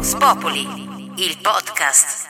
Vox 0.00 0.16
Populi, 0.16 0.60
il 1.16 1.36
podcast. 1.42 2.26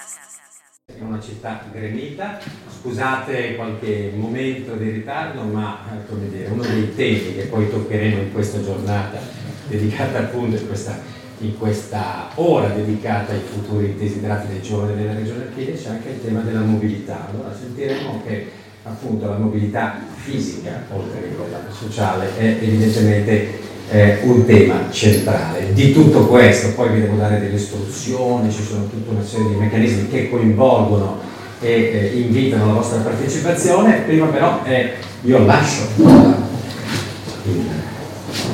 È 0.87 1.01
una 1.03 1.21
città 1.21 1.63
gremita, 1.71 2.41
scusate 2.81 3.55
qualche 3.55 4.11
momento 4.13 4.75
di 4.75 4.91
ritardo, 4.91 5.43
ma 5.43 5.79
eh, 5.93 6.29
dire, 6.31 6.49
uno 6.49 6.65
dei 6.65 6.93
temi 6.97 7.37
che 7.37 7.43
poi 7.43 7.71
toccheremo 7.71 8.23
in 8.23 8.33
questa 8.33 8.61
giornata 8.61 9.21
dedicata 9.69 10.19
appunto 10.19 10.57
in 10.57 10.67
questa, 10.67 10.99
in 11.39 11.57
questa 11.59 12.31
ora 12.35 12.71
dedicata 12.71 13.35
ai 13.35 13.41
futuri 13.41 13.95
desiderati 13.97 14.49
dei 14.49 14.63
giovani 14.63 14.97
della 14.97 15.15
regione 15.15 15.43
Alpine 15.43 15.75
c'è 15.75 15.91
anche 15.91 16.09
il 16.09 16.25
tema 16.25 16.41
della 16.41 16.63
mobilità. 16.63 17.29
Allora 17.29 17.55
sentiremo 17.55 18.21
che 18.27 18.51
appunto 18.83 19.29
la 19.29 19.39
mobilità 19.39 19.97
fisica, 20.17 20.87
oltre 20.93 21.21
che 21.23 21.37
quella 21.37 21.61
sociale, 21.71 22.37
è 22.37 22.47
evidentemente 22.65 23.69
eh, 23.91 24.19
un 24.23 24.45
tema 24.47 24.87
centrale. 24.91 25.73
Di 25.73 25.93
tutto 25.93 26.27
questo 26.27 26.73
poi 26.75 26.91
vi 26.91 27.01
devo 27.01 27.17
dare 27.17 27.41
delle 27.41 27.57
istruzioni, 27.57 28.51
ci 28.51 28.63
sono 28.63 28.89
tutta 28.89 29.11
una 29.11 29.25
serie 29.25 29.49
di 29.49 29.55
meccanismi 29.55 30.09
che 30.09 30.31
coinvolgono 30.31 31.19
e 31.61 31.71
eh, 31.71 32.19
invitano 32.19 32.67
la 32.67 32.73
vostra 32.75 32.99
partecipazione. 33.01 34.03
Prima 34.07 34.27
però 34.27 34.61
eh, 34.65 34.95
io 35.23 35.45
lascio 35.45 35.89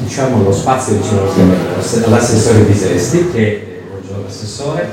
diciamo, 0.03 0.43
lo 0.43 0.53
spazio 0.53 0.95
vicino 0.95 1.21
all'assessore 2.07 2.61
Bisesti, 2.61 3.31
che, 3.31 3.41
eh, 3.41 3.83
buongiorno 3.89 4.27
assessore, 4.27 4.89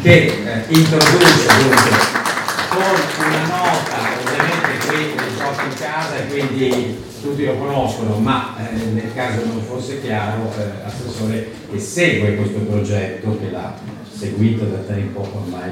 che 0.00 0.12
eh, 0.12 0.64
introduce 0.68 1.46
dunque 1.60 2.24
con 2.70 3.26
una 3.26 3.40
nota, 3.40 3.96
ovviamente 4.24 4.86
qui 4.86 5.02
in 5.68 5.74
casa 5.78 6.16
e 6.16 6.26
quindi 6.28 7.04
tutti 7.26 7.44
lo 7.44 7.56
conoscono, 7.56 8.18
ma 8.18 8.54
eh, 8.56 8.84
nel 8.92 9.12
caso 9.12 9.44
non 9.46 9.60
fosse 9.60 10.00
chiaro, 10.00 10.52
eh, 10.56 10.84
assessore 10.86 11.50
che 11.72 11.78
segue 11.78 12.36
questo 12.36 12.58
progetto, 12.60 13.36
che 13.38 13.50
l'ha 13.50 13.74
seguito 14.08 14.64
da 14.64 14.78
tempo 14.78 15.26
ormai. 15.32 15.70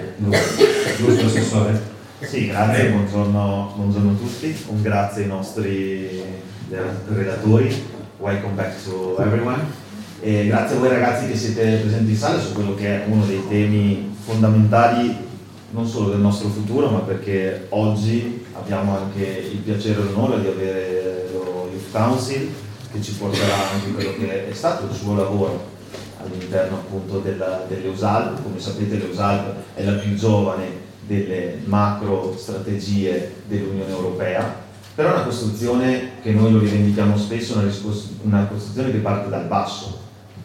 Giusto 0.97 1.27
assessore? 1.27 1.93
Sì, 2.21 2.49
grazie, 2.49 2.89
buongiorno, 2.89 3.73
buongiorno, 3.77 4.11
a 4.11 4.15
tutti, 4.15 4.65
un 4.67 4.83
grazie 4.83 5.23
ai 5.23 5.29
nostri 5.29 6.23
relatori, 7.09 7.73
welcome 8.19 8.55
back 8.55 8.85
to 8.85 9.17
everyone. 9.21 9.83
E 10.21 10.47
grazie 10.47 10.77
a 10.77 10.79
voi 10.81 10.89
ragazzi 10.89 11.29
che 11.29 11.37
siete 11.37 11.79
presenti 11.83 12.13
in 12.13 12.17
sala 12.17 12.41
su 12.41 12.53
quello 12.53 12.75
che 12.75 12.87
è 12.87 13.07
uno 13.07 13.25
dei 13.27 13.43
temi 13.49 14.13
fondamentali 14.25 15.23
non 15.71 15.87
solo 15.87 16.11
del 16.11 16.21
nostro 16.21 16.49
futuro, 16.49 16.89
ma 16.89 17.01
perché 17.01 17.67
oggi 17.71 18.45
abbiamo 18.53 18.97
anche 18.97 19.51
il 19.53 19.59
piacere 19.59 20.01
e 20.01 20.05
l'onore 20.05 20.41
di 20.41 20.47
avere 20.47 21.14
Council 21.95 22.51
che 22.91 23.01
ci 23.01 23.13
porterà 23.13 23.71
anche 23.73 23.93
quello 23.93 24.15
che 24.19 24.49
è 24.49 24.53
stato 24.53 24.87
il 24.87 24.93
suo 24.93 25.15
lavoro 25.15 25.73
all'interno 26.21 26.79
appunto 26.79 27.19
della, 27.21 27.65
delle 27.69 27.87
USALP. 27.87 28.43
Come 28.43 28.59
sapete 28.59 28.97
l'USALP 28.97 29.55
è 29.75 29.85
la 29.85 29.93
più 29.93 30.15
giovane 30.17 30.83
delle 31.07 31.61
macro 31.67 32.35
strategie 32.37 33.35
dell'Unione 33.47 33.91
Europea, 33.91 34.63
però 34.95 35.11
è 35.11 35.13
una 35.13 35.23
costruzione 35.23 36.21
che 36.21 36.33
noi 36.33 36.51
lo 36.51 36.59
rivendichiamo 36.59 37.17
spesso, 37.17 37.59
una, 37.59 37.71
una 38.23 38.47
costruzione 38.47 38.91
che 38.91 38.99
parte 38.99 39.29
dal 39.29 39.45
basso, 39.45 40.01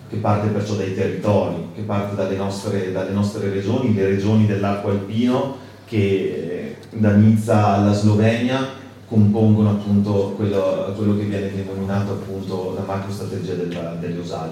che 0.08 0.17
parte 0.17 0.50
perciò 0.50 0.75
dai 0.75 0.94
territori, 0.94 1.69
che 1.73 1.81
parte 1.81 2.16
dalle 2.16 2.36
nostre, 2.36 2.91
dalle 2.91 3.11
nostre 3.11 3.50
regioni, 3.50 3.95
le 3.95 4.06
regioni 4.06 4.45
dell'arco 4.45 4.89
alpino 4.89 5.58
che 5.86 5.97
eh, 5.97 6.97
da 6.97 7.13
Nizza 7.13 7.66
alla 7.67 7.94
Slovenia 7.94 8.78
compongono 9.10 9.72
appunto 9.72 10.34
quello, 10.36 10.94
quello 10.96 11.18
che 11.18 11.24
viene 11.24 11.52
denominato 11.52 12.12
appunto 12.12 12.74
la 12.76 12.84
macro 12.86 13.12
strategia 13.12 13.56
del, 13.56 13.98
delle 14.00 14.20
USAL. 14.20 14.52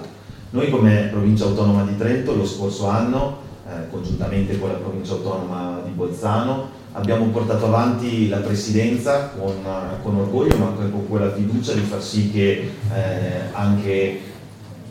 Noi 0.50 0.68
come 0.68 1.08
provincia 1.10 1.44
autonoma 1.44 1.84
di 1.84 1.96
Trento 1.96 2.34
lo 2.34 2.44
scorso 2.44 2.88
anno, 2.88 3.38
eh, 3.68 3.88
congiuntamente 3.90 4.58
con 4.58 4.70
la 4.70 4.76
provincia 4.76 5.12
autonoma 5.12 5.80
di 5.84 5.90
Bolzano, 5.92 6.76
abbiamo 6.92 7.26
portato 7.26 7.66
avanti 7.66 8.28
la 8.28 8.38
presidenza 8.38 9.30
con, 9.38 9.54
con 10.02 10.16
orgoglio 10.16 10.56
ma 10.56 10.68
anche 10.68 10.90
con 10.90 11.06
quella 11.08 11.32
fiducia 11.32 11.74
di 11.74 11.80
far 11.80 12.02
sì 12.02 12.30
che 12.30 12.70
eh, 12.92 13.40
anche 13.52 14.20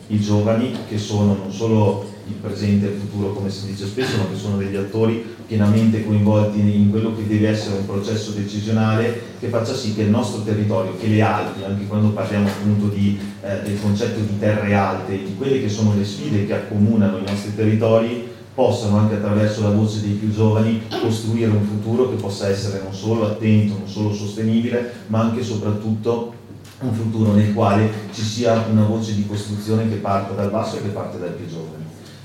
i 0.06 0.20
giovani 0.20 0.74
che 0.88 0.96
sono 0.96 1.34
non 1.34 1.52
solo 1.52 2.06
il 2.26 2.34
presente 2.34 2.86
e 2.86 2.90
il 2.92 3.00
futuro 3.00 3.32
come 3.32 3.50
si 3.50 3.66
dice 3.66 3.86
spesso, 3.86 4.16
ma 4.18 4.28
che 4.30 4.36
sono 4.36 4.56
degli 4.56 4.76
attori 4.76 5.36
pienamente 5.48 6.04
coinvolti 6.04 6.60
in 6.60 6.90
quello 6.90 7.16
che 7.16 7.26
deve 7.26 7.48
essere 7.48 7.78
un 7.78 7.86
processo 7.86 8.32
decisionale 8.32 9.36
che 9.40 9.48
faccia 9.48 9.72
sì 9.72 9.94
che 9.94 10.02
il 10.02 10.10
nostro 10.10 10.42
territorio, 10.42 10.94
che 10.98 11.06
le 11.06 11.22
Alpi, 11.22 11.64
anche 11.64 11.86
quando 11.86 12.10
parliamo 12.10 12.46
appunto 12.46 12.94
di, 12.94 13.18
eh, 13.40 13.62
del 13.62 13.80
concetto 13.80 14.20
di 14.20 14.38
terre 14.38 14.74
alte, 14.74 15.16
di 15.16 15.34
quelle 15.38 15.62
che 15.62 15.70
sono 15.70 15.94
le 15.96 16.04
sfide 16.04 16.44
che 16.46 16.52
accomunano 16.52 17.16
i 17.16 17.22
nostri 17.26 17.54
territori, 17.56 18.28
possano 18.52 18.98
anche 18.98 19.14
attraverso 19.14 19.62
la 19.62 19.70
voce 19.70 20.02
dei 20.02 20.12
più 20.12 20.30
giovani 20.30 20.82
costruire 21.00 21.50
un 21.50 21.64
futuro 21.64 22.10
che 22.10 22.16
possa 22.16 22.48
essere 22.48 22.82
non 22.82 22.92
solo 22.92 23.24
attento, 23.26 23.78
non 23.78 23.88
solo 23.88 24.12
sostenibile, 24.12 24.92
ma 25.06 25.20
anche 25.20 25.40
e 25.40 25.44
soprattutto 25.44 26.34
un 26.80 26.92
futuro 26.92 27.32
nel 27.32 27.54
quale 27.54 27.90
ci 28.12 28.22
sia 28.22 28.66
una 28.70 28.84
voce 28.84 29.14
di 29.14 29.26
costruzione 29.26 29.88
che 29.88 29.96
parta 29.96 30.34
dal 30.34 30.50
basso 30.50 30.76
e 30.76 30.82
che 30.82 30.88
parte 30.88 31.18
dai 31.18 31.30
più 31.30 31.46
giovani. 31.46 31.77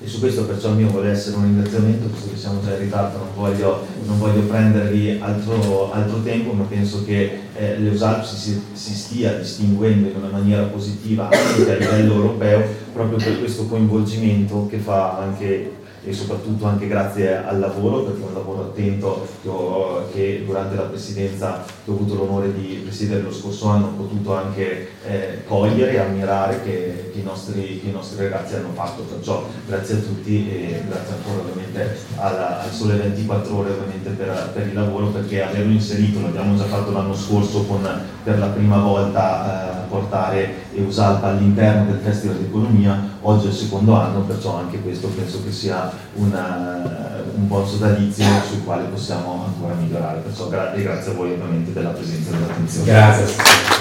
E 0.03 0.07
su 0.07 0.19
questo 0.19 0.43
perciò 0.43 0.67
il 0.69 0.75
mio 0.75 0.89
vuole 0.89 1.11
essere 1.11 1.37
un 1.37 1.43
ringraziamento, 1.43 2.09
visto 2.11 2.29
che 2.29 2.37
siamo 2.37 2.59
già 2.61 2.73
in 2.73 2.79
ritardo, 2.79 3.19
non 3.19 3.27
voglio, 3.35 3.85
non 4.05 4.19
voglio 4.19 4.41
prendervi 4.41 5.17
altro, 5.21 5.93
altro, 5.93 6.21
tempo, 6.23 6.51
ma 6.51 6.65
penso 6.65 7.05
che 7.05 7.39
eh, 7.55 7.77
l'EUSALP 7.79 8.25
si, 8.25 8.61
si 8.73 8.93
stia 8.93 9.31
distinguendo 9.35 10.09
in 10.09 10.15
una 10.17 10.27
maniera 10.27 10.63
positiva 10.63 11.29
anche 11.29 11.71
a 11.71 11.75
livello 11.75 12.15
europeo 12.15 12.65
proprio 12.91 13.17
per 13.17 13.39
questo 13.39 13.65
coinvolgimento 13.65 14.67
che 14.69 14.77
fa 14.77 15.19
anche 15.19 15.71
e 16.05 16.13
soprattutto 16.13 16.65
anche 16.65 16.87
grazie 16.87 17.43
al 17.43 17.59
lavoro, 17.59 18.03
perché 18.03 18.21
è 18.21 18.27
un 18.27 18.33
lavoro 18.33 18.61
attento 18.63 19.27
che, 19.41 19.47
ho, 19.47 20.09
che 20.11 20.43
durante 20.45 20.75
la 20.75 20.83
presidenza 20.83 21.63
che 21.83 21.91
ho 21.91 21.93
avuto 21.93 22.15
l'onore 22.15 22.53
di 22.53 22.81
presiedere 22.83 23.21
lo 23.21 23.33
scorso 23.33 23.67
anno 23.67 23.87
ho 23.87 24.03
potuto 24.03 24.35
anche 24.35 24.89
eh, 25.05 25.43
cogliere 25.45 25.93
e 25.93 25.99
ammirare 25.99 26.61
che, 26.63 27.11
che, 27.13 27.19
i 27.19 27.23
nostri, 27.23 27.79
che, 27.81 27.89
i 27.89 27.91
nostri, 27.91 28.23
ragazzi 28.23 28.55
hanno 28.55 28.73
fatto. 28.73 29.03
Perciò 29.03 29.47
grazie 29.65 29.95
a 29.95 29.99
tutti 29.99 30.49
e 30.49 30.83
grazie 30.87 31.15
ancora 31.15 31.39
ovviamente 31.39 31.97
alla, 32.17 32.61
al 32.63 32.71
Sole 32.71 32.95
24 32.95 33.55
ore 33.55 33.71
per, 33.71 34.51
per, 34.53 34.67
il 34.67 34.73
lavoro 34.73 35.07
perché 35.07 35.41
averlo 35.41 35.71
inserito, 35.71 36.21
l'abbiamo 36.21 36.57
già 36.57 36.65
fatto 36.65 36.91
l'anno 36.91 37.15
scorso 37.15 37.63
con 37.63 37.81
per 38.23 38.39
la 38.39 38.47
prima 38.47 38.77
volta 38.77 39.83
eh, 39.83 39.87
portare 39.89 40.53
EUSALP 40.73 41.23
all'interno 41.23 41.91
del 41.91 42.01
Festival 42.01 42.37
di 42.37 42.45
Economia, 42.45 43.17
oggi 43.21 43.47
è 43.47 43.49
il 43.49 43.55
secondo 43.55 43.93
anno, 43.93 44.21
perciò 44.21 44.57
anche 44.57 44.81
questo 44.81 45.07
penso 45.09 45.43
che 45.43 45.51
sia 45.51 45.92
una, 46.15 47.23
un 47.35 47.47
buon 47.47 47.67
sodalizio 47.67 48.25
sul 48.47 48.63
quale 48.63 48.85
possiamo 48.85 49.45
ancora 49.45 49.73
migliorare. 49.73 50.19
Perciò 50.19 50.47
gra- 50.49 50.73
e 50.73 50.81
grazie 50.81 51.11
a 51.11 51.15
voi 51.15 51.31
ovviamente 51.31 51.73
della 51.73 51.89
presenza 51.89 52.29
e 52.29 52.33
dell'attenzione. 52.33 52.85
Grazie. 52.85 53.71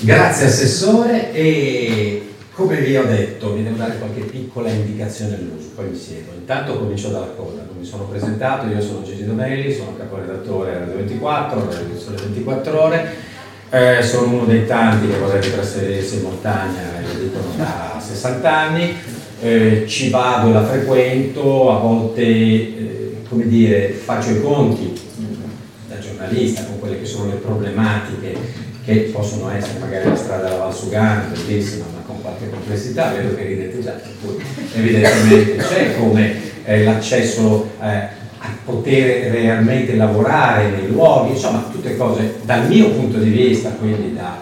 Grazie 0.00 0.46
Assessore 0.46 1.32
e 1.32 2.34
come 2.52 2.76
vi 2.80 2.96
ho 2.96 3.04
detto 3.04 3.52
vi 3.54 3.64
devo 3.64 3.76
dare 3.76 3.98
qualche 3.98 4.20
piccola 4.20 4.70
indicazione 4.70 5.34
all'uso, 5.34 5.70
poi 5.74 5.90
mi 5.90 5.96
siedo. 5.96 6.30
Intanto 6.32 6.78
comincio 6.78 7.08
dalla 7.08 7.32
coda, 7.36 7.62
non 7.66 7.76
mi 7.78 7.84
sono 7.84 8.04
presentato, 8.04 8.66
io 8.66 8.80
sono 8.80 9.02
Gigi 9.02 9.26
Domelli, 9.26 9.74
sono 9.74 9.96
caporedattore 9.96 10.78
Radio 10.78 10.94
24, 10.94 11.70
Radio 11.70 11.98
Sole 11.98 12.16
24 12.16 12.82
Ore 12.82 13.14
eh, 13.76 14.02
sono 14.02 14.32
uno 14.32 14.44
dei 14.46 14.66
tanti 14.66 15.06
che 15.06 15.18
vorrebbe 15.18 15.52
trasferirsi 15.52 16.16
in 16.16 16.22
montagna, 16.22 16.80
lo 17.02 17.18
dicono 17.18 17.44
da 17.56 18.00
60 18.02 18.56
anni, 18.56 18.96
eh, 19.42 19.84
ci 19.86 20.08
vado 20.08 20.50
la 20.50 20.64
frequento, 20.64 21.70
a 21.70 21.78
volte 21.78 22.22
eh, 22.22 23.16
come 23.28 23.46
dire, 23.46 23.88
faccio 23.90 24.30
i 24.30 24.40
conti 24.40 24.98
da 25.88 25.98
giornalista 25.98 26.64
con 26.64 26.78
quelle 26.80 26.98
che 26.98 27.04
sono 27.04 27.26
le 27.26 27.36
problematiche 27.36 28.64
che 28.82 29.10
possono 29.12 29.50
essere 29.50 29.80
magari 29.80 30.08
la 30.08 30.16
strada 30.16 30.44
della 30.44 30.56
Valsugana, 30.56 31.28
bellissima, 31.30 31.84
ma 31.92 32.02
con 32.06 32.22
qualche 32.22 32.48
complessità, 32.48 33.12
vedo 33.12 33.34
che 33.34 33.42
ridete 33.42 33.82
già, 33.82 34.00
evidentemente 34.74 35.56
c'è 35.56 35.98
come 35.98 36.34
eh, 36.64 36.84
l'accesso 36.84 37.68
eh, 37.82 38.24
poter 38.64 39.30
realmente 39.30 39.94
lavorare 39.96 40.70
nei 40.70 40.88
luoghi, 40.88 41.30
insomma 41.32 41.68
tutte 41.70 41.96
cose 41.96 42.36
dal 42.42 42.66
mio 42.66 42.90
punto 42.90 43.18
di 43.18 43.30
vista, 43.30 43.70
quindi 43.70 44.14
da 44.14 44.38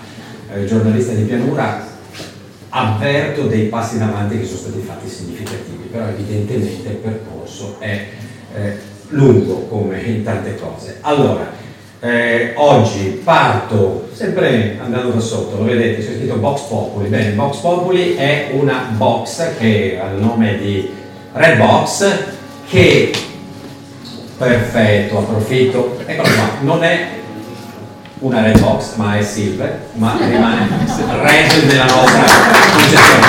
eh, 0.53 0.65
giornalista 0.65 1.13
di 1.13 1.23
pianura, 1.23 1.87
avverto 2.69 3.43
dei 3.47 3.67
passi 3.67 3.97
in 3.97 4.03
avanti 4.03 4.39
che 4.39 4.45
sono 4.45 4.59
stati 4.59 4.81
fatti 4.81 5.09
significativi, 5.09 5.89
però 5.91 6.07
evidentemente 6.07 6.89
il 6.89 6.97
percorso 6.97 7.77
è 7.79 8.07
eh, 8.57 8.77
lungo 9.09 9.67
come 9.69 10.01
in 10.01 10.25
tante 10.25 10.57
cose. 10.57 10.99
Allora, 11.03 11.53
eh, 12.01 12.53
oggi 12.57 13.21
parto 13.23 14.09
sempre 14.13 14.79
andando 14.79 15.11
da 15.11 15.21
sotto, 15.21 15.57
lo 15.57 15.65
vedete, 15.65 16.05
c'è 16.05 16.17
scritto 16.17 16.37
Box 16.37 16.63
Populi. 16.69 17.09
Bene, 17.09 17.31
Box 17.31 17.59
Populi 17.59 18.15
è 18.15 18.51
una 18.53 18.91
box 18.97 19.57
che 19.59 19.99
ha 20.01 20.13
il 20.13 20.21
nome 20.21 20.59
di 20.59 20.91
Red 21.33 21.57
Box 21.57 22.07
che 22.69 23.11
perfetto, 24.37 25.19
approfitto, 25.19 25.99
eccolo 26.05 26.29
qua, 26.29 26.51
non 26.61 26.85
è 26.85 27.09
una 28.21 28.43
red 28.43 28.59
box, 28.59 28.95
ma 28.97 29.17
è 29.19 29.23
silver, 29.23 29.89
ma 29.95 30.17
rimane 30.19 30.69
red 31.23 31.65
nella 31.67 31.85
nostra 31.85 32.25
concezione. 32.73 33.27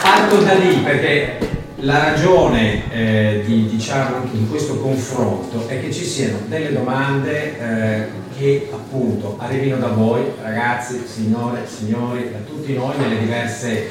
Parto 0.00 0.36
da 0.38 0.54
lì 0.54 0.76
perché 0.76 1.38
la 1.80 1.98
ragione 1.98 2.90
eh, 2.90 3.42
di, 3.44 3.68
diciamo 3.68 4.28
in 4.32 4.48
questo 4.48 4.78
confronto 4.78 5.68
è 5.68 5.80
che 5.80 5.92
ci 5.92 6.04
siano 6.04 6.38
delle 6.46 6.72
domande 6.72 7.58
eh, 7.58 8.06
che 8.36 8.68
appunto 8.72 9.36
arrivino 9.38 9.76
da 9.76 9.88
voi, 9.88 10.22
ragazzi, 10.42 11.02
signore, 11.06 11.66
signori, 11.66 12.30
da 12.30 12.38
tutti 12.46 12.72
noi 12.74 12.94
nelle 12.98 13.18
diverse, 13.18 13.88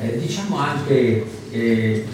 eh, 0.00 0.18
diciamo 0.18 0.58
anche 0.58 1.26
eh, 1.50 2.06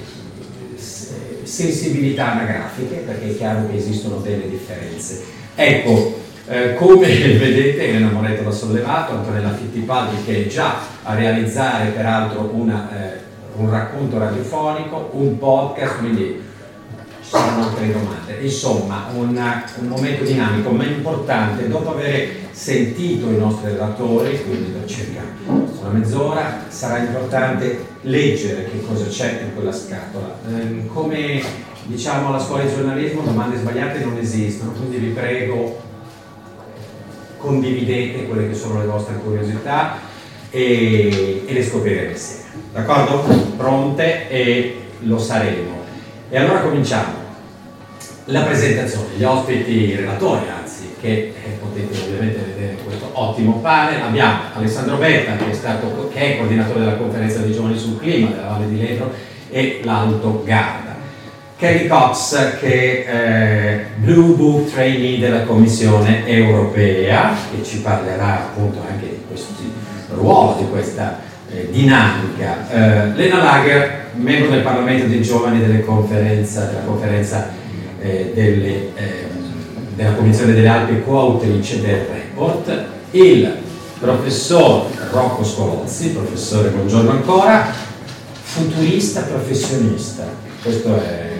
sensibilità 1.52 2.32
anagrafiche, 2.32 3.02
perché 3.04 3.28
è 3.28 3.37
chiaro 3.37 3.69
che 3.69 3.76
esistono 3.76 4.16
delle 4.16 4.49
differenze. 4.49 5.22
Ecco, 5.54 6.19
eh, 6.49 6.75
come 6.76 7.06
vedete 7.37 7.88
Elena 7.88 8.10
Moretto 8.10 8.43
l'ha 8.43 8.50
sollevato, 8.50 9.12
Antonella 9.12 9.52
Fittipaldi 9.52 10.25
che 10.25 10.44
è 10.44 10.49
già 10.49 10.78
a 11.02 11.14
realizzare 11.14 11.90
peraltro 11.90 12.50
una, 12.54 12.88
eh, 12.90 13.19
un 13.56 13.69
racconto 13.69 14.19
radiofonico, 14.19 15.10
un 15.12 15.38
podcast, 15.38 15.99
quindi 15.99 16.40
ci 17.22 17.28
saranno 17.28 17.64
altre 17.64 17.93
domande. 17.93 18.38
Insomma, 18.40 19.08
una, 19.14 19.62
un 19.78 19.88
momento 19.88 20.25
dinamico 20.25 20.70
ma 20.70 20.84
importante, 20.84 21.69
dopo 21.69 21.90
aver 21.90 22.28
sentito 22.50 23.28
i 23.28 23.37
nostri 23.37 23.72
relatori, 23.72 24.43
quindi 24.43 24.70
per 24.70 24.88
circa 24.88 25.20
una 25.82 25.99
mezz'ora, 25.99 26.64
sarà 26.69 26.99
importante 26.99 27.87
leggere 28.02 28.70
che 28.70 28.84
cosa 28.87 29.06
c'è 29.06 29.43
in 29.43 29.55
quella 29.55 29.73
scatola. 29.73 30.38
Eh, 30.49 30.87
come 30.87 31.43
diciamo 31.84 32.29
alla 32.29 32.38
scuola 32.38 32.62
di 32.62 32.75
giornalismo, 32.75 33.23
domande 33.23 33.58
sbagliate 33.58 34.05
non 34.05 34.17
esistono, 34.17 34.73
quindi 34.73 34.99
vi 34.99 35.08
prego 35.08 35.81
condividete 37.38 38.26
quelle 38.29 38.49
che 38.49 38.55
sono 38.55 38.79
le 38.79 38.87
vostre 38.87 39.17
curiosità 39.17 39.99
e, 40.50 41.44
e 41.46 41.52
le 41.52 41.64
scopriremo 41.64 42.11
insieme. 42.11 42.43
D'accordo? 42.73 43.23
Pronte 43.56 44.29
e 44.31 44.76
lo 45.00 45.19
saremo. 45.19 45.81
E 46.31 46.38
allora 46.38 46.61
cominciamo 46.61 47.20
la 48.26 48.43
presentazione, 48.43 49.08
gli 49.17 49.25
ospiti 49.25 49.96
relatori, 49.96 50.46
anzi, 50.49 50.94
che 51.00 51.11
eh, 51.11 51.58
potete 51.61 51.99
ovviamente 51.99 52.38
vedere 52.38 52.51
ottimo 53.12 53.59
panel. 53.61 54.03
Abbiamo 54.03 54.38
Alessandro 54.55 54.97
Betta, 54.97 55.37
che 55.37 55.50
è, 55.50 55.55
stato, 55.55 56.11
che 56.12 56.35
è 56.35 56.37
coordinatore 56.38 56.81
della 56.81 56.97
conferenza 56.97 57.38
dei 57.38 57.53
giovani 57.53 57.79
sul 57.79 57.99
clima 57.99 58.31
della 58.31 58.49
Valle 58.49 58.69
di 58.69 58.79
Ledro, 58.79 59.12
e 59.50 59.81
l'Alto 59.85 60.43
Garda. 60.44 60.91
Kelly 61.56 61.87
Cox, 61.87 62.59
che 62.59 63.05
è 63.05 63.14
eh, 63.14 63.85
Blue 63.97 64.35
Book 64.35 64.73
Trainee 64.73 65.20
della 65.20 65.43
Commissione 65.43 66.26
Europea, 66.26 67.37
che 67.50 67.62
ci 67.62 67.79
parlerà 67.79 68.41
appunto 68.41 68.81
anche 68.88 69.06
di 69.06 69.23
questo 69.29 69.53
ruolo, 70.12 70.56
di 70.58 70.69
questa 70.69 71.20
eh, 71.49 71.69
dinamica. 71.70 72.69
Eh, 72.69 73.15
Lena 73.15 73.43
Lager, 73.43 74.06
membro 74.15 74.50
del 74.50 74.62
Parlamento 74.62 75.06
dei 75.06 75.23
Giovani 75.23 75.61
della 75.61 75.81
conferenza 75.85 77.50
eh, 78.00 78.32
delle, 78.35 78.91
ehm, 78.94 79.94
della 79.94 80.12
Commissione 80.15 80.55
delle 80.55 80.69
Alpi 80.69 80.94
e 80.94 81.05
coautrice 81.05 81.81
del 81.81 82.06
report, 82.12 82.85
il 83.12 83.56
professor 83.99 84.87
Rocco 85.11 85.44
Scolozzi, 85.44 86.11
professore 86.11 86.70
buongiorno 86.70 87.11
ancora, 87.11 87.70
futurista 88.43 89.23
professionista, 89.23 90.25
questo 90.62 90.97
è 91.03 91.31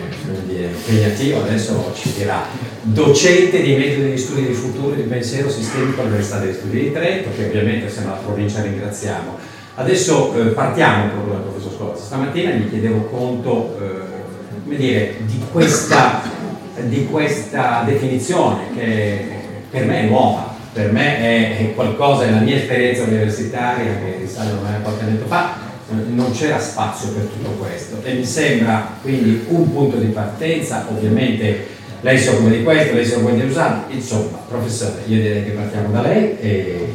impegnativo, 0.47 1.43
adesso 1.43 1.93
ci 1.95 2.13
dirà, 2.13 2.45
docente 2.83 3.63
di 3.63 3.75
metodi 3.75 4.11
di 4.11 4.19
studi 4.19 4.47
di 4.47 4.53
futuro 4.53 4.93
e 4.93 4.97
di 4.97 5.09
pensiero 5.09 5.49
sistemico 5.49 6.03
all'Università 6.03 6.39
degli 6.39 6.55
Studi 6.55 6.81
di 6.81 6.93
Trento, 6.93 7.31
che 7.35 7.47
ovviamente 7.47 7.89
se 7.89 8.05
la 8.05 8.21
provincia 8.23 8.61
ringraziamo. 8.61 9.37
Adesso 9.77 10.35
eh, 10.35 10.45
partiamo 10.49 11.09
proprio 11.09 11.35
dal 11.35 11.43
professor 11.45 11.73
Scolozzi. 11.73 12.05
Stamattina 12.05 12.51
gli 12.51 12.69
chiedevo 12.69 13.01
conto 13.05 13.79
eh, 13.81 14.77
dire, 14.77 15.17
di 15.25 15.41
questa 15.51 16.41
di 16.75 17.07
questa 17.07 17.83
definizione 17.85 18.65
che 18.75 19.27
per 19.71 19.85
me 19.85 20.01
è 20.01 20.07
nuova, 20.07 20.52
per 20.73 20.91
me 20.93 21.59
è, 21.59 21.75
qualcosa, 21.75 22.25
è 22.25 22.31
la 22.31 22.41
mia 22.41 22.57
esperienza 22.57 23.03
universitaria 23.03 23.99
che 23.99 24.17
risale 24.21 24.53
ormai 24.53 24.75
a 24.75 24.79
qualche 24.79 25.05
anno 25.05 25.27
fa, 25.27 25.71
non 26.09 26.33
c'era 26.33 26.59
spazio 26.59 27.11
per 27.11 27.25
tutto 27.25 27.51
questo 27.51 27.99
e 28.03 28.15
mi 28.15 28.25
sembra 28.25 28.97
quindi 29.03 29.45
un 29.49 29.71
punto 29.71 29.99
di 29.99 30.07
partenza, 30.07 30.87
ovviamente 30.89 31.67
lei 32.01 32.19
si 32.19 32.29
occupa 32.29 32.49
di 32.49 32.63
questo, 32.63 32.95
lei 32.95 33.05
si 33.05 33.13
occupa 33.13 33.33
di 33.33 33.43
usare, 33.43 33.81
insomma, 33.91 34.39
professore, 34.49 35.03
io 35.07 35.17
direi 35.21 35.45
che 35.45 35.51
partiamo 35.51 35.93
da 35.93 36.01
lei 36.03 36.39
e 36.41 36.93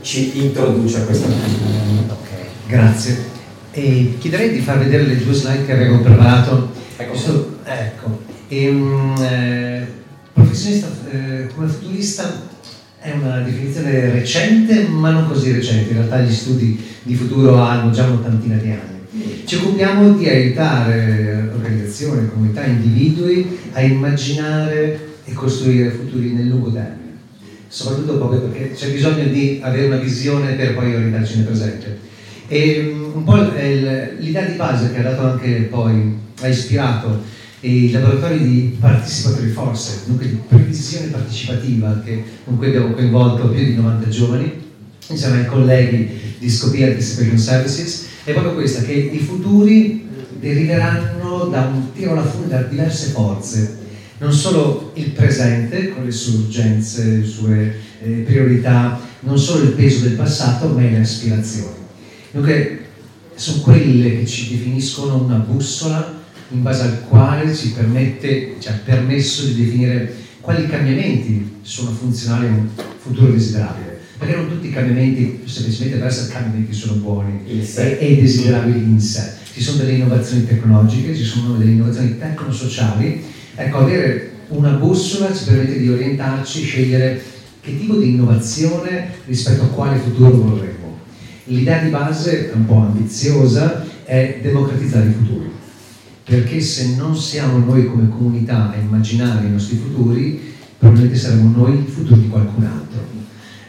ci 0.00 0.44
introduce 0.44 0.98
a 0.98 1.04
questa 1.04 1.26
cosa. 1.26 2.12
Ok, 2.12 2.28
grazie. 2.68 3.34
E 3.72 4.16
chiederei 4.18 4.52
di 4.52 4.60
far 4.60 4.78
vedere 4.78 5.02
le 5.02 5.22
due 5.22 5.34
slide 5.34 5.66
che 5.66 5.72
avevo 5.72 5.98
preparato. 5.98 6.70
Ecco. 6.96 7.58
ecco 7.64 8.18
e 8.48 8.68
un 8.68 9.14
eh, 9.20 9.86
professionista 10.32 10.86
eh, 11.10 11.48
come 11.54 11.66
futurista 11.66 12.54
è 13.06 13.12
una 13.12 13.38
definizione 13.38 14.10
recente, 14.10 14.88
ma 14.88 15.10
non 15.10 15.28
così 15.28 15.52
recente. 15.52 15.90
In 15.90 15.98
realtà 15.98 16.20
gli 16.20 16.32
studi 16.32 16.84
di 17.02 17.14
futuro 17.14 17.54
hanno 17.56 17.92
già 17.92 18.04
un'ottantina 18.04 18.56
di 18.56 18.70
anni. 18.70 19.44
Ci 19.44 19.54
occupiamo 19.54 20.14
di 20.14 20.28
aiutare 20.28 21.48
organizzazioni, 21.54 22.28
comunità, 22.28 22.64
individui 22.64 23.58
a 23.72 23.80
immaginare 23.80 24.98
e 25.24 25.32
costruire 25.32 25.90
futuri 25.90 26.32
nel 26.32 26.48
lungo 26.48 26.72
termine. 26.72 27.14
Soprattutto 27.68 28.16
proprio 28.16 28.40
perché 28.40 28.72
c'è 28.72 28.90
bisogno 28.90 29.24
di 29.24 29.60
avere 29.62 29.86
una 29.86 29.96
visione 29.98 30.54
per 30.54 30.74
poi 30.74 30.94
orientarci 30.94 31.36
nel 31.36 31.44
presente. 31.46 31.98
E 32.48 32.92
un 33.14 33.22
po' 33.22 33.36
l'idea 33.36 34.44
di 34.44 34.56
base 34.56 34.92
che 34.92 34.98
ha 34.98 35.02
dato 35.02 35.26
anche 35.26 35.68
poi, 35.70 36.12
ha 36.40 36.48
ispirato 36.48 37.22
i 37.66 37.90
laboratori 37.90 38.38
di 38.38 38.76
participatory 38.78 39.48
force, 39.48 40.02
dunque 40.06 40.28
di 40.28 40.38
previsione 40.46 41.06
partecipativa, 41.08 42.00
che, 42.04 42.22
con 42.44 42.56
cui 42.56 42.68
abbiamo 42.68 42.92
coinvolto 42.92 43.48
più 43.48 43.64
di 43.64 43.74
90 43.74 44.08
giovani, 44.08 44.52
insieme 45.08 45.40
ai 45.40 45.46
colleghi 45.46 46.08
di 46.38 46.48
Scopia 46.48 46.86
Anticipation 46.86 47.38
Services, 47.38 48.06
è 48.24 48.32
proprio 48.32 48.54
questa, 48.54 48.82
che 48.82 48.92
i 48.92 49.18
futuri 49.18 50.06
deriveranno 50.38 51.46
da 51.46 51.70
un 51.72 51.92
tiro 51.92 52.12
alla 52.12 52.24
fune 52.24 52.48
da 52.48 52.62
diverse 52.62 53.08
forze, 53.08 53.78
non 54.18 54.32
solo 54.32 54.92
il 54.94 55.10
presente 55.10 55.90
con 55.90 56.04
le 56.04 56.12
sue 56.12 56.38
urgenze, 56.38 57.18
le 57.18 57.24
sue 57.24 57.74
eh, 58.02 58.10
priorità, 58.24 59.00
non 59.20 59.38
solo 59.38 59.64
il 59.64 59.72
peso 59.72 60.04
del 60.04 60.12
passato, 60.14 60.68
ma 60.68 60.80
le 60.80 61.00
aspirazioni. 61.00 61.74
Dunque, 62.30 62.80
sono 63.34 63.60
quelle 63.60 64.20
che 64.20 64.26
ci 64.26 64.56
definiscono 64.56 65.22
una 65.22 65.36
bussola 65.36 66.15
in 66.50 66.62
base 66.62 66.82
al 66.82 67.00
quale 67.08 67.54
ci 67.54 67.72
permette, 67.72 68.56
ci 68.58 68.68
ha 68.68 68.80
permesso 68.84 69.46
di 69.46 69.64
definire 69.64 70.14
quali 70.40 70.68
cambiamenti 70.68 71.56
sono 71.62 71.90
funzionali 71.90 72.46
a 72.46 72.50
un 72.50 72.68
futuro 72.98 73.32
desiderabile. 73.32 73.98
Perché 74.16 74.36
non 74.36 74.48
tutti 74.48 74.68
i 74.68 74.72
cambiamenti, 74.72 75.42
semplicemente 75.44 75.98
per 75.98 76.06
essere 76.06 76.32
cambiamenti, 76.32 76.72
sono 76.72 76.94
buoni 76.94 77.40
e, 77.46 77.98
e 78.00 78.16
desiderabili 78.20 78.78
in 78.78 79.00
sé. 79.00 79.32
Ci 79.52 79.60
sono 79.60 79.78
delle 79.78 79.92
innovazioni 79.92 80.46
tecnologiche, 80.46 81.16
ci 81.16 81.24
sono 81.24 81.56
delle 81.56 81.72
innovazioni 81.72 82.16
tecnosociali. 82.18 83.22
Ecco, 83.56 83.78
avere 83.78 84.30
una 84.48 84.70
bussola 84.70 85.34
ci 85.34 85.44
permette 85.44 85.78
di 85.78 85.88
orientarci, 85.88 86.62
scegliere 86.62 87.22
che 87.60 87.78
tipo 87.78 87.96
di 87.96 88.10
innovazione 88.10 89.08
rispetto 89.26 89.64
a 89.64 89.68
quale 89.68 89.98
futuro 89.98 90.30
vorremmo. 90.30 90.98
L'idea 91.44 91.82
di 91.82 91.90
base, 91.90 92.52
un 92.54 92.64
po' 92.66 92.76
ambiziosa, 92.76 93.84
è 94.04 94.38
democratizzare 94.40 95.08
i 95.08 95.12
futuri 95.12 95.45
perché 96.28 96.60
se 96.60 96.96
non 96.96 97.16
siamo 97.16 97.58
noi 97.58 97.86
come 97.86 98.08
comunità 98.08 98.72
a 98.72 98.76
immaginare 98.76 99.46
i 99.46 99.50
nostri 99.50 99.76
futuri, 99.76 100.54
probabilmente 100.76 101.16
saremo 101.16 101.56
noi 101.56 101.78
il 101.78 101.86
futuro 101.86 102.16
di 102.16 102.28
qualcun 102.28 102.64
altro. 102.64 103.00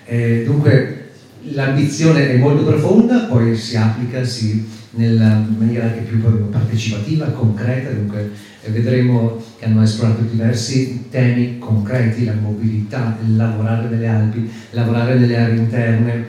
Eh, 0.06 0.42
dunque 0.44 1.10
l'ambizione 1.52 2.32
è 2.32 2.38
molto 2.38 2.64
profonda, 2.64 3.26
poi 3.26 3.56
si 3.56 3.78
applica 3.78 4.24
sì, 4.24 4.68
nella 4.92 5.46
maniera 5.56 5.86
anche 5.86 6.00
più 6.00 6.20
partecipativa, 6.50 7.28
concreta, 7.28 7.92
dunque 7.92 8.32
eh, 8.64 8.72
vedremo 8.72 9.40
che 9.60 9.66
hanno 9.66 9.84
esplorato 9.84 10.24
diversi 10.24 11.10
temi 11.12 11.60
concreti, 11.60 12.26
la 12.26 12.34
mobilità, 12.34 13.20
il 13.24 13.36
lavorare 13.36 13.88
nelle 13.88 14.08
Alpi, 14.08 14.50
lavorare 14.72 15.20
nelle 15.20 15.38
aree 15.38 15.58
interne, 15.58 16.26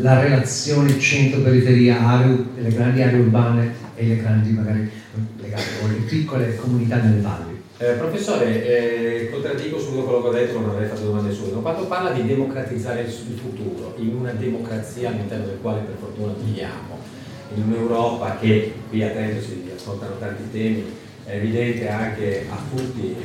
la 0.00 0.18
relazione 0.18 0.98
centro-periferia, 0.98 2.24
le 2.58 2.70
grandi 2.70 3.02
aree 3.02 3.20
urbane 3.20 3.86
e 3.96 4.06
le 4.06 4.16
grandi 4.16 4.50
magari 4.50 4.88
legate 5.48 5.80
con 5.80 5.90
le 5.90 5.98
piccole 6.00 6.56
comunità 6.56 6.96
nelle 6.96 7.20
valli. 7.20 7.56
Eh, 7.78 7.92
professore, 7.92 8.66
eh, 8.66 9.30
contraddico 9.30 9.78
subito 9.78 10.02
quello 10.02 10.22
che 10.22 10.28
ho 10.28 10.32
detto, 10.32 10.58
non 10.58 10.70
avrei 10.70 10.88
fatto 10.88 11.04
domande 11.04 11.32
subito. 11.32 11.60
Quando 11.60 11.86
parla 11.86 12.10
di 12.10 12.26
democratizzare 12.26 13.02
il 13.02 13.10
futuro, 13.10 13.94
in 13.96 14.14
una 14.14 14.32
democrazia 14.32 15.10
all'interno 15.10 15.46
del 15.46 15.58
quale 15.60 15.80
per 15.80 15.96
fortuna 15.98 16.32
viviamo, 16.42 16.98
in 17.54 17.62
un'Europa 17.62 18.36
che 18.38 18.74
qui 18.88 19.02
a 19.02 19.10
Trento 19.10 19.40
si 19.40 19.70
affrontano 19.74 20.18
tanti 20.18 20.50
temi, 20.50 20.84
è 21.24 21.36
evidente 21.36 21.88
anche 21.88 22.46
a 22.50 22.58
tutti 22.74 23.16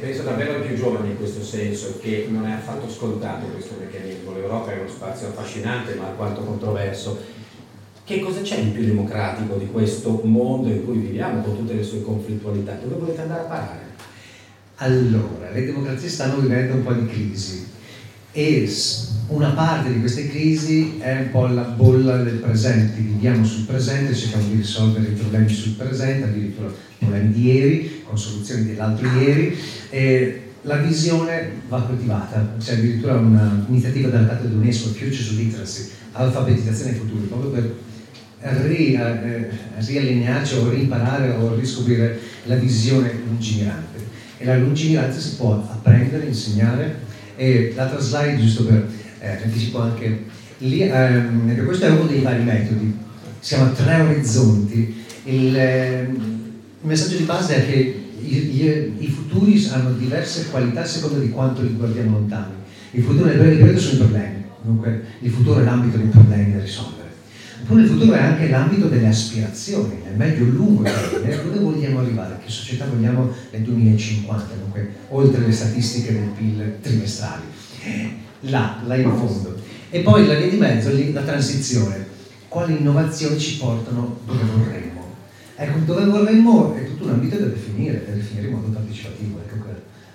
penso 0.00 0.22
davvero 0.22 0.54
ai 0.54 0.62
più 0.62 0.74
giovani 0.74 1.10
in 1.10 1.16
questo 1.16 1.44
senso, 1.44 1.98
che 2.00 2.26
non 2.28 2.44
è 2.44 2.52
affatto 2.54 2.90
scontato 2.90 3.46
questo 3.46 3.76
meccanismo. 3.78 4.32
L'Europa 4.32 4.72
è 4.72 4.78
uno 4.80 4.88
spazio 4.88 5.28
affascinante 5.28 5.94
ma 5.94 6.08
alquanto 6.08 6.40
controverso. 6.40 7.38
Che 8.10 8.18
cosa 8.18 8.40
c'è 8.40 8.60
di 8.60 8.70
più 8.70 8.84
democratico 8.84 9.54
di 9.54 9.66
questo 9.66 10.20
mondo 10.24 10.68
in 10.68 10.84
cui 10.84 10.98
viviamo 10.98 11.42
con 11.42 11.58
tutte 11.58 11.74
le 11.74 11.84
sue 11.84 12.02
conflittualità? 12.02 12.76
Dove 12.82 12.96
volete 12.96 13.20
andare 13.20 13.42
a 13.42 13.44
parare? 13.44 13.82
Allora, 14.78 15.52
le 15.52 15.64
democrazie 15.64 16.08
stanno 16.08 16.40
vivendo 16.40 16.74
un 16.74 16.82
po' 16.82 16.92
di 16.92 17.06
crisi 17.06 17.68
e 18.32 18.68
una 19.28 19.50
parte 19.50 19.92
di 19.92 20.00
queste 20.00 20.28
crisi 20.28 20.98
è 20.98 21.20
un 21.20 21.30
po' 21.30 21.46
la 21.46 21.62
bolla 21.62 22.16
del 22.16 22.38
presente, 22.38 23.00
viviamo 23.00 23.44
sul 23.44 23.66
presente, 23.66 24.12
cerchiamo 24.12 24.48
di 24.48 24.56
risolvere 24.56 25.06
i 25.06 25.12
problemi 25.12 25.48
sul 25.48 25.74
presente, 25.74 26.24
addirittura 26.24 26.68
problemi 26.98 27.32
di 27.32 27.44
ieri, 27.44 28.02
con 28.04 28.18
soluzioni 28.18 28.64
dell'altro 28.64 29.06
ieri. 29.20 29.56
E 29.88 30.42
la 30.62 30.78
visione 30.78 31.60
va 31.68 31.80
coltivata, 31.82 32.56
c'è 32.58 32.72
addirittura 32.72 33.14
un'iniziativa 33.14 34.08
della 34.08 34.26
parte 34.26 34.48
dell'UNESCO, 34.48 34.88
Futures 34.88 35.30
Literacy, 35.30 35.90
alfabetizzazione 36.10 36.94
futura, 36.94 37.26
proprio 37.28 37.50
per 37.50 37.74
ri, 38.40 38.94
eh, 38.94 39.48
riallinearci 39.76 40.54
o 40.56 40.70
rimparare 40.70 41.30
o 41.32 41.54
riscoprire 41.54 42.18
la 42.44 42.56
visione 42.56 43.12
lungimirante. 43.26 43.98
E 44.38 44.44
la 44.44 44.56
lungimiranza 44.56 45.20
si 45.20 45.36
può 45.36 45.54
apprendere, 45.54 46.26
insegnare 46.26 47.08
e 47.36 47.72
l'altra 47.74 48.00
slide, 48.00 48.38
giusto 48.38 48.64
per 48.64 48.86
eh, 49.20 49.42
anticipo 49.42 49.80
anche 49.80 50.24
lì, 50.58 50.82
ehm, 50.82 51.64
questo 51.64 51.86
è 51.86 51.90
uno 51.90 52.06
dei 52.06 52.20
vari 52.20 52.42
metodi, 52.42 52.96
si 53.38 53.54
chiama 53.54 53.70
tre 53.70 54.00
orizzonti. 54.00 55.04
Il, 55.24 55.56
eh, 55.56 56.08
il 56.10 56.86
messaggio 56.86 57.16
di 57.16 57.24
base 57.24 57.56
è 57.56 57.66
che 57.66 58.08
i, 58.20 58.62
i, 58.62 58.94
i, 58.98 59.08
futuri 59.08 59.66
hanno 59.70 59.92
diverse 59.92 60.48
qualità 60.50 60.82
a 60.82 60.86
seconda 60.86 61.18
di 61.18 61.30
quanto 61.30 61.62
li 61.62 61.74
guardiamo 61.74 62.18
lontani. 62.18 62.54
Il 62.92 63.04
futuro 63.04 63.26
nel 63.26 63.38
breve 63.38 63.78
sono 63.78 63.94
i 63.94 63.98
problemi, 63.98 64.44
dunque 64.62 65.02
il 65.20 65.30
futuro 65.30 65.60
è 65.60 65.64
l'ambito 65.64 65.96
dei 65.96 66.06
problemi 66.06 66.52
da 66.54 66.60
risolvere. 66.60 66.99
Oppure 67.62 67.82
il 67.82 67.88
futuro 67.88 68.12
è 68.14 68.22
anche 68.22 68.48
l'ambito 68.48 68.88
delle 68.88 69.06
aspirazioni, 69.06 70.00
nel 70.04 70.16
medio 70.16 70.44
lungo 70.44 70.82
termine, 70.82 71.42
dove 71.42 71.58
vogliamo 71.58 72.00
arrivare, 72.00 72.38
che 72.44 72.50
società 72.50 72.86
vogliamo 72.86 73.32
nel 73.50 73.62
2050, 73.62 74.54
dunque 74.54 74.88
oltre 75.08 75.46
le 75.46 75.52
statistiche 75.52 76.12
del 76.12 76.28
PIL 76.36 76.78
trimestrali. 76.80 77.42
Là, 78.40 78.80
là 78.86 78.96
in 78.96 79.10
fondo. 79.10 79.56
E 79.90 80.00
poi 80.00 80.26
la 80.26 80.34
via 80.34 80.48
di 80.48 80.56
mezzo, 80.56 80.90
la 81.12 81.22
transizione. 81.22 82.06
Quali 82.48 82.78
innovazioni 82.78 83.38
ci 83.38 83.58
portano 83.58 84.18
dove 84.24 84.42
vorremmo? 84.42 85.14
Ecco, 85.56 85.78
dove 85.84 86.04
vorremmo 86.06 86.74
è 86.74 86.84
tutto 86.86 87.04
un 87.04 87.10
ambito 87.10 87.36
da 87.36 87.46
definire, 87.46 88.04
da 88.06 88.12
definire 88.12 88.48
in 88.48 88.54
modo 88.54 88.68
partecipativo. 88.68 89.40
Ecco, 89.46 89.66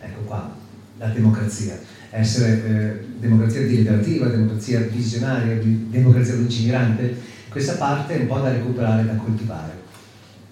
ecco 0.02 0.22
qua, 0.22 0.54
la 0.98 1.08
democrazia. 1.08 1.80
Essere 2.10 2.66
eh, 2.66 3.06
democrazia 3.20 3.62
deliberativa, 3.62 4.28
democrazia 4.28 4.80
visionaria, 4.82 5.60
democrazia 5.62 6.36
lungimirante, 6.36 7.16
questa 7.56 7.76
parte 7.76 8.16
è 8.16 8.20
un 8.20 8.28
po' 8.28 8.40
da 8.40 8.52
recuperare, 8.52 9.06
da 9.06 9.16
coltivare. 9.16 9.72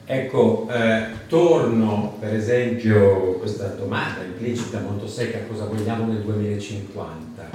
Ecco, 0.05 0.69
eh, 0.72 1.27
torno 1.27 2.15
per 2.17 2.33
esempio 2.33 3.31
a 3.31 3.39
questa 3.39 3.67
domanda 3.75 4.24
implicita 4.24 4.79
molto 4.79 5.05
secca, 5.05 5.39
cosa 5.45 5.65
vogliamo 5.65 6.05
nel 6.05 6.22
2050? 6.22 7.50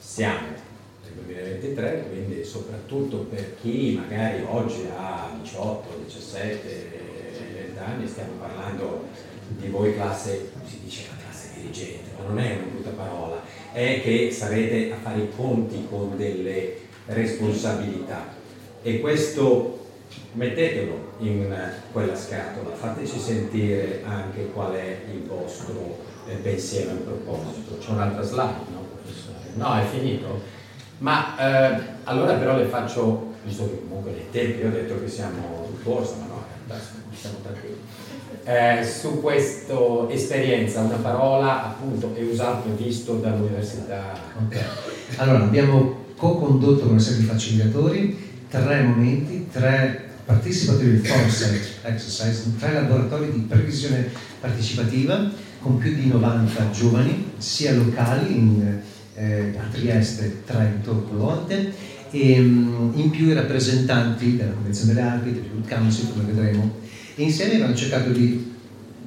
Siamo 0.00 0.48
nel 1.04 1.12
2023, 1.14 2.06
quindi 2.10 2.44
soprattutto 2.44 3.18
per 3.18 3.54
chi 3.60 4.00
magari 4.02 4.42
oggi 4.48 4.88
ha 4.92 5.30
18, 5.40 6.02
17, 6.04 6.90
20 7.54 7.78
anni, 7.78 8.08
stiamo 8.08 8.32
parlando 8.40 9.04
di 9.46 9.68
voi 9.68 9.94
classe, 9.94 10.50
si 10.66 10.80
dice 10.82 11.04
la 11.08 11.22
classe 11.22 11.50
dirigente, 11.54 12.10
ma 12.18 12.26
non 12.26 12.36
è 12.40 12.56
una 12.56 12.66
brutta 12.72 12.90
parola, 12.90 13.42
è 13.72 14.00
che 14.02 14.32
sarete 14.32 14.90
a 14.92 14.96
fare 15.00 15.20
i 15.20 15.28
conti 15.36 15.86
con 15.88 16.16
delle 16.16 16.78
responsabilità 17.06 18.40
e 18.82 19.00
questo 19.00 19.78
mettetelo 20.32 21.10
in 21.18 21.54
quella 21.92 22.16
scatola, 22.16 22.74
fateci 22.74 23.18
sentire 23.18 24.02
anche 24.04 24.50
qual 24.52 24.72
è 24.72 24.98
il 25.12 25.22
vostro 25.26 25.98
eh, 26.26 26.34
pensiero 26.34 26.90
in 26.90 27.04
proposito. 27.04 27.78
C'è 27.78 27.90
un'altra 27.90 28.22
slide, 28.22 28.70
no 28.72 28.86
professore? 29.02 29.38
No, 29.54 29.74
è 29.78 29.84
finito? 29.84 30.40
Ma 30.98 31.36
eh, 31.38 31.82
allora 32.04 32.34
però 32.34 32.56
le 32.56 32.64
faccio, 32.64 33.34
visto 33.44 33.64
che 33.68 33.82
comunque 33.86 34.12
nei 34.12 34.30
tempi 34.30 34.64
ho 34.64 34.70
detto 34.70 35.00
che 35.00 35.08
siamo 35.08 35.68
in 35.70 35.82
corsa, 35.82 36.14
ma 36.20 36.26
no, 36.26 36.44
in 36.46 36.68
realtà 36.68 36.84
siamo 37.14 37.36
tranquilli. 37.42 37.80
Eh, 38.44 38.84
su 38.84 39.20
questa 39.20 39.74
esperienza, 40.08 40.80
una 40.80 40.96
parola 40.96 41.66
appunto 41.66 42.12
è 42.14 42.22
usato 42.22 42.68
e 42.68 42.82
visto 42.82 43.14
dall'università. 43.14 44.12
Okay. 44.46 44.62
Allora, 45.16 45.44
abbiamo 45.44 46.00
co-condotto 46.16 46.82
con 46.82 46.90
una 46.90 47.00
serie 47.00 47.20
di 47.20 47.26
facilitatori 47.26 48.30
tre 48.52 48.82
momenti, 48.82 49.46
tre 49.50 50.10
participatory 50.26 50.98
force 50.98 51.78
exercise, 51.82 52.52
tre 52.58 52.74
laboratori 52.74 53.32
di 53.32 53.40
previsione 53.48 54.10
partecipativa 54.40 55.30
con 55.58 55.78
più 55.78 55.94
di 55.94 56.06
90 56.08 56.70
giovani, 56.70 57.32
sia 57.38 57.72
locali 57.72 58.36
in, 58.36 58.80
eh, 59.14 59.54
a 59.56 59.62
Trieste, 59.70 60.42
Trento, 60.44 61.02
Colonte, 61.04 61.72
e 62.10 62.38
mm, 62.38 62.98
in 62.98 63.08
più 63.08 63.28
i 63.28 63.32
rappresentanti 63.32 64.36
della 64.36 64.52
Convenzione 64.52 64.92
delle 64.92 65.06
Alpi, 65.08 65.32
del 65.32 65.62
Council, 65.66 66.10
come 66.10 66.24
vedremo, 66.30 66.74
e 67.14 67.22
insieme 67.22 67.54
abbiamo 67.54 67.74
cercato 67.74 68.10
di 68.10 68.51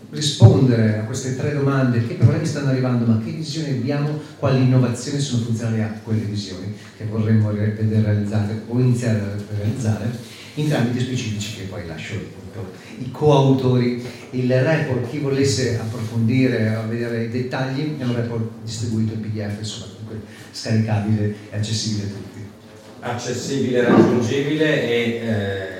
rispondere 0.09 0.99
a 0.99 1.03
queste 1.03 1.35
tre 1.35 1.53
domande, 1.53 2.05
che 2.05 2.15
problemi 2.15 2.45
stanno 2.45 2.69
arrivando, 2.69 3.05
ma 3.05 3.21
che 3.23 3.31
visione 3.31 3.69
abbiamo, 3.69 4.19
quali 4.37 4.63
innovazioni 4.63 5.19
sono 5.19 5.43
funzionali 5.43 5.81
a 5.81 5.99
quelle 6.03 6.23
visioni 6.23 6.73
che 6.97 7.05
vorremmo 7.05 7.51
vedere 7.51 8.01
realizzate 8.01 8.61
o 8.67 8.79
iniziare 8.79 9.19
a 9.19 9.55
realizzare 9.57 10.33
in 10.55 10.73
ambiti 10.73 11.03
specifici 11.03 11.55
che 11.55 11.63
poi 11.63 11.85
lascio 11.85 12.15
appunto 12.15 12.71
i 12.99 13.11
coautori. 13.11 14.03
Il 14.31 14.51
report, 14.51 15.09
chi 15.09 15.19
volesse 15.19 15.79
approfondire 15.79 16.77
vedere 16.87 17.25
i 17.25 17.29
dettagli, 17.29 17.97
è 17.97 18.03
un 18.03 18.15
report 18.15 18.49
distribuito 18.63 19.13
in 19.13 19.21
PDF, 19.21 19.59
insomma 19.59 19.93
comunque 19.93 20.21
scaricabile 20.51 21.35
e 21.51 21.57
accessibile 21.57 22.03
a 22.03 22.07
tutti. 22.07 22.43
Accessibile, 23.01 23.83
raggiungibile 23.83 24.83
e 24.83 24.97
eh, 24.97 25.74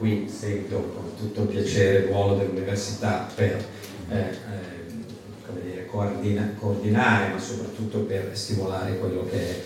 qui 0.00 0.26
sento 0.34 0.76
con 0.94 1.14
tutto 1.14 1.42
piacere 1.42 1.98
il 1.98 2.04
ruolo 2.06 2.36
dell'università 2.36 3.28
per 3.34 3.62
eh, 4.08 4.18
eh, 4.18 5.62
dire, 5.62 5.84
coordina, 5.84 6.54
coordinare 6.58 7.34
ma 7.34 7.38
soprattutto 7.38 7.98
per 7.98 8.30
stimolare 8.32 8.96
quello 8.96 9.28
che 9.30 9.38
è 9.38 9.62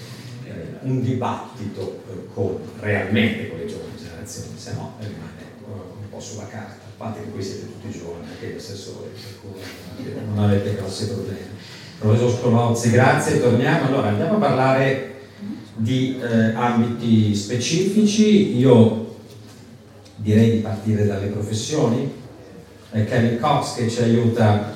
eh, 0.47 0.51
un 0.81 1.03
dibattito 1.03 2.03
eh, 2.11 2.27
con, 2.35 2.59
realmente 2.81 3.49
con 3.49 3.59
le 3.59 3.67
giovani 3.67 3.93
generazioni, 3.97 4.49
se 4.57 4.73
no 4.73 4.95
rimane 4.99 5.43
un 5.63 6.09
po' 6.11 6.19
sulla 6.19 6.49
carta, 6.49 6.83
a 6.85 6.97
parte 6.97 7.21
che 7.23 7.31
qui 7.31 7.41
siete 7.41 7.67
tutti 7.67 7.97
giovani, 7.97 8.27
anche 8.29 8.49
gli 8.49 8.57
assessori, 8.57 9.11
per 9.11 9.41
cui 9.41 10.13
non 10.35 10.45
avete 10.45 10.75
grossi 10.75 11.07
problemi. 11.11 11.39
Professor 12.01 12.31
Scolozzi, 12.31 12.91
grazie, 12.91 13.41
torniamo. 13.41 13.87
Allora 13.87 14.09
andiamo 14.09 14.35
a 14.35 14.39
parlare 14.39 15.15
di 15.77 16.21
eh, 16.21 16.55
ambiti 16.55 17.35
specifici. 17.35 18.57
Io 18.59 19.04
direi 20.17 20.53
di 20.53 20.59
partire 20.59 21.07
dalle 21.07 21.27
professioni. 21.27 22.13
È 22.91 23.05
Kevin 23.05 23.41
Cox 23.41 23.77
che 23.77 23.89
ci 23.89 24.03
aiuta. 24.03 24.73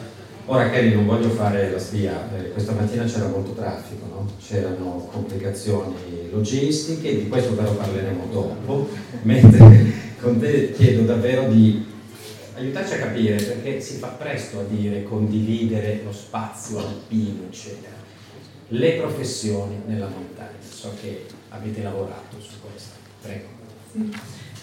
Ora 0.47 0.71
Kevin 0.71 0.95
non 0.95 1.07
voglio 1.07 1.29
fare 1.29 1.71
la 1.71 1.79
spia, 1.79 2.27
eh, 2.35 2.53
questa 2.53 2.73
mattina 2.73 3.05
c'era 3.05 3.29
molto 3.29 3.53
traffico, 3.53 4.07
no? 4.07 4.31
c'erano 4.41 5.07
complicazioni 5.13 5.95
logistiche, 6.31 7.17
di 7.17 7.29
questo 7.29 7.53
però 7.53 7.71
parleremo 7.75 8.29
dopo, 8.33 8.89
mentre 9.23 9.93
con 10.19 10.41
te 10.41 10.73
chiedo 10.73 11.03
davvero 11.03 11.49
di 11.49 11.85
aiutarci 12.55 12.95
a 12.95 12.99
capire 12.99 13.37
perché 13.37 13.81
si 13.81 13.97
fa 13.97 14.09
presto 14.09 14.61
a 14.61 14.65
dire 14.65 15.03
condividere 15.05 16.01
lo 16.03 16.13
spazio 16.13 16.79
alpino, 16.79 17.45
eccetera. 17.49 17.97
Le 18.69 18.93
professioni 18.93 19.81
nella 19.87 20.09
montagna, 20.09 20.57
so 20.69 20.93
che 21.01 21.27
avete 21.51 21.83
lavorato 21.83 22.37
su 22.41 22.55
questo, 22.61 22.95
prego. 23.21 23.47
Sì. 23.93 24.11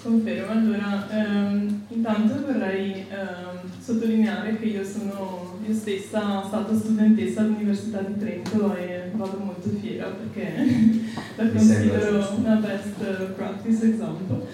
Confermo, 0.06 0.52
allora 0.52 1.08
ehm, 1.10 1.82
intanto 1.88 2.46
vorrei 2.46 3.06
ehm, 3.10 3.58
sottolineare 3.82 4.56
che 4.60 4.66
io 4.66 4.86
sono 4.86 5.58
io 5.68 5.74
stessa 5.74 6.44
stata 6.46 6.76
studentessa 6.76 7.42
all'Università 7.42 8.02
di 8.02 8.20
Trento 8.20 8.76
e 8.76 9.10
vado 9.16 9.40
molto 9.44 9.68
fiera 9.82 10.06
perché 10.06 11.02
la 11.38 11.50
considero 11.50 12.36
una 12.38 12.56
best 12.58 13.32
practice 13.36 13.86
example. 13.88 14.46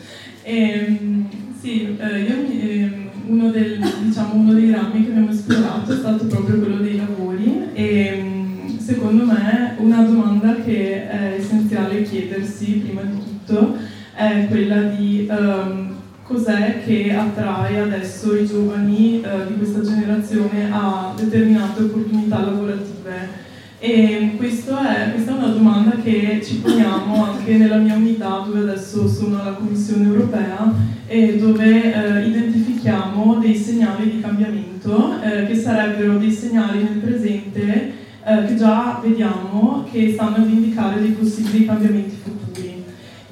E, 0.42 0.56
ehm, 0.56 1.30
sì, 1.60 1.98
eh, 2.00 2.22
io, 2.22 2.36
eh, 2.50 3.10
uno, 3.26 3.52
del, 3.52 3.86
diciamo, 4.04 4.36
uno, 4.36 4.54
dei 4.54 4.72
rami 4.72 5.04
che 5.04 5.10
abbiamo 5.12 5.32
esplorato 5.32 5.92
è 5.92 5.98
stato 5.98 6.28
proprio 6.28 6.60
quello 6.60 6.78
dei 6.78 6.96
lavori 6.96 7.68
e 7.74 8.06
ehm, 8.06 8.80
secondo 8.80 9.26
me 9.26 9.76
una 9.80 10.02
domanda 10.04 10.56
che 10.64 11.10
è 11.10 11.34
essenziale 11.38 12.04
chiedersi 12.04 12.84
prima 12.86 13.02
di 13.02 13.18
tutto 13.18 13.91
è 14.30 14.48
quella 14.48 14.82
di 14.84 15.28
um, 15.30 15.96
cos'è 16.24 16.84
che 16.86 17.12
attrae 17.12 17.80
adesso 17.80 18.36
i 18.36 18.46
giovani 18.46 19.22
eh, 19.22 19.48
di 19.48 19.58
questa 19.58 19.82
generazione 19.82 20.70
a 20.72 21.14
determinate 21.16 21.84
opportunità 21.84 22.40
lavorative. 22.40 23.40
E 23.80 24.36
è, 24.36 24.38
questa 24.38 24.96
è 25.12 25.32
una 25.32 25.48
domanda 25.48 25.96
che 26.04 26.40
ci 26.44 26.58
poniamo 26.58 27.24
anche 27.24 27.58
nella 27.58 27.78
mia 27.78 27.96
unità 27.96 28.44
dove 28.46 28.60
adesso 28.60 29.08
sono 29.08 29.42
alla 29.42 29.54
Commissione 29.54 30.06
europea 30.06 30.72
e 31.08 31.38
dove 31.38 31.92
eh, 31.92 32.28
identifichiamo 32.28 33.40
dei 33.40 33.56
segnali 33.56 34.12
di 34.12 34.22
cambiamento 34.22 35.20
eh, 35.20 35.48
che 35.48 35.56
sarebbero 35.56 36.18
dei 36.18 36.32
segnali 36.32 36.84
nel 36.84 37.00
presente 37.00 37.92
eh, 38.24 38.46
che 38.46 38.56
già 38.56 39.00
vediamo 39.02 39.84
che 39.92 40.12
stanno 40.14 40.36
ad 40.36 40.50
indicare 40.50 41.02
dei 41.02 41.12
possibili 41.12 41.66
cambiamenti 41.66 42.16
futuri. 42.24 42.41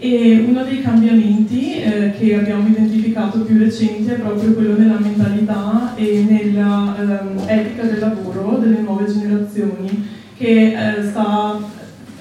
E 0.02 0.46
uno 0.48 0.64
dei 0.64 0.82
cambiamenti 0.82 1.82
eh, 1.82 2.14
che 2.18 2.34
abbiamo 2.34 2.70
identificato 2.70 3.40
più 3.40 3.58
recenti 3.58 4.10
è 4.10 4.14
proprio 4.14 4.54
quello 4.54 4.78
nella 4.78 4.98
mentalità 4.98 5.94
e 5.96 6.26
nell'etica 6.26 7.82
ehm, 7.82 7.90
del 7.90 8.00
lavoro 8.00 8.60
delle 8.60 8.80
nuove 8.80 9.12
generazioni 9.12 10.08
che 10.38 10.72
eh, 10.72 11.04
sta, 11.04 11.60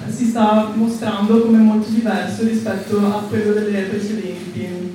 si 0.09 0.25
sta 0.25 0.73
mostrando 0.75 1.41
come 1.43 1.59
molto 1.59 1.89
diverso 1.91 2.43
rispetto 2.43 2.99
a 2.99 3.25
quello 3.29 3.53
delle 3.53 3.83
precedenti. 3.83 4.88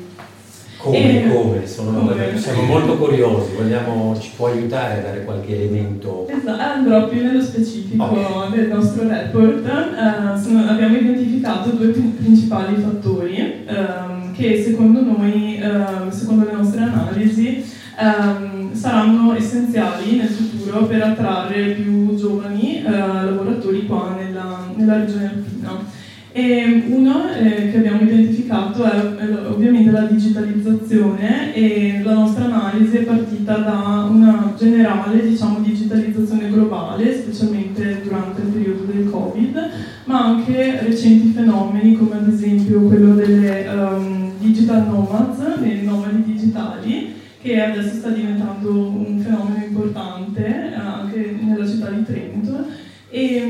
Come, 0.83 1.23
e, 1.23 1.33
come? 1.33 1.65
Sono, 1.65 1.97
come? 1.97 2.37
Siamo 2.37 2.63
molto 2.63 2.97
curiosi, 2.97 3.55
Vogliamo, 3.55 4.19
ci 4.19 4.31
può 4.35 4.47
aiutare 4.47 4.99
a 4.99 5.01
dare 5.01 5.23
qualche 5.23 5.55
elemento? 5.55 6.27
Esatto, 6.27 6.61
andrò 6.61 7.07
più 7.07 7.23
nello 7.23 7.41
specifico 7.41 8.03
okay. 8.03 8.51
del 8.51 8.67
nostro 8.67 9.07
report. 9.07 9.63
Uh, 9.63 10.37
sono, 10.37 10.69
abbiamo 10.69 10.97
identificato 10.97 11.69
due 11.69 11.87
principali 11.87 12.75
fattori 12.75 13.63
um, 13.65 14.33
che 14.33 14.61
secondo 14.61 14.99
noi, 14.99 15.61
uh, 15.63 16.11
secondo 16.11 16.43
le 16.47 16.51
nostre 16.51 16.81
analisi, 16.81 17.63
um, 17.97 18.73
saranno 18.73 19.33
essenziali 19.35 20.17
nel 20.17 20.27
futuro 20.27 20.83
per 20.85 21.01
attrarre 21.01 21.63
più 21.75 22.13
giovani 22.17 22.83
uh, 22.85 22.89
lavoratori 22.89 23.85
qua 23.85 24.17
nella, 24.19 24.69
nella 24.75 24.97
regione 24.97 25.27
alpina. 25.27 26.01
E 26.35 26.85
uno 26.87 27.29
eh, 27.31 27.69
che 27.69 27.77
abbiamo 27.77 28.01
identificato 28.01 28.32
è, 28.53 29.15
è 29.15 29.47
ovviamente 29.47 29.89
la 29.89 30.01
digitalizzazione 30.01 31.53
e 31.55 32.01
la 32.03 32.13
nostra 32.13 32.45
analisi 32.45 32.97
è 32.97 33.03
partita 33.03 33.57
da 33.57 34.07
una 34.09 34.53
generale 34.57 35.27
diciamo, 35.27 35.59
digitalizzazione 35.59 36.49
globale, 36.49 37.19
specialmente 37.19 38.01
durante 38.03 38.41
il 38.41 38.47
periodo 38.47 38.83
del 38.83 39.09
Covid, 39.09 39.69
ma 40.05 40.25
anche 40.25 40.79
recenti 40.81 41.29
fenomeni 41.29 41.97
come 41.97 42.17
ad 42.17 42.27
esempio 42.27 42.81
quello 42.81 43.15
delle 43.15 43.67
um, 43.69 44.31
digital 44.37 44.87
nomads, 44.87 45.59
dei 45.59 45.83
nomadi 45.83 46.23
digitali, 46.23 47.13
che 47.41 47.61
adesso 47.61 47.95
sta 47.95 48.09
diventando 48.09 48.69
un 48.69 49.19
fenomeno 49.19 49.63
importante 49.65 50.45
eh, 50.45 50.75
anche 50.75 51.37
nella 51.41 51.67
città 51.67 51.89
di 51.89 52.03
Trento. 52.03 52.65
E 53.09 53.43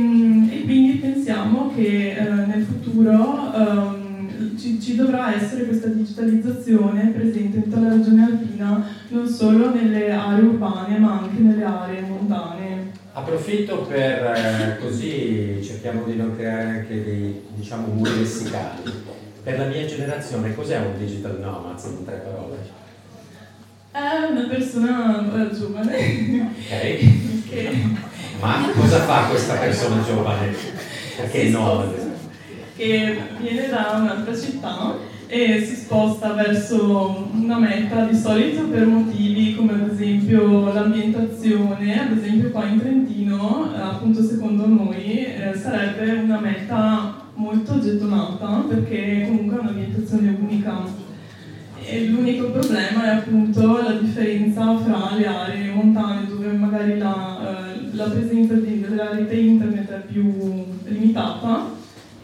questa 6.23 6.29
digitalizzazione 6.29 7.11
presente 7.11 7.57
in 7.57 7.63
tutta 7.63 7.79
la 7.79 7.89
regione 7.89 8.23
alpina, 8.23 8.87
non 9.09 9.27
solo 9.27 9.73
nelle 9.73 10.11
aree 10.11 10.43
urbane 10.43 10.97
ma 10.97 11.19
anche 11.19 11.41
nelle 11.41 11.63
aree 11.63 12.01
montane. 12.01 12.91
Approfitto 13.13 13.81
per 13.81 14.23
eh, 14.23 14.77
così 14.79 15.61
cerchiamo 15.63 16.03
di 16.03 16.15
non 16.15 16.35
creare 16.35 16.79
anche 16.79 17.03
dei 17.03 17.41
diciamo, 17.55 17.87
muri 17.87 18.17
lessicali. 18.19 18.91
Per 19.43 19.57
la 19.57 19.65
mia 19.65 19.85
generazione 19.85 20.55
cos'è 20.55 20.77
un 20.77 20.97
digital 20.97 21.39
nomad 21.39 21.79
in 21.85 22.05
tre 22.05 22.15
parole? 22.15 22.81
È 23.91 24.31
una 24.31 24.47
persona 24.47 25.49
eh, 25.49 25.55
giovane. 25.55 26.51
Ok. 26.71 27.45
che... 27.49 27.71
Ma 28.39 28.69
cosa 28.73 28.99
fa 29.01 29.27
questa 29.27 29.55
persona 29.55 30.01
giovane? 30.03 30.53
Perché 31.17 31.49
no? 31.49 31.93
Che 32.75 33.17
viene 33.39 33.69
da 33.69 33.97
un'altra 33.99 34.35
città 34.35 35.11
e 35.33 35.65
si 35.65 35.75
sposta 35.77 36.33
verso 36.33 37.27
una 37.33 37.57
meta 37.57 38.05
di 38.05 38.15
solito 38.15 38.67
per 38.67 38.85
motivi 38.85 39.55
come 39.55 39.73
ad 39.73 39.89
esempio 39.91 40.71
l'ambientazione, 40.71 41.99
ad 41.99 42.15
esempio 42.15 42.51
qua 42.51 42.67
in 42.67 42.79
Trentino, 42.79 43.71
appunto 43.73 44.21
secondo 44.21 44.67
noi 44.67 45.25
eh, 45.25 45.55
sarebbe 45.55 46.21
una 46.21 46.39
meta 46.39 47.25
molto 47.33 47.79
gettonata 47.79 48.63
perché 48.69 49.23
comunque 49.25 49.57
è 49.57 49.59
un'ambientazione 49.61 50.37
unica. 50.39 51.01
E 51.83 52.05
l'unico 52.05 52.51
problema 52.51 53.03
è 53.05 53.15
appunto 53.15 53.81
la 53.81 53.93
differenza 53.93 54.77
fra 54.77 55.15
le 55.15 55.25
aree 55.25 55.73
montane 55.73 56.27
dove 56.27 56.51
magari 56.51 56.99
la, 56.99 57.39
eh, 57.73 57.95
la 57.95 58.05
presenza 58.05 58.53
di, 58.53 58.81
della 58.81 59.09
rete 59.09 59.33
internet 59.33 59.89
è 59.89 60.01
più 60.05 60.31
limitata 60.85 61.72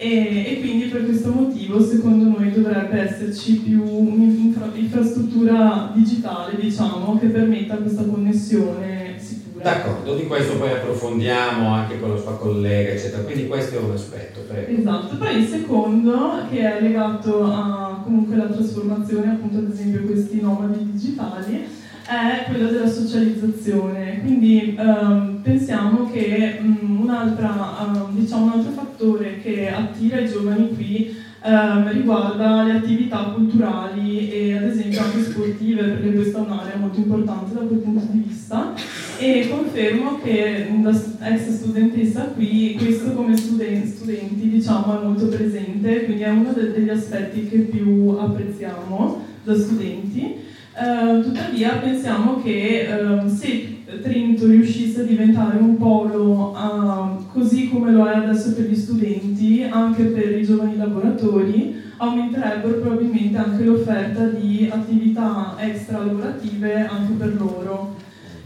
e, 0.02 0.46
e, 0.48 0.62
quindi 0.62 0.86
per 0.86 1.04
questo 1.04 1.30
motivo 1.30 1.84
secondo 1.84 2.30
noi 2.30 2.54
dovrebbe 2.54 3.02
esserci 3.02 3.58
più 3.58 3.84
un'infrastruttura 3.84 5.92
digitale 5.94 6.56
diciamo 6.58 7.20
che 7.20 7.28
permetta 7.28 7.76
questa 7.76 8.04
connessione 8.04 9.18
sicura. 9.20 9.62
D'accordo, 9.62 10.16
di 10.16 10.26
questo 10.26 10.56
poi 10.56 10.72
approfondiamo 10.72 11.74
anche 11.74 12.00
con 12.00 12.12
la 12.12 12.18
sua 12.18 12.38
collega 12.38 12.92
eccetera, 12.92 13.24
quindi 13.24 13.48
questo 13.48 13.76
è 13.76 13.80
un 13.82 13.92
aspetto. 13.92 14.40
Prego. 14.48 14.80
Esatto, 14.80 15.18
poi 15.18 15.36
il 15.36 15.48
secondo 15.48 16.44
che 16.50 16.60
è 16.60 16.82
legato 16.82 17.44
a 17.44 18.00
comunque 18.02 18.38
la 18.38 18.46
trasformazione 18.46 19.32
appunto 19.32 19.58
ad 19.58 19.70
esempio 19.70 20.04
questi 20.04 20.40
nomadi 20.40 20.92
digitali 20.94 21.68
è 22.10 22.46
quello 22.50 22.70
della 22.70 22.88
socializzazione. 22.90 24.22
Quindi 24.22 24.76
um, 24.80 25.40
pensiamo 25.44 26.10
che 26.12 26.58
um, 26.60 27.02
un'altra, 27.02 27.76
um, 27.86 28.16
diciamo, 28.16 28.46
un 28.46 28.52
altro 28.52 28.72
fattore 28.72 29.40
che 29.42 29.70
attira 29.70 30.20
i 30.20 30.28
giovani 30.28 30.74
qui 30.74 31.28
riguarda 31.42 32.64
le 32.64 32.74
attività 32.74 33.32
culturali 33.34 34.30
e 34.30 34.58
ad 34.58 34.64
esempio 34.64 35.00
anche 35.00 35.24
sportive, 35.24 35.84
perché 35.84 36.12
questa 36.12 36.40
è 36.40 36.42
un'area 36.42 36.76
molto 36.78 37.00
importante 37.00 37.54
da 37.54 37.62
quel 37.62 37.80
punto 37.80 38.06
di 38.12 38.24
vista. 38.28 38.74
E 39.18 39.48
confermo 39.50 40.20
che 40.22 40.68
da 40.82 40.90
ex 40.90 41.48
studentessa 41.50 42.24
qui 42.36 42.76
questo 42.78 43.14
come 43.14 43.38
studenti, 43.38 43.88
studenti 43.88 44.50
diciamo, 44.50 45.00
è 45.00 45.06
molto 45.06 45.28
presente, 45.28 46.04
quindi 46.06 46.24
è 46.24 46.30
uno 46.30 46.52
degli 46.52 46.90
aspetti 46.90 47.48
che 47.48 47.58
più 47.60 48.18
apprezziamo 48.20 49.24
da 49.44 49.56
studenti. 49.56 50.48
Uh, 50.80 51.22
tuttavia 51.22 51.72
pensiamo 51.72 52.42
che 52.42 52.88
uh, 52.88 53.28
se 53.28 53.80
Trento 54.02 54.46
riuscisse 54.46 55.02
a 55.02 55.04
diventare 55.04 55.58
un 55.58 55.76
polo 55.76 56.56
uh, 56.56 57.26
così 57.34 57.68
come 57.68 57.92
lo 57.92 58.06
è 58.06 58.16
adesso 58.16 58.54
per 58.54 58.70
gli 58.70 58.76
studenti, 58.76 59.68
anche 59.70 60.04
per 60.04 60.38
i 60.38 60.46
giovani 60.46 60.78
lavoratori, 60.78 61.76
aumenterebbero 61.98 62.76
probabilmente 62.76 63.38
anche 63.38 63.64
l'offerta 63.66 64.26
di 64.28 64.70
attività 64.72 65.56
extra 65.60 65.98
lavorative 65.98 66.86
anche 66.86 67.14
per 67.14 67.36
loro. 67.36 67.96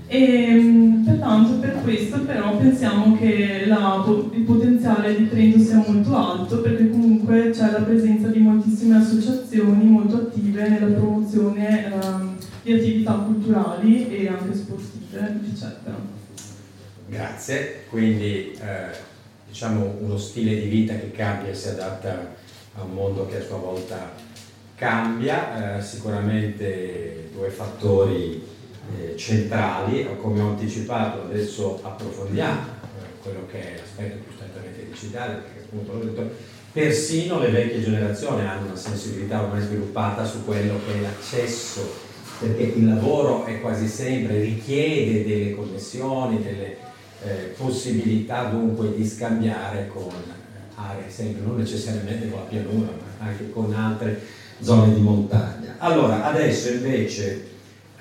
E, 0.08 0.19
ehm, 0.19 1.04
pertanto 1.06 1.54
per 1.60 1.82
questo 1.84 2.19
però 2.22 2.58
pensiamo 2.58 3.15
che 3.15 3.65
la, 3.67 4.04
il 4.34 4.41
potenziale 4.41 4.72
di 4.84 5.30
Trento 5.30 5.60
sia 5.60 5.78
molto 5.78 6.13
alto 6.13 6.60
perché 6.60 6.89
comunque 6.89 7.52
c'è 7.52 7.72
la 7.72 7.84
presenza 7.84 8.28
di 8.28 8.39
moltissime 8.39 8.98
associazioni 8.98 9.86
molto 9.86 10.17
attive 10.17 10.67
nella 10.67 10.93
promozione 10.93 11.86
ehm, 11.86 12.36
di 12.63 12.74
attività 12.74 13.13
culturali 13.13 14.10
e 14.13 14.28
anche 14.28 14.54
sportive, 14.54 15.39
eccetera. 15.50 15.96
Grazie, 17.08 17.86
quindi 17.89 18.52
eh, 18.60 18.89
diciamo 19.48 19.96
uno 20.02 20.17
stile 20.17 20.60
di 20.60 20.67
vita 20.67 20.96
che 20.96 21.12
cambia 21.12 21.52
e 21.52 21.56
si 21.56 21.69
adatta 21.69 22.36
a 22.76 22.84
un 22.84 22.93
mondo 22.93 23.26
che 23.28 23.38
a 23.38 23.41
sua 23.41 23.58
volta 23.58 24.12
cambia, 24.76 25.78
eh, 25.78 25.82
sicuramente 25.82 27.30
due 27.34 27.50
fattori 27.50 28.43
eh, 28.98 29.15
centrali, 29.15 30.06
come 30.19 30.41
ho 30.41 30.50
anticipato 30.50 31.24
adesso 31.24 31.80
approfondiamo 31.82 32.62
eh, 32.62 33.22
quello 33.22 33.46
che 33.50 33.76
è 33.76 33.78
l'aspetto 33.78 34.24
più 34.28 34.33
digitale, 35.03 35.33
perché 35.35 35.59
appunto 35.59 35.93
l'ho 35.93 36.03
detto, 36.03 36.29
persino 36.71 37.39
le 37.39 37.49
vecchie 37.49 37.83
generazioni 37.83 38.41
hanno 38.41 38.67
una 38.67 38.75
sensibilità 38.75 39.43
ormai 39.43 39.61
sviluppata 39.61 40.25
su 40.25 40.43
quello 40.45 40.79
che 40.85 40.97
è 40.97 41.01
l'accesso, 41.01 42.11
perché 42.39 42.63
il 42.63 42.87
lavoro 42.87 43.45
è 43.45 43.61
quasi 43.61 43.87
sempre, 43.87 44.39
richiede 44.39 45.25
delle 45.27 45.55
connessioni, 45.55 46.41
delle 46.41 46.77
eh, 47.23 47.53
possibilità 47.55 48.45
dunque 48.45 48.93
di 48.95 49.07
scambiare 49.07 49.87
con 49.87 50.11
aree 50.75 51.09
sempre, 51.09 51.45
non 51.45 51.57
necessariamente 51.57 52.29
con 52.29 52.39
la 52.39 52.45
pianura, 52.45 52.87
ma 53.19 53.27
anche 53.27 53.49
con 53.51 53.73
altre 53.73 54.19
zone 54.59 54.93
di 54.93 55.01
montagna. 55.01 55.75
Allora, 55.77 56.25
adesso 56.25 56.69
invece 56.69 57.51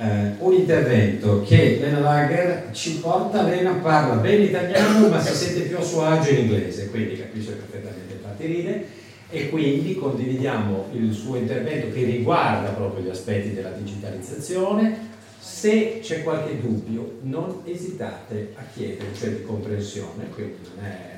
eh, 0.02 0.32
un 0.38 0.52
intervento 0.52 1.42
che 1.42 1.78
Lena 1.80 2.00
Lager 2.00 2.68
ci 2.72 2.98
porta, 2.98 3.42
Lena 3.42 3.72
parla 3.74 4.14
bene 4.16 4.44
italiano 4.44 5.08
ma 5.08 5.20
si 5.20 5.34
sente 5.34 5.60
più 5.60 5.76
a 5.76 5.82
suo 5.82 6.02
agio 6.02 6.30
in 6.30 6.38
inglese, 6.38 6.90
quindi 6.90 7.16
capisce 7.16 7.52
perfettamente 7.52 8.14
il 8.14 8.18
partiride 8.18 8.86
e 9.30 9.48
quindi 9.48 9.94
condividiamo 9.94 10.88
il 10.92 11.12
suo 11.12 11.36
intervento 11.36 11.94
che 11.94 12.04
riguarda 12.04 12.70
proprio 12.70 13.04
gli 13.04 13.10
aspetti 13.10 13.54
della 13.54 13.70
digitalizzazione. 13.70 15.10
Se 15.38 16.00
c'è 16.00 16.22
qualche 16.22 16.60
dubbio 16.60 17.18
non 17.22 17.62
esitate 17.64 18.52
a 18.56 18.62
chiedere, 18.74 19.08
cioè 19.16 19.30
di 19.30 19.42
comprensione, 19.42 20.28
quindi 20.34 20.56
non 20.76 20.84
è 20.84 21.10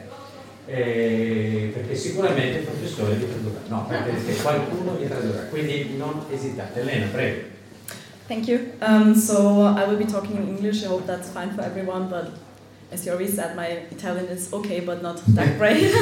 eh, 0.67 1.71
perché 1.75 1.95
sicuramente 1.95 2.59
il 2.59 2.65
professore 2.65 3.15
vi 3.15 3.27
tradurrà, 3.29 3.61
no, 3.69 3.87
perché 3.87 4.35
qualcuno 4.41 4.97
vi 4.97 5.07
tradurrà, 5.07 5.43
quindi 5.43 5.95
non 5.97 6.25
esitate. 6.31 6.81
Elena, 6.81 7.07
prego. 7.13 7.54
Thank 8.27 8.49
you. 8.49 8.73
Um, 8.81 9.15
so 9.15 9.63
I 9.63 9.85
will 9.87 9.99
be 9.99 10.07
talking 10.07 10.37
in 10.37 10.49
English. 10.49 10.83
I 10.83 10.89
hope 10.89 11.07
that's 11.07 11.29
fine 11.29 11.53
for 11.53 11.61
everyone. 11.61 12.09
But 12.09 12.31
as 12.91 13.05
you 13.05 13.13
already 13.13 13.31
said, 13.31 13.55
my 13.55 13.67
Italian 13.67 14.27
is 14.27 14.51
okay, 14.53 14.81
but 14.81 15.03
not 15.03 15.23
that 15.35 15.59
great. 15.59 15.95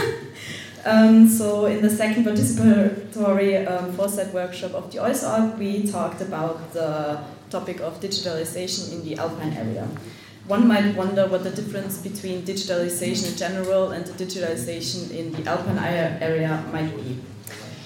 um, 0.85 1.29
so 1.29 1.67
in 1.67 1.83
the 1.83 1.91
second 1.91 2.25
participatory 2.25 3.67
um, 3.69 3.93
Foresight 3.95 4.33
workshop 4.33 4.73
of 4.75 4.93
the 4.93 4.99
OISOG, 4.99 5.59
we 5.59 5.83
talked 5.91 6.21
about 6.21 6.73
the 6.73 7.19
topic 7.51 7.81
of 7.81 8.01
digitalization 8.01 8.93
in 8.93 9.05
the 9.05 9.17
Alpine 9.17 9.53
area. 9.55 9.89
One 10.47 10.67
might 10.69 10.95
wonder 10.95 11.27
what 11.27 11.43
the 11.43 11.51
difference 11.51 11.99
between 11.99 12.43
digitalization 12.43 13.33
in 13.33 13.37
general 13.37 13.91
and 13.91 14.05
the 14.07 14.25
digitalization 14.25 15.11
in 15.11 15.33
the 15.33 15.49
Alpine 15.51 15.79
area 15.79 16.65
might 16.73 16.95
be. 16.97 17.21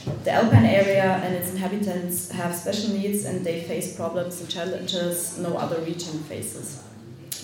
The 0.06 0.30
Alpine 0.30 0.64
area 0.64 1.20
and 1.24 1.34
its 1.34 1.50
inhabitants 1.50 2.30
have 2.30 2.54
special 2.54 2.90
needs 2.90 3.24
and 3.24 3.44
they 3.44 3.62
face 3.62 3.96
problems 3.96 4.40
and 4.40 4.48
challenges 4.48 5.36
no 5.38 5.56
other 5.56 5.80
region 5.80 6.18
faces. 6.24 6.82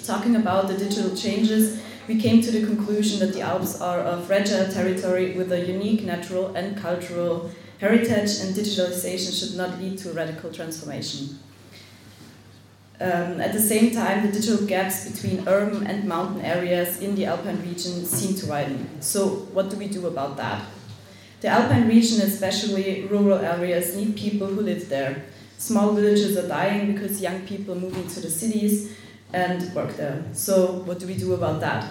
Talking 0.05 0.37
about 0.37 0.69
the 0.69 0.77
digital 0.77 1.17
changes, 1.17 1.83
we 2.07 2.21
came 2.21 2.41
to 2.41 2.51
the 2.53 2.65
conclusion 2.65 3.19
that 3.21 3.33
the 3.35 3.41
Alps 3.41 3.81
are 3.81 4.01
a 4.01 4.21
fragile 4.23 4.71
territory 4.71 5.33
with 5.33 5.51
a 5.51 5.67
unique 5.67 6.05
natural 6.05 6.55
and 6.55 6.77
cultural 6.77 7.51
heritage, 7.81 8.39
and 8.41 8.55
digitalization 8.55 9.37
should 9.37 9.57
not 9.57 9.81
lead 9.81 9.99
to 9.99 10.13
radical 10.13 10.53
transformation. 10.53 11.39
Um, 13.01 13.41
at 13.41 13.53
the 13.53 13.61
same 13.61 13.93
time, 13.93 14.25
the 14.25 14.33
digital 14.33 14.65
gaps 14.67 15.11
between 15.11 15.49
urban 15.49 15.89
and 15.89 16.05
mountain 16.05 16.43
areas 16.43 17.01
in 17.01 17.17
the 17.17 17.27
Alpine 17.27 17.61
region 17.63 18.05
seem 18.05 18.37
to 18.37 18.47
widen. 18.47 18.89
So, 19.01 19.29
what 19.53 19.69
do 19.71 19.77
we 19.77 19.89
do 19.89 20.07
about 20.07 20.37
that? 20.37 20.63
The 21.43 21.49
Alpine 21.49 21.89
region, 21.89 22.21
especially 22.21 23.03
rural 23.11 23.39
areas, 23.39 23.97
need 23.97 24.15
people 24.15 24.47
who 24.47 24.61
live 24.61 24.89
there. 24.89 25.25
Small 25.59 25.93
villages 25.93 26.39
are 26.39 26.47
dying 26.47 26.93
because 26.93 27.21
young 27.21 27.41
people 27.41 27.75
move 27.75 27.97
into 27.97 28.21
the 28.21 28.31
cities 28.31 28.93
and 29.33 29.75
work 29.75 29.97
there. 29.97 30.23
So, 30.35 30.85
what 30.85 31.01
do 31.01 31.09
we 31.09 31.17
do 31.17 31.35
about 31.35 31.59
that? 31.59 31.85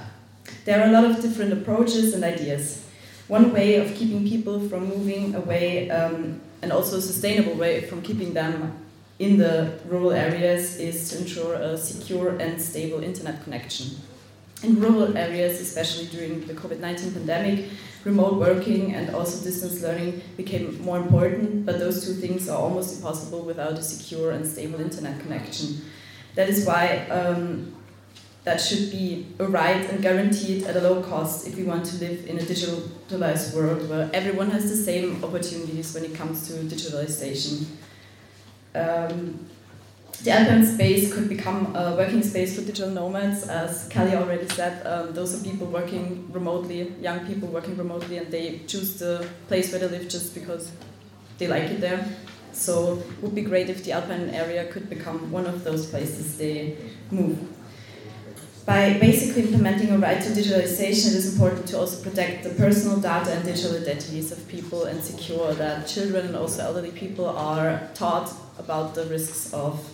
There 0.63 0.79
are 0.81 0.87
a 0.87 0.91
lot 0.93 1.03
of 1.03 1.21
different 1.21 1.51
approaches 1.51 2.13
and 2.13 2.23
ideas. 2.23 2.87
One 3.27 3.51
way 3.51 3.75
of 3.75 3.93
keeping 3.93 4.25
people 4.25 4.69
from 4.69 4.87
moving 4.87 5.35
away, 5.35 5.89
um, 5.89 6.39
and 6.61 6.71
also 6.71 6.99
a 6.99 7.01
sustainable 7.01 7.55
way 7.55 7.81
from 7.81 8.01
keeping 8.01 8.33
them 8.33 8.71
in 9.19 9.37
the 9.37 9.79
rural 9.85 10.13
areas, 10.13 10.77
is 10.77 11.09
to 11.09 11.17
ensure 11.17 11.55
a 11.55 11.77
secure 11.77 12.37
and 12.37 12.61
stable 12.61 13.03
internet 13.03 13.43
connection. 13.43 13.97
In 14.63 14.79
rural 14.79 15.17
areas, 15.17 15.59
especially 15.59 16.05
during 16.05 16.47
the 16.47 16.53
COVID 16.53 16.79
19 16.79 17.11
pandemic, 17.11 17.65
remote 18.03 18.35
working 18.35 18.93
and 18.95 19.15
also 19.15 19.43
distance 19.43 19.81
learning 19.81 20.21
became 20.37 20.81
more 20.81 20.97
important, 20.97 21.65
but 21.65 21.79
those 21.79 22.05
two 22.05 22.13
things 22.13 22.49
are 22.49 22.57
almost 22.57 22.97
impossible 22.97 23.41
without 23.41 23.73
a 23.73 23.83
secure 23.83 24.31
and 24.31 24.45
stable 24.45 24.79
internet 24.79 25.19
connection. 25.19 25.81
That 26.35 26.49
is 26.49 26.65
why 26.65 27.07
um, 27.09 27.75
that 28.43 28.59
should 28.59 28.91
be 28.91 29.27
a 29.39 29.45
right 29.45 29.87
and 29.89 30.01
guaranteed 30.01 30.63
at 30.63 30.75
a 30.75 30.81
low 30.81 31.03
cost 31.03 31.47
if 31.47 31.55
we 31.55 31.63
want 31.63 31.85
to 31.85 31.97
live 31.97 32.25
in 32.27 32.37
a 32.39 32.41
digitalized 32.41 33.53
world 33.55 33.87
where 33.89 34.09
everyone 34.13 34.49
has 34.49 34.69
the 34.69 34.75
same 34.75 35.23
opportunities 35.23 35.93
when 35.93 36.05
it 36.05 36.15
comes 36.15 36.47
to 36.47 36.53
digitalization. 36.53 37.65
Um, 38.73 39.45
the 40.23 40.31
Alpine 40.31 40.65
space 40.65 41.13
could 41.13 41.27
become 41.27 41.75
a 41.75 41.95
working 41.95 42.21
space 42.21 42.55
for 42.55 42.61
digital 42.61 42.91
nomads, 42.91 43.47
as 43.47 43.87
Kelly 43.87 44.15
already 44.15 44.47
said. 44.49 44.85
Um, 44.85 45.13
those 45.13 45.39
are 45.39 45.43
people 45.43 45.67
working 45.67 46.31
remotely, 46.31 46.93
young 47.01 47.25
people 47.25 47.49
working 47.49 47.75
remotely, 47.75 48.17
and 48.17 48.31
they 48.31 48.59
choose 48.67 48.99
the 48.99 49.27
place 49.47 49.71
where 49.71 49.79
they 49.79 49.87
live 49.87 50.07
just 50.07 50.35
because 50.35 50.71
they 51.39 51.47
like 51.47 51.63
it 51.63 51.81
there. 51.81 52.05
So 52.53 52.99
it 52.99 53.23
would 53.23 53.33
be 53.33 53.41
great 53.41 53.69
if 53.69 53.83
the 53.83 53.93
Alpine 53.93 54.29
area 54.29 54.71
could 54.71 54.89
become 54.89 55.31
one 55.31 55.47
of 55.47 55.63
those 55.63 55.87
places 55.87 56.37
they 56.37 56.77
move. 57.09 57.39
By 58.63 58.99
basically 58.99 59.41
implementing 59.41 59.89
a 59.89 59.97
right 59.97 60.21
to 60.21 60.29
digitalization, 60.29 61.07
it 61.07 61.15
is 61.15 61.33
important 61.33 61.67
to 61.69 61.79
also 61.79 62.03
protect 62.03 62.43
the 62.43 62.51
personal 62.51 62.97
data 62.97 63.31
and 63.33 63.43
digital 63.43 63.75
identities 63.75 64.31
of 64.31 64.47
people 64.47 64.83
and 64.83 65.03
secure 65.03 65.53
that 65.55 65.87
children 65.87 66.27
and 66.27 66.35
also 66.35 66.61
elderly 66.63 66.91
people 66.91 67.27
are 67.27 67.89
taught 67.95 68.31
about 68.59 68.93
the 68.93 69.05
risks 69.05 69.51
of 69.51 69.90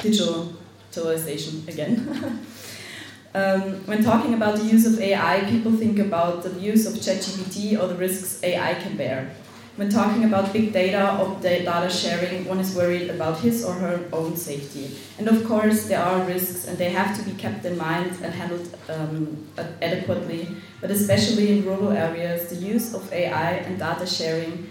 digitalization 0.00 1.68
again. 1.68 2.40
um, 3.34 3.86
when 3.86 4.02
talking 4.02 4.34
about 4.34 4.56
the 4.56 4.64
use 4.64 4.86
of 4.86 5.00
AI, 5.00 5.44
people 5.48 5.72
think 5.72 5.98
about 5.98 6.42
the 6.42 6.50
use 6.60 6.86
of 6.86 6.94
ChatGPT 6.94 7.80
or 7.80 7.86
the 7.86 7.94
risks 7.94 8.42
AI 8.42 8.74
can 8.74 8.96
bear. 8.96 9.30
When 9.76 9.88
talking 9.88 10.24
about 10.24 10.52
big 10.52 10.74
data 10.74 11.16
or 11.18 11.40
data 11.40 11.88
sharing, 11.88 12.44
one 12.44 12.58
is 12.58 12.74
worried 12.74 13.08
about 13.08 13.38
his 13.38 13.64
or 13.64 13.72
her 13.72 14.04
own 14.12 14.36
safety. 14.36 14.90
And 15.16 15.26
of 15.26 15.46
course, 15.46 15.86
there 15.86 16.02
are 16.02 16.22
risks 16.26 16.66
and 16.66 16.76
they 16.76 16.90
have 16.90 17.16
to 17.16 17.22
be 17.22 17.34
kept 17.38 17.64
in 17.64 17.78
mind 17.78 18.10
and 18.22 18.34
handled 18.34 18.76
um, 18.90 19.46
adequately. 19.80 20.48
But 20.82 20.90
especially 20.90 21.56
in 21.56 21.64
rural 21.64 21.92
areas, 21.92 22.50
the 22.50 22.56
use 22.56 22.92
of 22.94 23.10
AI 23.12 23.52
and 23.52 23.78
data 23.78 24.06
sharing 24.06 24.68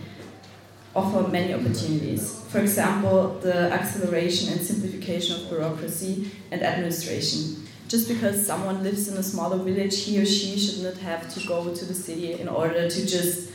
offer 0.96 1.28
many 1.28 1.54
opportunities. 1.54 2.42
For 2.50 2.60
example, 2.60 3.40
the 3.42 3.72
acceleration 3.72 4.52
and 4.52 4.62
simplification 4.62 5.42
of 5.42 5.50
bureaucracy 5.50 6.32
and 6.52 6.64
administration. 6.64 7.68
Just 7.88 8.08
because 8.08 8.46
someone 8.46 8.84
lives 8.84 9.08
in 9.08 9.18
a 9.18 9.24
smaller 9.24 9.58
village, 9.58 10.04
he 10.04 10.20
or 10.22 10.26
she 10.26 10.60
should 10.60 10.84
not 10.84 10.98
have 10.98 11.32
to 11.34 11.48
go 11.48 11.74
to 11.74 11.86
the 11.86 11.94
city 11.94 12.34
in 12.34 12.48
order 12.48 12.90
to 12.90 13.06
just 13.06 13.52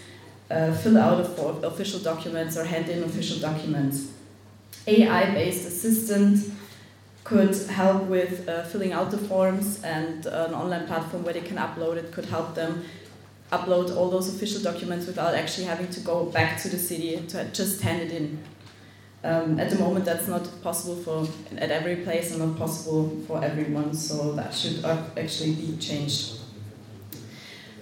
uh, 0.51 0.73
fill 0.73 0.99
out 0.99 1.21
official 1.65 2.01
documents 2.01 2.57
or 2.57 2.65
hand 2.65 2.89
in 2.89 3.03
official 3.05 3.39
documents. 3.39 4.13
AI 4.87 5.33
based 5.33 5.67
assistant 5.67 6.53
could 7.25 7.57
help 7.69 8.03
with 8.05 8.47
uh, 8.49 8.63
filling 8.65 8.93
out 8.93 9.11
the 9.11 9.19
forms, 9.19 9.83
and 9.83 10.27
an 10.27 10.53
online 10.53 10.87
platform 10.87 11.25
where 11.25 11.33
they 11.33 11.41
can 11.41 11.57
upload 11.57 11.97
it 11.97 12.13
could 12.13 12.27
help 12.27 12.55
them 12.55 12.85
upload 13.57 13.97
all 13.97 14.11
those 14.11 14.29
official 14.35 14.61
documents 14.63 15.07
without 15.07 15.35
actually 15.35 15.67
having 15.67 15.89
to 15.89 16.01
go 16.01 16.27
back 16.27 16.61
to 16.63 16.69
the 16.69 16.79
city 16.79 17.23
to 17.29 17.45
just 17.53 17.81
hand 17.83 18.03
it 18.03 18.13
in. 18.13 18.39
Um, 19.23 19.59
at 19.59 19.71
the 19.71 19.79
moment, 19.79 20.05
that's 20.05 20.29
not 20.29 20.47
possible 20.63 20.97
for 20.97 21.27
at 21.57 21.71
every 21.71 21.97
place 21.97 22.31
and 22.31 22.41
not 22.41 22.59
possible 22.59 23.11
for 23.27 23.43
everyone, 23.43 23.95
so 23.95 24.33
that 24.33 24.53
should 24.53 24.85
actually 24.85 25.55
be 25.55 25.77
changed. 25.79 26.41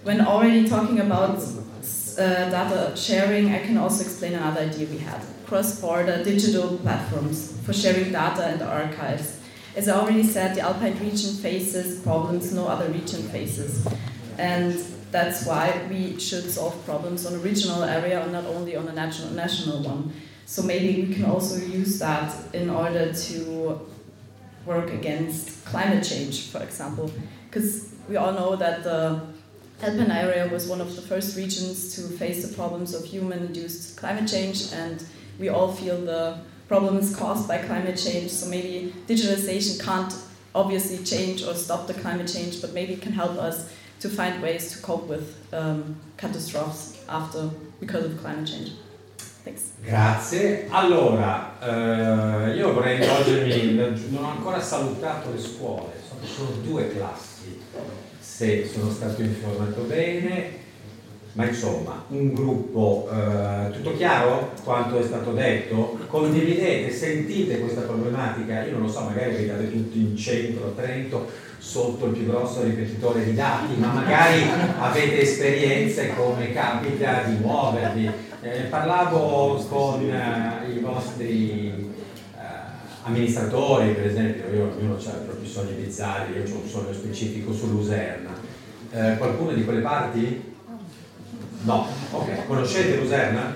When 0.04 0.20
already 0.20 0.68
talking 0.68 1.00
about 1.00 1.38
uh, 1.38 2.50
data 2.50 2.92
sharing, 2.96 3.52
I 3.52 3.60
can 3.60 3.76
also 3.76 4.04
explain 4.04 4.34
another 4.34 4.62
idea 4.62 4.86
we 4.86 4.98
had 4.98 5.20
cross-border 5.46 6.24
digital 6.24 6.78
platforms 6.78 7.52
for 7.64 7.72
sharing 7.72 8.12
data 8.12 8.46
and 8.46 8.62
archives. 8.62 9.38
As 9.74 9.88
I 9.88 9.96
already 9.96 10.22
said, 10.22 10.54
the 10.54 10.60
Alpine 10.60 10.98
region 10.98 11.34
faces 11.34 12.00
problems 12.00 12.52
no 12.52 12.66
other 12.66 12.88
region 12.90 13.22
faces. 13.28 13.86
And 14.38 14.74
that's 15.12 15.46
why 15.46 15.86
we 15.88 16.18
should 16.18 16.50
solve 16.50 16.84
problems 16.84 17.26
on 17.26 17.34
a 17.34 17.38
regional 17.38 17.84
area 17.84 18.20
and 18.22 18.32
not 18.32 18.46
only 18.46 18.74
on 18.74 18.88
a 18.88 18.92
national 18.92 19.30
national 19.32 19.82
one. 19.82 20.12
So 20.46 20.62
maybe 20.62 21.06
we 21.06 21.14
can 21.14 21.26
also 21.26 21.56
use 21.56 21.98
that 22.00 22.34
in 22.52 22.68
order 22.68 23.12
to 23.12 23.80
work 24.66 24.90
against 24.90 25.64
climate 25.64 26.04
change, 26.04 26.48
for 26.50 26.62
example, 26.62 27.10
because 27.48 27.94
we 28.08 28.16
all 28.16 28.32
know 28.32 28.56
that 28.56 28.82
the 28.82 29.20
Alpine 29.82 30.10
area 30.10 30.48
was 30.48 30.68
one 30.68 30.80
of 30.80 30.94
the 30.94 31.02
first 31.02 31.36
regions 31.36 31.94
to 31.96 32.02
face 32.16 32.46
the 32.46 32.54
problems 32.54 32.94
of 32.94 33.04
human-induced 33.04 33.96
climate 33.96 34.28
change, 34.28 34.72
and 34.72 35.04
we 35.38 35.48
all 35.48 35.72
feel 35.72 36.00
the 36.00 36.38
problems 36.68 37.14
caused 37.16 37.48
by 37.48 37.58
climate 37.58 37.96
change. 37.96 38.30
So 38.30 38.48
maybe 38.48 38.94
digitalization 39.06 39.82
can't 39.82 40.14
obviously 40.54 41.04
change 41.04 41.42
or 41.42 41.54
stop 41.54 41.86
the 41.86 41.94
climate 41.94 42.30
change, 42.32 42.60
but 42.60 42.72
maybe 42.72 42.92
it 42.94 43.02
can 43.02 43.12
help 43.12 43.32
us 43.38 43.72
to 44.02 44.08
find 44.08 44.42
ways 44.42 44.72
to 44.72 44.82
cope 44.82 45.08
with 45.08 45.36
um, 45.52 45.96
catastrophes 46.16 47.00
after 47.08 47.48
because 47.78 48.04
of 48.04 48.20
climate 48.20 48.46
change. 48.46 48.72
Thanks. 49.44 49.72
Grazie. 49.84 50.66
Allora, 50.70 51.58
eh, 51.60 52.56
io 52.56 52.72
vorrei 52.72 52.98
rivolgermi, 52.98 53.74
non 54.10 54.24
ho 54.24 54.30
ancora 54.30 54.60
salutato 54.60 55.32
le 55.32 55.40
scuole, 55.40 55.92
sono 56.08 56.24
solo 56.24 56.50
due 56.62 56.94
classi, 56.94 57.60
se 58.20 58.68
sono 58.68 58.90
stato 58.90 59.22
informato 59.22 59.82
bene. 59.82 60.60
ma 61.34 61.46
insomma, 61.46 62.04
un 62.08 62.34
gruppo, 62.34 63.08
eh, 63.10 63.70
tutto 63.72 63.96
chiaro 63.96 64.52
quanto 64.64 64.98
è 64.98 65.02
stato 65.02 65.32
detto? 65.32 65.98
Condividete, 66.06 66.92
sentite 66.92 67.58
questa 67.58 67.82
problematica, 67.82 68.64
io 68.64 68.72
non 68.72 68.82
lo 68.82 68.88
so, 68.88 69.00
magari 69.04 69.36
abbiate 69.36 69.70
tutti 69.70 69.98
in 69.98 70.16
centro 70.16 70.66
a 70.66 70.80
Trento, 70.80 71.26
sotto 71.62 72.06
il 72.06 72.12
più 72.12 72.26
grosso 72.26 72.64
ripetitore 72.64 73.24
di 73.24 73.34
dati, 73.34 73.76
ma 73.76 73.92
magari 73.92 74.42
avete 74.78 75.20
esperienze 75.22 76.12
come 76.14 76.52
capita 76.52 77.22
di 77.22 77.36
muovervi. 77.36 78.10
Eh, 78.42 78.62
parlavo 78.62 79.54
con 79.68 80.02
eh, 80.02 80.68
i 80.68 80.80
vostri 80.80 81.94
eh, 82.36 82.42
amministratori, 83.04 83.92
per 83.92 84.06
esempio, 84.06 84.52
io, 84.52 84.74
ognuno 84.76 84.96
ha 84.96 84.98
i 84.98 85.24
propri 85.24 85.46
sogni 85.46 85.74
bizzarri, 85.74 86.34
io 86.34 86.42
ho 86.52 86.60
un 86.60 86.68
sogno 86.68 86.92
specifico 86.92 87.52
sull'Userna. 87.52 88.30
Eh, 88.90 89.16
qualcuno 89.18 89.52
di 89.52 89.64
quelle 89.64 89.80
parti? 89.80 90.54
No, 91.62 91.86
ok, 92.10 92.46
conoscete 92.48 92.96
Luserna? 92.96 93.54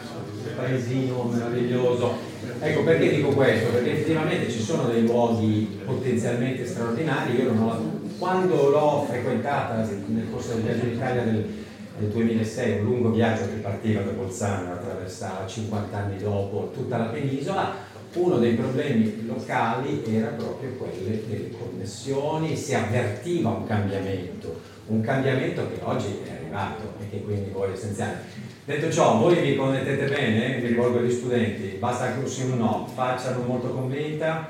Paesino 0.55 1.25
meraviglioso. 1.25 2.17
Ecco 2.61 2.85
perché 2.85 3.17
dico 3.17 3.31
questo, 3.31 3.71
perché 3.71 3.93
effettivamente 3.93 4.51
ci 4.51 4.63
sono 4.63 4.85
dei 4.85 5.05
luoghi 5.05 5.81
potenzialmente 5.85 6.65
straordinari, 6.65 7.37
io 7.37 7.53
non 7.53 7.63
ho, 7.69 7.96
quando 8.19 8.71
l'ho 8.71 9.07
frequentata 9.09 9.87
nel 10.07 10.27
corso 10.31 10.55
del 10.55 10.63
viaggio 10.63 10.87
in 10.87 10.93
Italia 10.93 11.23
del, 11.23 11.65
del 11.99 12.09
2006, 12.09 12.79
un 12.79 12.85
lungo 12.85 13.11
viaggio 13.11 13.47
che 13.47 13.61
partiva 13.61 14.03
da 14.03 14.11
Bolzano 14.13 14.73
attraversava 14.73 15.47
50 15.47 15.97
anni 15.97 16.19
dopo 16.19 16.71
tutta 16.75 16.99
la 16.99 17.05
penisola, 17.05 17.75
uno 18.15 18.39
dei 18.39 18.55
problemi 18.55 19.27
locali 19.27 20.03
era 20.07 20.29
proprio 20.29 20.71
quello 20.73 21.05
delle 21.05 21.51
connessioni, 21.51 22.57
si 22.57 22.75
avvertiva 22.75 23.51
un 23.51 23.67
cambiamento, 23.67 24.61
un 24.87 25.01
cambiamento 25.03 25.69
che 25.69 25.81
oggi 25.83 26.21
è 26.25 26.31
arrivato 26.31 26.95
e 27.01 27.11
che 27.11 27.23
quindi 27.23 27.51
è 27.51 27.71
essenziale. 27.71 28.45
Detto 28.65 28.91
ciò, 28.91 29.19
voi 29.19 29.41
vi 29.41 29.55
connettete 29.55 30.07
bene? 30.07 30.59
Vi 30.61 30.69
rivolgo 30.69 30.99
agli 30.99 31.13
studenti, 31.13 31.77
basta 31.79 32.15
che 32.15 32.27
sì 32.27 32.43
un 32.43 32.57
no, 32.57 32.91
facciano 32.93 33.45
molto 33.45 33.69
convinta. 33.69 34.49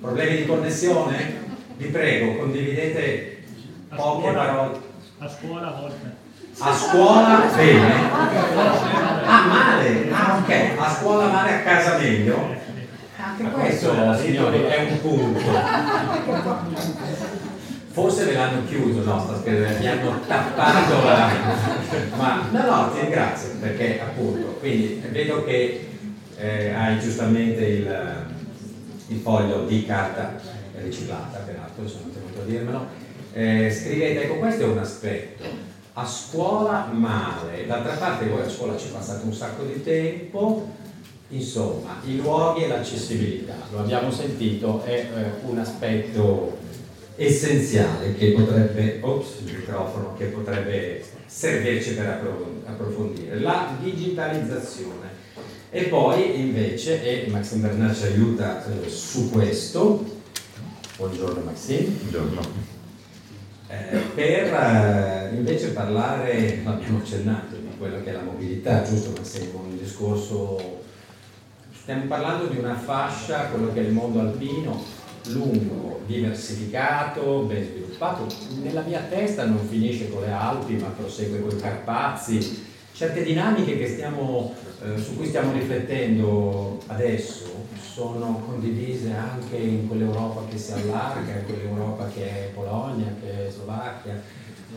Problemi 0.00 0.36
di 0.36 0.46
connessione? 0.46 1.49
Vi 1.80 1.86
prego, 1.86 2.36
condividete 2.36 3.38
poche 3.96 4.32
parole. 4.32 4.78
A 5.16 5.28
scuola 5.28 5.68
a 5.68 5.80
volte. 5.80 6.14
A 6.58 6.74
scuola 6.74 7.50
bene? 7.56 8.10
Ah, 9.24 9.46
male? 9.46 10.10
Ah, 10.12 10.42
ok. 10.42 10.78
A 10.78 10.90
scuola 10.90 11.28
male, 11.28 11.54
a 11.54 11.62
casa 11.62 11.96
meglio? 11.96 12.54
Anche 13.16 13.44
questo, 13.44 14.14
signori, 14.18 14.62
è 14.64 14.90
un 14.90 15.00
punto. 15.00 15.40
Forse 17.92 18.24
ve 18.26 18.34
l'hanno 18.34 18.66
chiuso, 18.66 19.02
no, 19.02 19.18
sta 19.18 19.50
mi 19.50 19.88
hanno 19.88 20.20
tappato 20.26 21.02
la... 21.02 21.30
Ma 22.14 22.46
no, 22.50 22.62
no, 22.62 22.90
ti 22.92 23.00
ringrazio, 23.00 23.54
perché 23.58 24.00
appunto, 24.02 24.58
quindi 24.60 25.02
vedo 25.08 25.44
che 25.44 25.88
eh, 26.36 26.74
hai 26.74 27.00
giustamente 27.00 27.64
il, 27.64 28.26
il, 29.08 29.18
foglio 29.20 29.64
di 29.64 29.86
carta 29.86 30.49
riciclata, 30.82 31.38
peraltro, 31.38 31.86
sono 31.88 32.10
tenuto 32.12 32.40
a 32.40 32.44
dirmelo. 32.44 32.86
Eh, 33.32 33.70
scrivete, 33.70 34.24
ecco 34.24 34.34
questo 34.34 34.62
è 34.64 34.66
un 34.66 34.78
aspetto. 34.78 35.44
A 35.94 36.06
scuola 36.06 36.88
male, 36.92 37.66
d'altra 37.66 37.94
parte 37.94 38.26
voi 38.26 38.42
a 38.42 38.48
scuola 38.48 38.76
ci 38.76 38.88
passate 38.88 39.24
un 39.26 39.34
sacco 39.34 39.64
di 39.64 39.82
tempo, 39.82 40.68
insomma, 41.28 42.00
i 42.04 42.16
luoghi 42.16 42.64
e 42.64 42.68
l'accessibilità, 42.68 43.54
lo 43.70 43.80
abbiamo 43.80 44.10
sentito, 44.10 44.82
è 44.84 44.92
eh, 44.92 45.46
un 45.46 45.58
aspetto 45.58 46.58
essenziale 47.16 48.14
che 48.14 48.32
potrebbe, 48.32 48.98
ops, 49.02 49.40
microfono, 49.40 50.14
che 50.16 50.26
potrebbe 50.26 51.02
servirci 51.26 51.94
per 51.94 52.20
approfondire. 52.64 53.40
La 53.40 53.76
digitalizzazione. 53.80 55.18
E 55.70 55.84
poi 55.84 56.40
invece, 56.40 57.02
e 57.04 57.30
Maxime 57.30 57.68
Bernard 57.68 57.94
ci 57.94 58.04
aiuta 58.04 58.64
eh, 58.64 58.88
su 58.88 59.30
questo, 59.30 60.19
buongiorno 61.00 61.40
Maxime. 61.44 61.96
Buongiorno. 62.10 62.40
Eh, 63.68 63.96
per 64.14 64.52
eh, 64.52 65.34
invece 65.34 65.70
parlare, 65.70 66.60
l'abbiamo 66.62 66.98
accennato, 66.98 67.56
di 67.56 67.68
quello 67.78 68.02
che 68.02 68.10
è 68.10 68.12
la 68.12 68.20
mobilità, 68.20 68.82
giusto 68.82 69.12
Maxime, 69.16 69.50
un 69.54 69.78
discorso, 69.78 70.82
stiamo 71.72 72.04
parlando 72.04 72.48
di 72.48 72.58
una 72.58 72.74
fascia, 72.74 73.46
quello 73.46 73.72
che 73.72 73.80
è 73.80 73.84
il 73.84 73.92
mondo 73.92 74.20
alpino, 74.20 74.84
lungo, 75.28 76.00
diversificato, 76.04 77.44
ben 77.48 77.64
sviluppato. 77.64 78.26
Nella 78.62 78.82
mia 78.82 79.00
testa 79.08 79.46
non 79.46 79.66
finisce 79.66 80.10
con 80.10 80.20
le 80.20 80.32
Alpi, 80.32 80.74
ma 80.74 80.88
prosegue 80.88 81.40
con 81.40 81.56
i 81.56 81.60
Carpazi. 81.60 82.68
Certe 83.00 83.22
dinamiche 83.22 83.88
stiamo, 83.88 84.54
eh, 84.84 84.98
su 85.00 85.16
cui 85.16 85.26
stiamo 85.26 85.52
riflettendo 85.52 86.82
adesso 86.88 87.64
sono 87.80 88.42
condivise 88.44 89.10
anche 89.12 89.56
in 89.56 89.88
quell'Europa 89.88 90.42
che 90.50 90.58
si 90.58 90.72
allarga, 90.72 91.38
in 91.38 91.44
quell'Europa 91.46 92.10
che 92.12 92.28
è 92.28 92.50
Polonia, 92.52 93.06
che 93.18 93.46
è 93.46 93.50
Slovacchia, 93.50 94.20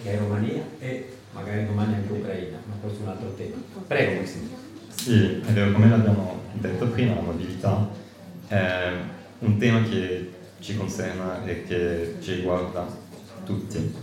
che 0.02 0.14
è 0.14 0.18
Romania 0.18 0.64
e 0.80 1.10
magari 1.34 1.66
domani 1.66 1.96
anche 1.96 2.14
Ucraina, 2.14 2.60
ma 2.66 2.76
questo 2.80 3.00
è 3.00 3.04
un 3.04 3.10
altro 3.10 3.34
tema. 3.34 3.56
Prego 3.88 4.22
Massimo. 4.22 4.48
Sì, 4.96 5.42
è 5.46 5.52
vero, 5.52 5.74
come 5.74 5.90
l'abbiamo 5.90 6.40
detto 6.54 6.88
prima, 6.88 7.16
la 7.16 7.22
mobilità 7.24 7.90
è 8.48 8.90
un 9.40 9.58
tema 9.58 9.84
che 9.84 10.32
ci 10.62 10.78
concerna 10.78 11.46
e 11.46 11.66
che 11.66 12.16
ci 12.22 12.36
riguarda 12.36 12.88
tutti. 13.44 13.94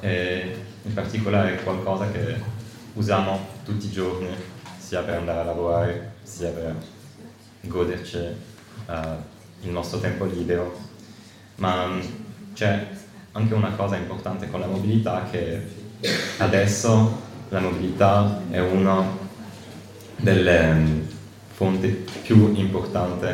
E 0.00 0.54
in 0.82 0.92
particolare 0.92 1.54
è 1.58 1.62
qualcosa 1.62 2.10
che 2.10 2.52
usiamo 2.92 3.53
tutti 3.64 3.86
i 3.86 3.90
giorni, 3.90 4.28
sia 4.78 5.00
per 5.02 5.16
andare 5.16 5.40
a 5.40 5.44
lavorare, 5.44 6.12
sia 6.22 6.50
per 6.50 6.76
goderci 7.62 8.18
uh, 8.18 8.92
il 9.62 9.70
nostro 9.70 9.98
tempo 9.98 10.26
libero. 10.26 10.76
Ma 11.56 11.88
c'è 12.52 12.86
anche 13.32 13.54
una 13.54 13.70
cosa 13.70 13.96
importante 13.96 14.50
con 14.50 14.60
la 14.60 14.66
mobilità 14.66 15.26
che 15.30 15.62
adesso 16.38 17.22
la 17.48 17.60
mobilità 17.60 18.40
è 18.50 18.60
una 18.60 19.02
delle 20.16 20.70
um, 20.70 21.06
fonti 21.52 21.88
più 22.22 22.52
importanti 22.54 23.26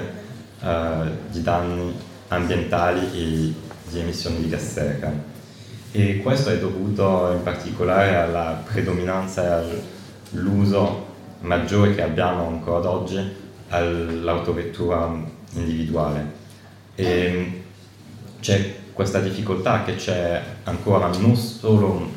uh, 0.61 1.11
di 1.31 1.43
danni 1.43 1.95
ambientali 2.29 3.07
e 3.13 3.55
di 3.89 3.99
emissioni 3.99 4.41
di 4.41 4.49
gas 4.49 4.73
serra. 4.73 5.13
E 5.93 6.19
questo 6.19 6.51
è 6.51 6.59
dovuto 6.59 7.33
in 7.33 7.43
particolare 7.43 8.15
alla 8.15 8.63
predominanza 8.65 9.63
e 9.63 9.99
all'uso 10.33 11.07
maggiore 11.41 11.95
che 11.95 12.03
abbiamo 12.03 12.47
ancora 12.47 12.79
ad 12.79 12.87
oggi 12.87 13.19
all'autovettura 13.69 15.13
individuale. 15.53 16.39
E 16.95 17.63
c'è 18.41 18.75
questa 18.93 19.21
difficoltà 19.21 19.85
che 19.85 19.97
c'è 19.97 20.43
ancora 20.65 21.09
non 21.19 21.37
solo 21.37 22.09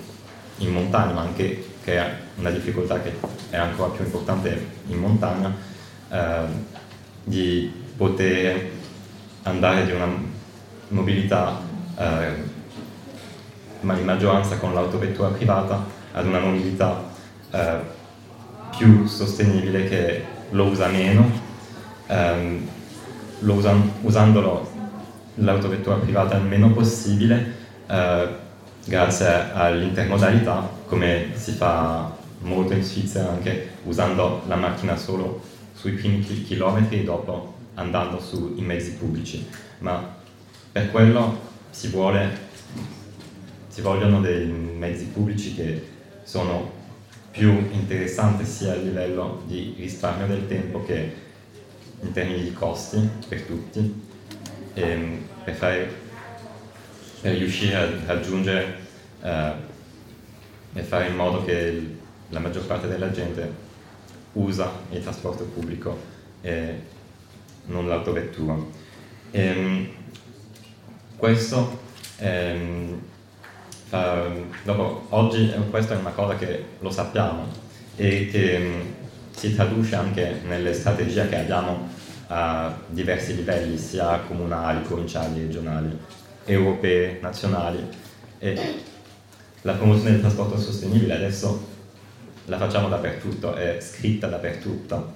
in 0.57 0.71
montagna, 0.71 1.13
ma 1.13 1.21
anche 1.21 1.71
che 1.83 1.97
è 1.97 2.17
una 2.35 2.49
difficoltà 2.49 3.01
che 3.01 3.13
è 3.49 3.57
ancora 3.57 3.89
più 3.91 4.03
importante 4.03 4.67
in 4.87 4.97
montagna, 4.97 5.53
eh, 6.09 6.45
di 7.23 7.71
poter 7.95 8.71
andare 9.43 9.85
di 9.85 9.91
una 9.91 10.07
mobilità 10.89 11.59
eh, 11.97 12.51
ma 13.81 13.97
in 13.97 14.05
maggioranza 14.05 14.57
con 14.57 14.73
l'autovettura 14.73 15.29
privata 15.29 15.85
ad 16.13 16.25
una 16.25 16.39
mobilità 16.39 17.03
eh, 17.51 17.79
più 18.77 19.05
sostenibile 19.05 19.87
che 19.87 20.23
lo 20.51 20.65
usa 20.65 20.87
meno, 20.87 21.29
ehm, 22.07 22.67
lo 23.39 23.53
usa, 23.53 23.75
usandolo 24.01 24.71
l'autovettura 25.35 25.95
privata 25.95 26.37
il 26.37 26.43
meno 26.43 26.71
possibile 26.71 27.55
eh, 27.87 28.27
grazie 28.85 29.51
all'intermodalità 29.51 30.69
come 30.85 31.31
si 31.33 31.53
fa 31.53 32.15
molto 32.39 32.73
in 32.73 32.83
Svizzera 32.83 33.31
anche 33.31 33.69
usando 33.85 34.43
la 34.47 34.55
macchina 34.55 34.95
solo 34.95 35.41
sui 35.73 35.93
primi 35.93 36.19
chilometri 36.19 36.99
e 36.99 37.03
dopo 37.03 37.53
andando 37.75 38.19
sui 38.19 38.61
mezzi 38.61 38.93
pubblici, 38.93 39.47
ma 39.79 40.15
per 40.71 40.91
quello 40.91 41.39
si, 41.71 41.87
vuole, 41.87 42.37
si 43.67 43.81
vogliono 43.81 44.21
dei 44.21 44.45
mezzi 44.45 45.05
pubblici 45.05 45.55
che 45.55 45.87
sono 46.23 46.81
più 47.33 47.49
interessanti 47.71 48.45
sia 48.45 48.73
a 48.73 48.75
livello 48.75 49.41
di 49.47 49.73
risparmio 49.75 50.27
del 50.27 50.47
tempo 50.47 50.85
che 50.85 51.11
in 52.01 52.11
termini 52.11 52.43
di 52.43 52.53
costi 52.53 53.09
per 53.27 53.41
tutti, 53.41 54.01
e 54.75 55.19
per, 55.43 55.55
fare, 55.55 55.91
per 57.21 57.35
riuscire 57.35 57.75
a 57.75 57.89
raggiungere 58.05 58.77
eh, 59.23 59.51
e 60.73 60.81
fare 60.83 61.07
in 61.07 61.15
modo 61.15 61.43
che 61.43 61.95
la 62.29 62.39
maggior 62.39 62.67
parte 62.67 62.87
della 62.87 63.09
gente 63.09 63.51
usa 64.33 64.71
il 64.91 65.01
trasporto 65.01 65.45
pubblico 65.45 65.97
e 66.41 66.81
non 67.65 67.87
l'autovettura. 67.87 68.57
Ehm, 69.31 69.89
questo 71.15 71.79
ehm, 72.17 73.01
uh, 73.93 74.45
dopo, 74.63 75.05
oggi 75.09 75.53
questa 75.69 75.93
è 75.93 75.97
una 75.97 76.11
cosa 76.11 76.35
che 76.35 76.65
lo 76.79 76.89
sappiamo 76.89 77.47
e 77.95 78.27
che 78.31 78.55
um, 78.57 78.93
si 79.31 79.55
traduce 79.55 79.95
anche 79.95 80.41
nelle 80.45 80.73
strategie 80.73 81.29
che 81.29 81.37
abbiamo 81.37 81.87
a 82.27 82.75
diversi 82.87 83.35
livelli, 83.35 83.77
sia 83.77 84.19
comunali, 84.27 84.81
provinciali, 84.81 85.41
regionali, 85.41 85.97
europee, 86.45 87.19
nazionali. 87.21 87.87
E 88.39 88.81
la 89.61 89.73
promozione 89.73 90.11
del 90.11 90.21
trasporto 90.21 90.57
sostenibile 90.57 91.13
adesso 91.13 91.71
la 92.45 92.57
facciamo 92.57 92.89
dappertutto, 92.89 93.53
è 93.53 93.77
scritta 93.79 94.27
dappertutto. 94.27 95.13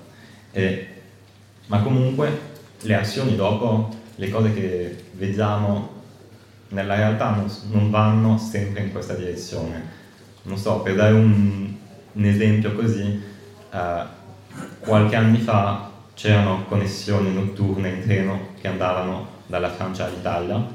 E, 0.52 0.88
ma 1.68 1.82
comunque 1.82 2.56
le 2.82 2.96
azioni 2.96 3.36
dopo, 3.36 3.90
le 4.16 4.30
cose 4.30 4.54
che 4.54 5.04
vediamo 5.13 5.96
nella 6.69 6.95
realtà 6.95 7.32
non, 7.32 7.51
non 7.71 7.89
vanno 7.89 8.38
sempre 8.38 8.84
in 8.84 8.91
questa 8.91 9.13
direzione. 9.13 9.95
Non 10.43 10.58
so, 10.58 10.80
per 10.82 10.95
dare 10.95 11.13
un, 11.13 11.73
un 12.12 12.25
esempio 12.25 12.73
così, 12.73 13.21
eh, 13.71 14.03
qualche 14.80 15.15
anno 15.15 15.38
fa 15.38 15.91
c'erano 16.13 16.65
connessioni 16.65 17.34
notturne 17.34 17.89
in 17.89 18.01
treno 18.01 18.47
che 18.60 18.67
andavano 18.67 19.36
dalla 19.45 19.69
Francia 19.69 20.06
all'Italia, 20.06 20.65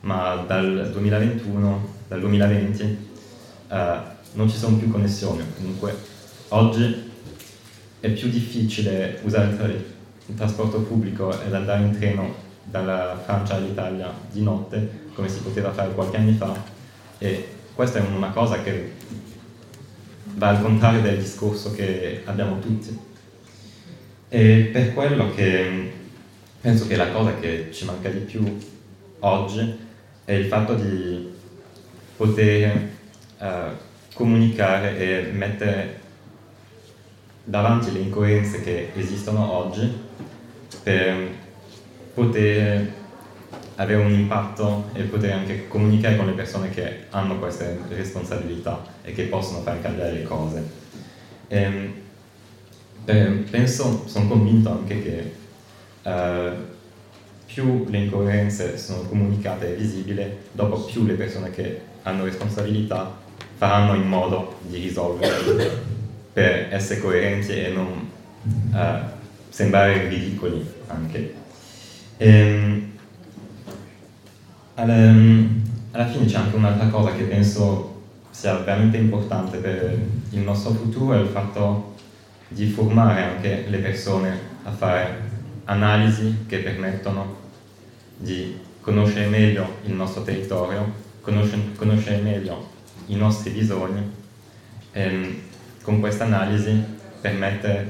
ma 0.00 0.44
dal 0.46 0.90
2021, 0.92 1.88
dal 2.08 2.20
2020 2.20 2.82
eh, 3.68 3.98
non 4.32 4.50
ci 4.50 4.56
sono 4.56 4.76
più 4.76 4.90
connessioni. 4.90 5.42
Comunque 5.56 5.96
oggi 6.48 7.10
è 8.00 8.10
più 8.10 8.28
difficile 8.28 9.20
usare 9.22 9.94
il 10.26 10.34
trasporto 10.34 10.80
pubblico 10.80 11.40
ed 11.42 11.54
andare 11.54 11.82
in 11.82 11.92
treno 11.92 12.34
dalla 12.68 13.20
Francia 13.24 13.54
all'Italia 13.54 14.12
di 14.30 14.42
notte 14.42 15.04
come 15.14 15.28
si 15.28 15.40
poteva 15.40 15.72
fare 15.72 15.94
qualche 15.94 16.16
anno 16.16 16.32
fa 16.32 16.62
e 17.18 17.48
questa 17.74 17.98
è 17.98 18.02
una 18.02 18.30
cosa 18.30 18.62
che 18.62 18.92
va 20.34 20.48
al 20.48 20.60
contrario 20.60 21.00
del 21.00 21.18
discorso 21.18 21.72
che 21.72 22.22
abbiamo 22.24 22.58
tutti. 22.58 22.98
E 24.28 24.70
per 24.72 24.92
quello 24.92 25.34
che 25.34 25.92
penso 26.60 26.86
che 26.86 26.96
la 26.96 27.10
cosa 27.10 27.34
che 27.36 27.68
ci 27.72 27.84
manca 27.84 28.08
di 28.08 28.18
più 28.20 28.58
oggi 29.20 29.78
è 30.24 30.32
il 30.32 30.46
fatto 30.46 30.74
di 30.74 31.32
poter 32.16 32.90
uh, 33.38 33.46
comunicare 34.14 34.98
e 34.98 35.30
mettere 35.32 36.00
davanti 37.44 37.92
le 37.92 38.00
incoerenze 38.00 38.60
che 38.60 38.90
esistono 38.96 39.52
oggi 39.52 39.90
per 40.82 41.35
poter 42.16 42.92
avere 43.74 44.02
un 44.02 44.10
impatto 44.10 44.88
e 44.94 45.02
poter 45.02 45.32
anche 45.32 45.68
comunicare 45.68 46.16
con 46.16 46.24
le 46.24 46.32
persone 46.32 46.70
che 46.70 47.04
hanno 47.10 47.38
queste 47.38 47.78
responsabilità 47.90 48.82
e 49.02 49.12
che 49.12 49.24
possono 49.24 49.60
far 49.60 49.82
cambiare 49.82 50.12
le 50.12 50.22
cose. 50.22 50.64
E, 51.46 51.62
ehm, 51.62 51.92
eh, 53.04 53.26
penso, 53.50 54.04
sono 54.08 54.28
convinto 54.28 54.70
anche 54.70 55.02
che 55.02 55.32
eh, 56.02 56.52
più 57.44 57.84
le 57.90 57.98
incoerenze 57.98 58.78
sono 58.78 59.02
comunicate 59.02 59.74
e 59.74 59.76
visibili, 59.76 60.24
dopo 60.52 60.84
più 60.84 61.04
le 61.04 61.14
persone 61.14 61.50
che 61.50 61.82
hanno 62.02 62.24
responsabilità 62.24 63.14
faranno 63.58 63.94
in 63.94 64.08
modo 64.08 64.56
di 64.62 64.78
risolverle 64.78 65.82
per 66.32 66.68
essere 66.70 67.00
coerenti 67.00 67.52
e 67.52 67.68
non 67.68 68.10
eh, 68.74 69.00
sembrare 69.50 70.08
ridicoli 70.08 70.66
anche. 70.86 71.44
Ehm, 72.18 72.92
alla, 74.74 75.14
alla 75.92 76.06
fine 76.06 76.26
c'è 76.26 76.36
anche 76.36 76.56
un'altra 76.56 76.88
cosa 76.88 77.12
che 77.12 77.24
penso 77.24 78.02
sia 78.30 78.56
veramente 78.58 78.96
importante 78.96 79.58
per 79.58 79.98
il 80.30 80.40
nostro 80.40 80.72
futuro, 80.72 81.16
è 81.16 81.20
il 81.20 81.28
fatto 81.28 81.94
di 82.48 82.66
formare 82.66 83.22
anche 83.22 83.64
le 83.68 83.78
persone 83.78 84.38
a 84.64 84.70
fare 84.70 85.34
analisi 85.64 86.44
che 86.46 86.58
permettono 86.58 87.44
di 88.16 88.58
conoscere 88.80 89.26
meglio 89.26 89.78
il 89.84 89.92
nostro 89.92 90.22
territorio, 90.22 90.92
conoscere, 91.20 91.72
conoscere 91.76 92.18
meglio 92.22 92.70
i 93.06 93.16
nostri 93.16 93.50
bisogni. 93.50 94.12
E 94.92 95.02
ehm, 95.02 95.36
con 95.82 96.00
questa 96.00 96.24
analisi 96.24 96.82
permette 97.20 97.86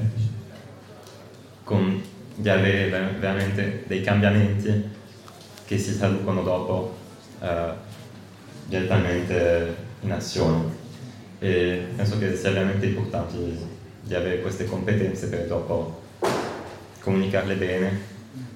con, 1.63 2.01
di 2.39 2.49
avere 2.49 3.15
veramente 3.19 3.83
dei 3.87 4.01
cambiamenti 4.01 4.89
che 5.65 5.77
si 5.79 5.97
traducono 5.97 6.43
dopo 6.43 6.95
eh, 7.41 7.71
direttamente 8.67 9.75
in 10.01 10.11
azione. 10.11 10.85
E 11.39 11.87
penso 11.95 12.19
che 12.19 12.35
sia 12.35 12.51
veramente 12.51 12.85
importante 12.85 13.35
di 14.01 14.13
avere 14.13 14.41
queste 14.41 14.65
competenze 14.65 15.27
per 15.27 15.47
dopo 15.47 16.01
comunicarle 17.01 17.55
bene 17.55 18.01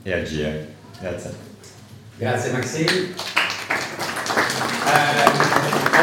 e 0.04 0.14
agire. 0.14 0.74
Grazie. 1.00 1.34
Grazie 2.18 2.52
Maxine. 2.52 2.92
Eh, 4.86 5.30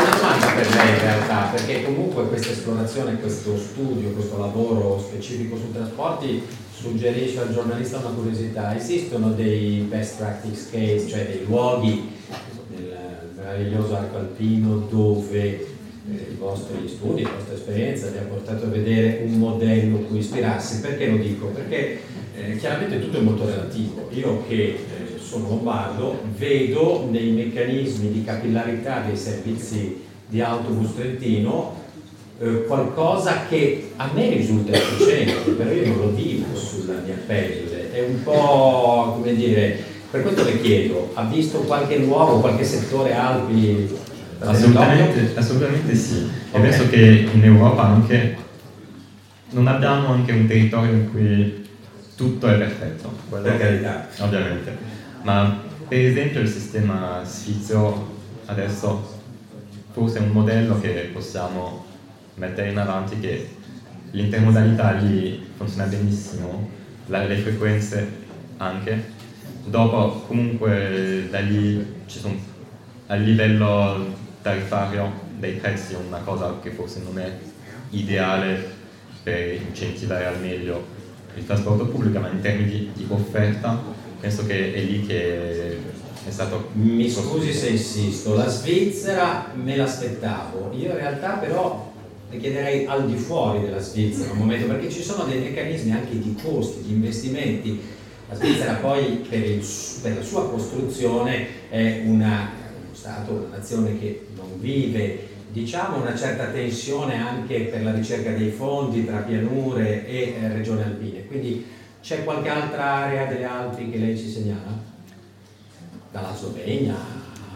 una 0.00 0.10
domanda 0.10 0.46
per 0.46 0.74
lei 0.74 0.88
in 0.88 0.98
realtà, 0.98 1.50
perché 1.52 1.84
comunque 1.84 2.26
questa 2.26 2.50
esplorazione, 2.50 3.20
questo 3.20 3.56
studio, 3.56 4.10
questo 4.10 4.36
lavoro 4.38 4.98
specifico 4.98 5.56
sui 5.56 5.72
trasporti 5.72 6.66
suggerisce 6.80 7.40
al 7.40 7.52
giornalista 7.52 7.98
una 7.98 8.10
curiosità, 8.10 8.76
esistono 8.76 9.32
dei 9.32 9.84
best 9.88 10.18
practice 10.18 10.66
case, 10.70 11.08
cioè 11.08 11.26
dei 11.26 11.44
luoghi 11.44 12.08
nel 12.68 13.30
meraviglioso 13.34 13.96
arco 13.96 14.18
alpino 14.18 14.86
dove 14.88 15.38
eh, 15.40 16.30
i 16.30 16.36
vostri 16.38 16.86
studi, 16.86 17.22
la 17.22 17.30
vostra 17.30 17.54
esperienza 17.54 18.10
vi 18.10 18.18
ha 18.18 18.22
portato 18.22 18.66
a 18.66 18.68
vedere 18.68 19.24
un 19.24 19.38
modello 19.38 19.98
cui 19.98 20.18
ispirarsi. 20.18 20.80
Perché 20.80 21.08
lo 21.10 21.16
dico? 21.16 21.46
Perché 21.46 21.98
eh, 22.36 22.56
chiaramente 22.58 23.00
tutto 23.00 23.18
è 23.18 23.22
molto 23.22 23.44
relativo. 23.44 24.08
Io 24.12 24.44
che 24.46 24.54
eh, 24.54 24.78
sono 25.18 25.48
lombardo 25.48 26.20
vedo 26.36 27.08
nei 27.10 27.32
meccanismi 27.32 28.12
di 28.12 28.22
capillarità 28.22 29.00
dei 29.00 29.16
servizi 29.16 30.04
di 30.28 30.40
autobus 30.40 30.94
trentino 30.94 31.86
eh, 32.40 32.64
qualcosa 32.66 33.46
che 33.48 33.92
a 33.96 34.10
me 34.14 34.28
risulta 34.30 34.72
efficiente, 34.72 35.50
però 35.50 35.70
io 35.70 35.86
non 35.88 35.98
lo 35.98 36.10
dico 36.10 36.56
sulla 36.56 37.00
mia 37.04 37.16
pelle, 37.26 37.92
è 37.92 38.04
un 38.04 38.22
po' 38.22 39.14
come 39.16 39.34
dire, 39.34 39.82
per 40.10 40.22
questo 40.22 40.44
le 40.44 40.60
chiedo, 40.60 41.10
ha 41.14 41.24
visto 41.24 41.58
qualche 41.60 41.98
luogo, 41.98 42.40
qualche 42.40 42.64
settore 42.64 43.12
Alpi? 43.14 43.96
Assolutamente, 44.40 45.32
assolutamente 45.34 45.94
sì, 45.96 46.28
okay. 46.50 46.60
e 46.60 46.68
penso 46.68 46.88
che 46.88 47.28
in 47.32 47.44
Europa 47.44 47.82
anche 47.82 48.36
non 49.50 49.66
abbiamo 49.66 50.08
anche 50.12 50.32
un 50.32 50.46
territorio 50.46 50.92
in 50.92 51.10
cui 51.10 51.66
tutto 52.14 52.48
è 52.48 52.56
perfetto. 52.56 53.10
Per 53.30 53.58
carità. 53.58 54.06
Ovviamente. 54.20 54.76
Ma 55.22 55.60
per 55.88 55.98
esempio 55.98 56.40
il 56.40 56.48
sistema 56.48 57.22
sfizio 57.24 58.16
adesso 58.46 59.16
forse 59.92 60.18
è 60.18 60.20
un 60.20 60.28
modello 60.28 60.80
che 60.80 61.10
possiamo 61.12 61.86
mettere 62.38 62.70
in 62.70 62.78
avanti 62.78 63.18
che 63.20 63.48
l'intermodalità 64.12 64.92
lì 64.92 65.46
funziona 65.56 65.88
benissimo, 65.88 66.68
la, 67.06 67.24
le 67.24 67.36
frequenze 67.36 68.06
anche. 68.56 69.16
Dopo 69.64 70.24
comunque 70.26 71.26
da 71.30 71.40
lì 71.40 71.84
ci 72.06 72.18
sono 72.18 72.34
a 73.08 73.14
livello 73.14 74.14
tariffario 74.42 75.26
dei 75.38 75.54
prezzi 75.54 75.94
una 75.94 76.18
cosa 76.18 76.58
che 76.62 76.70
forse 76.70 77.00
non 77.02 77.18
è 77.18 77.30
ideale 77.90 78.76
per 79.22 79.54
incentivare 79.54 80.26
al 80.26 80.40
meglio 80.40 80.96
il 81.36 81.46
trasporto 81.46 81.86
pubblico, 81.86 82.18
ma 82.18 82.28
in 82.30 82.40
termini 82.40 82.70
di, 82.70 82.90
di 82.94 83.06
offerta 83.08 83.80
penso 84.20 84.46
che 84.46 84.74
è 84.74 84.80
lì 84.80 85.06
che 85.06 85.78
è 86.26 86.30
stato... 86.30 86.70
Mi 86.72 87.08
scusi 87.08 87.52
se 87.52 87.68
insisto, 87.68 88.34
la 88.34 88.48
Svizzera 88.48 89.52
me 89.54 89.76
l'aspettavo, 89.76 90.72
io 90.76 90.90
in 90.90 90.96
realtà 90.96 91.34
però 91.34 91.87
le 92.30 92.38
chiederei 92.38 92.86
al 92.86 93.08
di 93.08 93.16
fuori 93.16 93.60
della 93.60 93.80
Svizzera 93.80 94.32
un 94.32 94.38
momento, 94.38 94.66
perché 94.66 94.90
ci 94.90 95.02
sono 95.02 95.24
dei 95.24 95.40
meccanismi 95.40 95.92
anche 95.92 96.18
di 96.18 96.36
costi, 96.42 96.82
di 96.82 96.92
investimenti. 96.92 97.80
La 98.28 98.34
Svizzera 98.34 98.74
poi 98.74 99.24
per, 99.28 99.42
il, 99.42 99.64
per 100.02 100.16
la 100.16 100.22
sua 100.22 100.48
costruzione 100.50 101.68
è 101.70 102.02
una, 102.04 102.50
uno 102.84 102.94
Stato, 102.94 103.32
una 103.32 103.56
nazione 103.56 103.98
che 103.98 104.26
non 104.36 104.60
vive 104.60 105.36
diciamo 105.50 106.02
una 106.02 106.14
certa 106.14 106.46
tensione 106.46 107.20
anche 107.20 107.60
per 107.60 107.82
la 107.82 107.92
ricerca 107.92 108.32
dei 108.32 108.50
fondi 108.50 109.06
tra 109.06 109.18
pianure 109.18 110.06
e 110.06 110.34
eh, 110.40 110.52
regioni 110.52 110.82
alpine. 110.82 111.26
Quindi 111.26 111.66
c'è 112.02 112.24
qualche 112.24 112.48
altra 112.48 112.84
area 112.84 113.26
delle 113.26 113.44
Alpi 113.44 113.90
che 113.90 113.98
lei 113.98 114.16
ci 114.16 114.28
segnala? 114.28 114.96
Dalla 116.10 116.34
Slovenia 116.34 116.94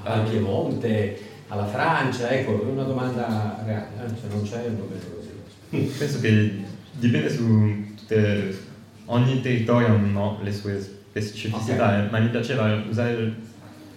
al 0.02 0.28
Piemonte, 0.28 1.18
alla 1.52 1.66
Francia, 1.66 2.30
ecco, 2.30 2.66
una 2.66 2.84
domanda 2.84 3.60
reale, 3.62 3.88
eh? 4.04 4.08
se 4.08 4.26
non 4.28 4.42
c'è 4.42 4.68
non 4.68 4.88
bene 4.88 5.04
così. 5.14 5.92
Penso 5.98 6.20
che 6.20 6.64
dipende 6.92 7.28
su 7.28 7.94
tutte, 7.94 8.58
ogni 9.04 9.42
territorio 9.42 9.88
ha 9.88 10.42
le 10.42 10.52
sue 10.52 10.80
specificità, 10.80 11.88
okay. 11.88 12.10
ma 12.10 12.20
mi 12.20 12.28
piaceva 12.28 12.82
usare 12.88 13.12
il 13.12 13.34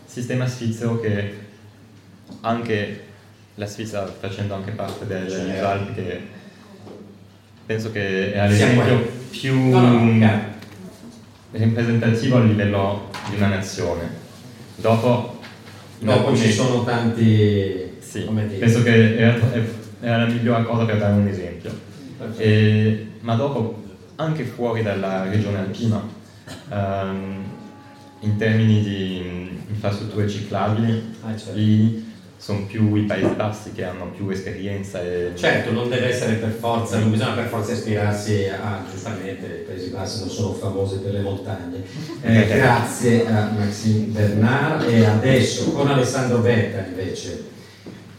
sistema 0.05 0.45
svizzero 0.45 0.99
che 0.99 1.43
anche 2.41 3.03
la 3.55 3.65
Svizzera 3.65 4.05
facendo 4.05 4.55
anche 4.55 4.71
parte 4.71 5.07
del 5.07 5.63
Alpi 5.63 5.93
che 5.93 6.21
penso 7.65 7.91
che 7.91 8.33
è 8.33 8.47
l'esempio 8.47 9.11
più 9.29 9.69
no, 9.69 10.03
no, 10.03 10.43
rappresentativo 11.51 12.37
a 12.37 12.41
livello 12.41 13.09
di 13.29 13.37
una 13.37 13.47
nazione. 13.47 14.23
Dopo, 14.75 15.34
dopo 15.99 16.35
ci 16.35 16.51
sono 16.51 16.83
tanti... 16.83 17.93
Sì, 17.99 18.21
penso 18.59 18.83
che 18.83 19.17
era, 19.17 19.39
era, 19.99 20.17
la 20.17 20.25
migliore 20.25 20.63
cosa 20.63 20.85
per 20.85 20.97
dare 20.97 21.13
un 21.13 21.27
esempio. 21.27 21.71
E, 22.37 23.07
ma 23.21 23.35
dopo, 23.35 23.83
anche 24.15 24.43
fuori 24.43 24.83
dalla 24.83 25.27
regione 25.29 25.57
alpina, 25.57 26.01
um, 26.69 27.43
in 28.21 28.37
termini 28.37 28.81
di 28.81 29.49
infrastrutture 29.67 30.29
ciclabili, 30.29 31.15
ah, 31.23 31.35
certo. 31.35 31.57
lì 31.57 32.04
sono 32.45 32.67
più 32.67 32.93
i 32.93 33.05
Paesi 33.05 33.33
Bassi 33.33 33.71
che 33.71 33.83
hanno 33.85 34.11
più 34.11 34.29
esperienza. 34.29 35.01
E... 35.01 35.31
Certo, 35.33 35.71
non 35.71 35.89
deve 35.89 36.09
essere 36.09 36.35
per 36.35 36.51
forza, 36.51 36.99
non 36.99 37.09
bisogna 37.09 37.33
per 37.33 37.47
forza 37.47 37.71
ispirarsi 37.71 38.45
a, 38.45 38.83
giustamente, 38.87 39.47
i 39.47 39.65
Paesi 39.65 39.89
Bassi 39.89 40.19
non 40.19 40.29
sono 40.29 40.53
famosi 40.53 40.97
per 40.97 41.13
le 41.13 41.21
montagne. 41.21 41.83
Eh, 42.21 42.45
grazie 42.53 43.25
a 43.25 43.49
Maxime 43.49 44.05
Bernard 44.09 44.87
e 44.87 45.05
adesso 45.05 45.71
con 45.71 45.87
Alessandro 45.89 46.37
Berta 46.37 46.85
invece 46.85 47.45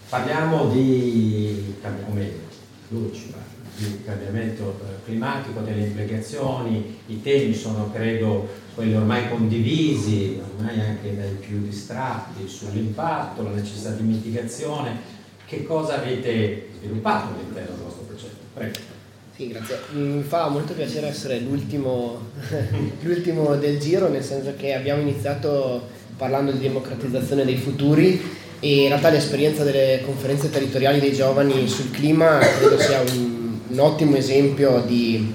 parliamo 0.08 0.70
di, 0.70 1.76
o 1.84 2.12
meglio, 2.12 2.40
lui 2.88 3.12
ci 3.14 3.28
parla 3.30 3.55
di 3.76 4.02
cambiamento 4.04 4.80
eh, 4.82 5.04
climatico, 5.04 5.60
delle 5.60 5.86
implicazioni, 5.86 6.98
i 7.06 7.22
temi 7.22 7.54
sono 7.54 7.90
credo 7.92 8.48
quelli 8.74 8.94
ormai 8.94 9.28
condivisi, 9.28 10.40
ormai 10.56 10.80
anche 10.80 11.16
dai 11.16 11.32
più 11.32 11.60
distratti, 11.60 12.48
sull'impatto, 12.48 13.42
la 13.42 13.50
necessità 13.50 13.90
di 13.90 14.02
mitigazione. 14.02 15.14
Che 15.46 15.64
cosa 15.64 16.00
avete 16.00 16.68
sviluppato 16.78 17.34
all'interno 17.34 17.74
del 17.74 17.84
vostro 17.84 18.02
progetto? 18.02 18.36
Prego. 18.54 18.94
Sì, 19.34 19.48
grazie. 19.48 19.78
Mi 19.92 20.22
fa 20.22 20.48
molto 20.48 20.72
piacere 20.72 21.08
essere 21.08 21.38
l'ultimo, 21.40 22.20
l'ultimo 23.02 23.54
del 23.56 23.78
giro, 23.78 24.08
nel 24.08 24.24
senso 24.24 24.54
che 24.56 24.74
abbiamo 24.74 25.02
iniziato 25.02 25.88
parlando 26.16 26.52
di 26.52 26.58
democratizzazione 26.58 27.44
dei 27.44 27.56
futuri 27.56 28.44
e 28.58 28.82
in 28.82 28.88
realtà 28.88 29.10
l'esperienza 29.10 29.64
delle 29.64 30.00
conferenze 30.04 30.48
territoriali 30.48 30.98
dei 30.98 31.12
giovani 31.12 31.68
sul 31.68 31.90
clima 31.90 32.38
credo 32.38 32.78
sia 32.78 33.00
un, 33.00 33.35
un 33.68 33.78
ottimo 33.78 34.16
esempio 34.16 34.82
di, 34.86 35.32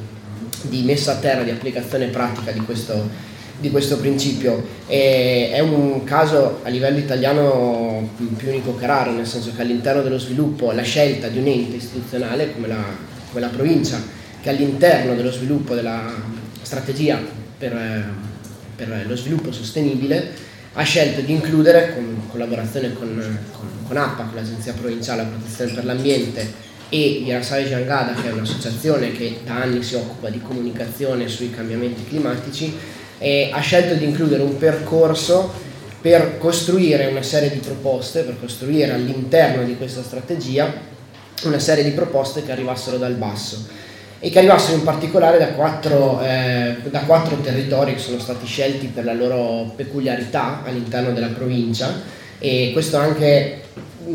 di 0.63 0.81
messa 0.83 1.13
a 1.13 1.15
terra, 1.15 1.43
di 1.43 1.49
applicazione 1.49 2.07
pratica 2.07 2.51
di 2.51 2.59
questo, 2.61 3.09
di 3.59 3.69
questo 3.69 3.97
principio. 3.97 4.63
E 4.87 5.51
è 5.51 5.59
un 5.59 6.03
caso 6.03 6.59
a 6.63 6.69
livello 6.69 6.97
italiano 6.97 8.09
più 8.37 8.49
unico 8.49 8.75
che 8.75 8.85
raro, 8.85 9.11
nel 9.11 9.27
senso 9.27 9.51
che 9.55 9.61
all'interno 9.61 10.01
dello 10.01 10.19
sviluppo 10.19 10.71
la 10.71 10.83
scelta 10.83 11.27
di 11.27 11.39
un 11.39 11.47
ente 11.47 11.77
istituzionale 11.77 12.53
come 12.53 12.67
la, 12.67 12.83
come 13.29 13.41
la 13.41 13.49
provincia, 13.49 14.01
che 14.41 14.49
all'interno 14.49 15.15
dello 15.15 15.31
sviluppo 15.31 15.75
della 15.75 16.11
strategia 16.61 17.19
per, 17.57 18.13
per 18.75 19.05
lo 19.07 19.15
sviluppo 19.15 19.51
sostenibile, 19.51 20.49
ha 20.73 20.83
scelto 20.83 21.21
di 21.21 21.33
includere, 21.33 21.93
con 21.93 22.27
collaborazione 22.29 22.93
con, 22.93 23.09
con, 23.51 23.67
con 23.85 23.97
APPA, 23.97 24.23
con 24.23 24.35
l'Agenzia 24.35 24.73
Provinciale 24.73 25.23
della 25.23 25.35
Protezione 25.35 25.71
per 25.73 25.85
l'Ambiente, 25.85 26.69
e 26.93 27.23
Yarasai 27.25 27.63
Jangada, 27.63 28.13
che 28.13 28.27
è 28.27 28.31
un'associazione 28.33 29.13
che 29.13 29.39
da 29.45 29.61
anni 29.61 29.81
si 29.81 29.95
occupa 29.95 30.29
di 30.29 30.41
comunicazione 30.41 31.29
sui 31.29 31.49
cambiamenti 31.49 32.05
climatici, 32.05 32.77
e 33.17 33.49
ha 33.53 33.61
scelto 33.61 33.93
di 33.93 34.03
includere 34.03 34.43
un 34.43 34.57
percorso 34.57 35.53
per 36.01 36.37
costruire 36.37 37.05
una 37.05 37.21
serie 37.21 37.49
di 37.49 37.59
proposte, 37.59 38.23
per 38.23 38.37
costruire 38.37 38.91
all'interno 38.91 39.63
di 39.63 39.77
questa 39.77 40.03
strategia 40.03 40.69
una 41.43 41.59
serie 41.59 41.85
di 41.85 41.91
proposte 41.91 42.43
che 42.43 42.51
arrivassero 42.51 42.97
dal 42.97 43.13
basso 43.13 43.67
e 44.19 44.29
che 44.29 44.39
arrivassero 44.39 44.77
in 44.77 44.83
particolare 44.83 45.37
da 45.37 45.47
quattro, 45.53 46.21
eh, 46.21 46.75
da 46.89 46.99
quattro 47.01 47.37
territori 47.37 47.93
che 47.93 47.99
sono 47.99 48.19
stati 48.19 48.45
scelti 48.45 48.87
per 48.87 49.05
la 49.05 49.13
loro 49.13 49.71
peculiarità 49.75 50.63
all'interno 50.65 51.13
della 51.13 51.27
provincia. 51.27 52.19
E 52.37 52.71
questo 52.73 52.97
anche 52.97 53.61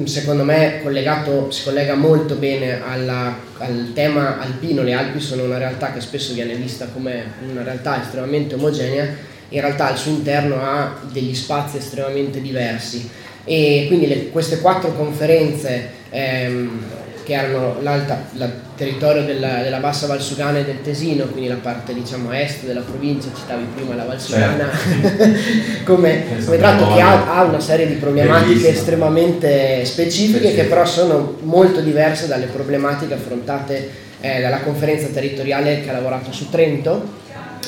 secondo 0.04 0.44
me 0.44 0.80
collegato, 0.82 1.50
si 1.50 1.62
collega 1.64 1.94
molto 1.94 2.34
bene 2.34 2.82
alla, 2.82 3.36
al 3.58 3.92
tema 3.94 4.40
alpino, 4.40 4.82
le 4.82 4.92
Alpi 4.92 5.20
sono 5.20 5.44
una 5.44 5.58
realtà 5.58 5.92
che 5.92 6.00
spesso 6.00 6.34
viene 6.34 6.54
vista 6.54 6.86
come 6.92 7.24
una 7.50 7.62
realtà 7.62 8.02
estremamente 8.02 8.54
omogenea, 8.54 9.08
in 9.50 9.60
realtà 9.60 9.88
al 9.88 9.96
suo 9.96 10.10
interno 10.10 10.56
ha 10.60 11.00
degli 11.10 11.34
spazi 11.34 11.78
estremamente 11.78 12.40
diversi. 12.40 13.08
E 13.44 13.84
quindi 13.86 14.08
le, 14.08 14.30
queste 14.30 14.60
quattro 14.60 14.92
conferenze 14.92 15.90
ehm, 16.10 16.82
che 17.26 17.32
erano 17.32 17.76
il 17.80 18.52
territorio 18.76 19.24
della, 19.24 19.60
della, 19.60 19.78
bassa 19.78 20.06
Valsugana 20.06 20.58
e 20.58 20.64
del 20.64 20.80
Tesino, 20.80 21.24
quindi 21.24 21.48
la 21.48 21.58
parte 21.60 21.92
diciamo 21.92 22.30
est 22.30 22.64
della 22.64 22.82
provincia, 22.82 23.30
citavi 23.34 23.66
prima 23.74 23.96
la 23.96 24.04
Valsugana, 24.04 24.70
certo. 24.70 25.82
come, 25.92 26.22
come 26.44 26.56
tratto 26.56 26.94
che 26.94 27.00
ha, 27.00 27.36
ha, 27.36 27.42
una 27.42 27.58
serie 27.58 27.88
di 27.88 27.94
problematiche 27.94 28.50
Bellissimo. 28.50 28.72
estremamente 28.72 29.84
specifiche 29.84 30.54
che 30.54 30.64
però 30.66 30.86
sono 30.86 31.36
molto 31.42 31.80
diverse 31.80 32.28
dalle 32.28 32.46
problematiche 32.46 33.14
affrontate 33.14 33.90
eh, 34.20 34.40
dalla 34.40 34.60
conferenza 34.60 35.08
territoriale 35.08 35.80
che 35.80 35.90
ha 35.90 35.94
lavorato 35.94 36.30
su 36.30 36.48
Trento, 36.48 37.24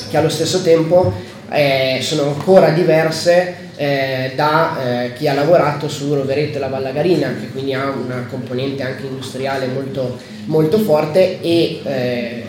che 0.09 0.15
allo 0.15 0.29
stesso 0.29 0.61
tempo 0.61 1.13
eh, 1.51 1.99
sono 2.01 2.29
ancora 2.29 2.69
diverse 2.69 3.67
eh, 3.79 4.33
da 4.35 5.05
eh, 5.05 5.13
chi 5.13 5.29
ha 5.29 5.33
lavorato 5.33 5.87
su 5.87 6.13
Rovereto 6.13 6.57
e 6.57 6.59
la 6.59 6.67
Vallagarina, 6.67 7.33
che 7.39 7.47
quindi 7.47 7.73
ha 7.73 7.87
una 7.87 8.27
componente 8.29 8.83
anche 8.83 9.05
industriale 9.05 9.67
molto, 9.67 10.17
molto 10.47 10.79
forte 10.79 11.39
e 11.39 11.79
eh, 11.81 12.43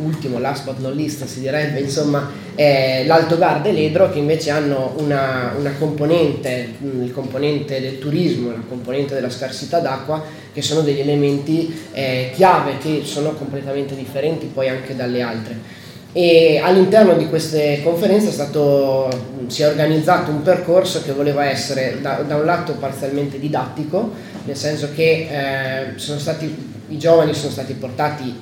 ultimo, 0.00 0.38
last 0.38 0.64
but 0.64 0.78
not 0.78 0.94
least 0.94 1.24
si 1.24 1.40
direbbe, 1.40 1.80
insomma, 1.80 2.30
eh, 2.54 3.02
l'Alto 3.06 3.38
Garda 3.38 3.70
e 3.70 3.72
l'Edro 3.72 4.08
che 4.12 4.20
invece 4.20 4.50
hanno 4.50 4.94
una, 4.98 5.52
una 5.58 5.72
componente, 5.76 6.74
il 6.80 7.12
componente 7.12 7.80
del 7.80 7.98
turismo, 7.98 8.52
la 8.52 8.62
componente 8.68 9.14
della 9.14 9.30
scarsità 9.30 9.80
d'acqua, 9.80 10.22
che 10.52 10.62
sono 10.62 10.82
degli 10.82 11.00
elementi 11.00 11.76
eh, 11.92 12.30
chiave 12.34 12.78
che 12.78 13.00
sono 13.02 13.32
completamente 13.32 13.96
differenti 13.96 14.46
poi 14.46 14.68
anche 14.68 14.94
dalle 14.94 15.22
altre 15.22 15.80
e 16.12 16.60
all'interno 16.62 17.14
di 17.14 17.26
queste 17.28 17.80
conferenze 17.82 18.30
stato, 18.30 19.08
si 19.46 19.62
è 19.62 19.68
organizzato 19.68 20.30
un 20.30 20.42
percorso 20.42 21.02
che 21.02 21.12
voleva 21.12 21.46
essere 21.46 21.98
da, 22.02 22.16
da 22.26 22.36
un 22.36 22.44
lato 22.44 22.74
parzialmente 22.74 23.38
didattico, 23.38 24.10
nel 24.44 24.56
senso 24.56 24.90
che 24.94 25.28
eh, 25.30 25.98
stati, 25.98 26.54
i 26.88 26.98
giovani 26.98 27.32
sono 27.32 27.50
stati 27.50 27.72
portati 27.72 28.40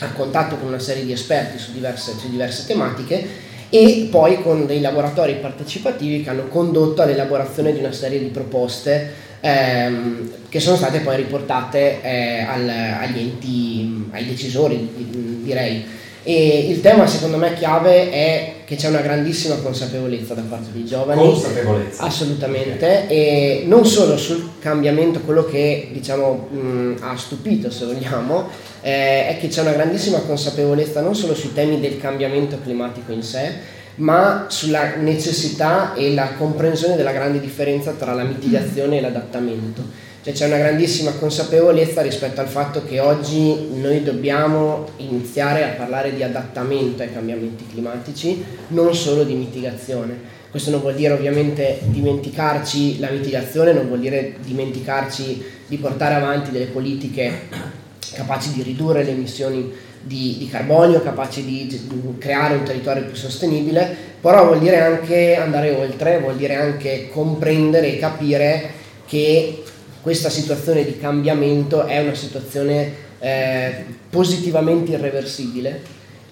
a 0.00 0.12
contatto 0.12 0.56
con 0.56 0.68
una 0.68 0.78
serie 0.78 1.04
di 1.04 1.12
esperti 1.12 1.58
su 1.58 1.72
diverse, 1.72 2.12
su 2.18 2.28
diverse 2.30 2.66
tematiche 2.66 3.46
e 3.70 4.08
poi 4.10 4.42
con 4.42 4.66
dei 4.66 4.80
laboratori 4.80 5.34
partecipativi 5.34 6.22
che 6.22 6.30
hanno 6.30 6.48
condotto 6.48 7.02
all'elaborazione 7.02 7.72
di 7.72 7.78
una 7.78 7.92
serie 7.92 8.18
di 8.18 8.26
proposte 8.26 9.12
ehm, 9.40 10.30
che 10.48 10.60
sono 10.60 10.76
state 10.76 11.00
poi 11.00 11.16
riportate 11.16 12.02
eh, 12.02 12.40
al, 12.40 12.68
agli 12.68 13.18
enti, 13.18 14.08
ai 14.10 14.26
decisori 14.26 15.40
direi. 15.42 15.96
E 16.28 16.68
il 16.68 16.82
tema 16.82 17.06
secondo 17.06 17.38
me 17.38 17.54
chiave 17.54 18.10
è 18.10 18.52
che 18.66 18.76
c'è 18.76 18.88
una 18.88 19.00
grandissima 19.00 19.54
consapevolezza 19.54 20.34
da 20.34 20.42
parte 20.46 20.68
dei 20.72 20.84
giovani. 20.84 21.18
Consapevolezza. 21.22 22.02
Assolutamente. 22.02 22.84
Okay. 22.84 23.08
E 23.08 23.62
non 23.64 23.86
solo 23.86 24.18
sul 24.18 24.50
cambiamento, 24.58 25.20
quello 25.20 25.46
che 25.46 25.88
diciamo 25.90 26.48
mh, 26.50 26.96
ha 27.00 27.16
stupito 27.16 27.70
se 27.70 27.86
vogliamo, 27.86 28.46
eh, 28.82 29.28
è 29.28 29.38
che 29.40 29.48
c'è 29.48 29.62
una 29.62 29.72
grandissima 29.72 30.18
consapevolezza 30.18 31.00
non 31.00 31.14
solo 31.14 31.34
sui 31.34 31.54
temi 31.54 31.80
del 31.80 31.98
cambiamento 31.98 32.58
climatico 32.62 33.10
in 33.10 33.22
sé, 33.22 33.50
ma 33.94 34.48
sulla 34.50 34.96
necessità 34.96 35.94
e 35.94 36.12
la 36.12 36.34
comprensione 36.36 36.96
della 36.96 37.12
grande 37.12 37.40
differenza 37.40 37.92
tra 37.92 38.12
la 38.12 38.24
mitigazione 38.24 38.98
e 38.98 39.00
l'adattamento 39.00 40.07
cioè 40.22 40.32
c'è 40.32 40.46
una 40.46 40.58
grandissima 40.58 41.12
consapevolezza 41.12 42.02
rispetto 42.02 42.40
al 42.40 42.48
fatto 42.48 42.84
che 42.84 42.98
oggi 43.00 43.68
noi 43.74 44.02
dobbiamo 44.02 44.88
iniziare 44.96 45.64
a 45.64 45.74
parlare 45.74 46.14
di 46.14 46.22
adattamento 46.22 47.02
ai 47.02 47.12
cambiamenti 47.12 47.66
climatici, 47.66 48.44
non 48.68 48.94
solo 48.94 49.22
di 49.22 49.34
mitigazione. 49.34 50.36
Questo 50.50 50.70
non 50.70 50.80
vuol 50.80 50.94
dire 50.94 51.12
ovviamente 51.12 51.80
dimenticarci 51.84 52.98
la 52.98 53.10
mitigazione, 53.10 53.72
non 53.72 53.86
vuol 53.86 54.00
dire 54.00 54.34
dimenticarci 54.42 55.44
di 55.66 55.76
portare 55.76 56.14
avanti 56.14 56.50
delle 56.50 56.66
politiche 56.66 57.76
capaci 58.14 58.52
di 58.52 58.62
ridurre 58.62 59.04
le 59.04 59.10
emissioni 59.10 59.72
di, 60.00 60.36
di, 60.38 60.48
carbonio, 60.48 61.02
capaci 61.02 61.44
di 61.44 62.16
creare 62.18 62.54
un 62.54 62.64
territorio 62.64 63.04
più 63.04 63.14
sostenibile, 63.14 63.94
però 64.20 64.46
vuol 64.46 64.58
dire 64.58 64.80
anche 64.80 65.36
andare 65.36 65.70
oltre, 65.74 66.18
vuol 66.18 66.36
dire 66.36 66.56
anche 66.56 67.08
comprendere 67.12 67.92
e 67.92 67.98
capire 67.98 68.70
che 69.06 69.62
questa 70.08 70.30
situazione 70.30 70.84
di 70.86 70.96
cambiamento 70.98 71.84
è 71.84 72.00
una 72.00 72.14
situazione 72.14 72.92
eh, 73.20 73.84
positivamente 74.08 74.92
irreversibile 74.92 75.82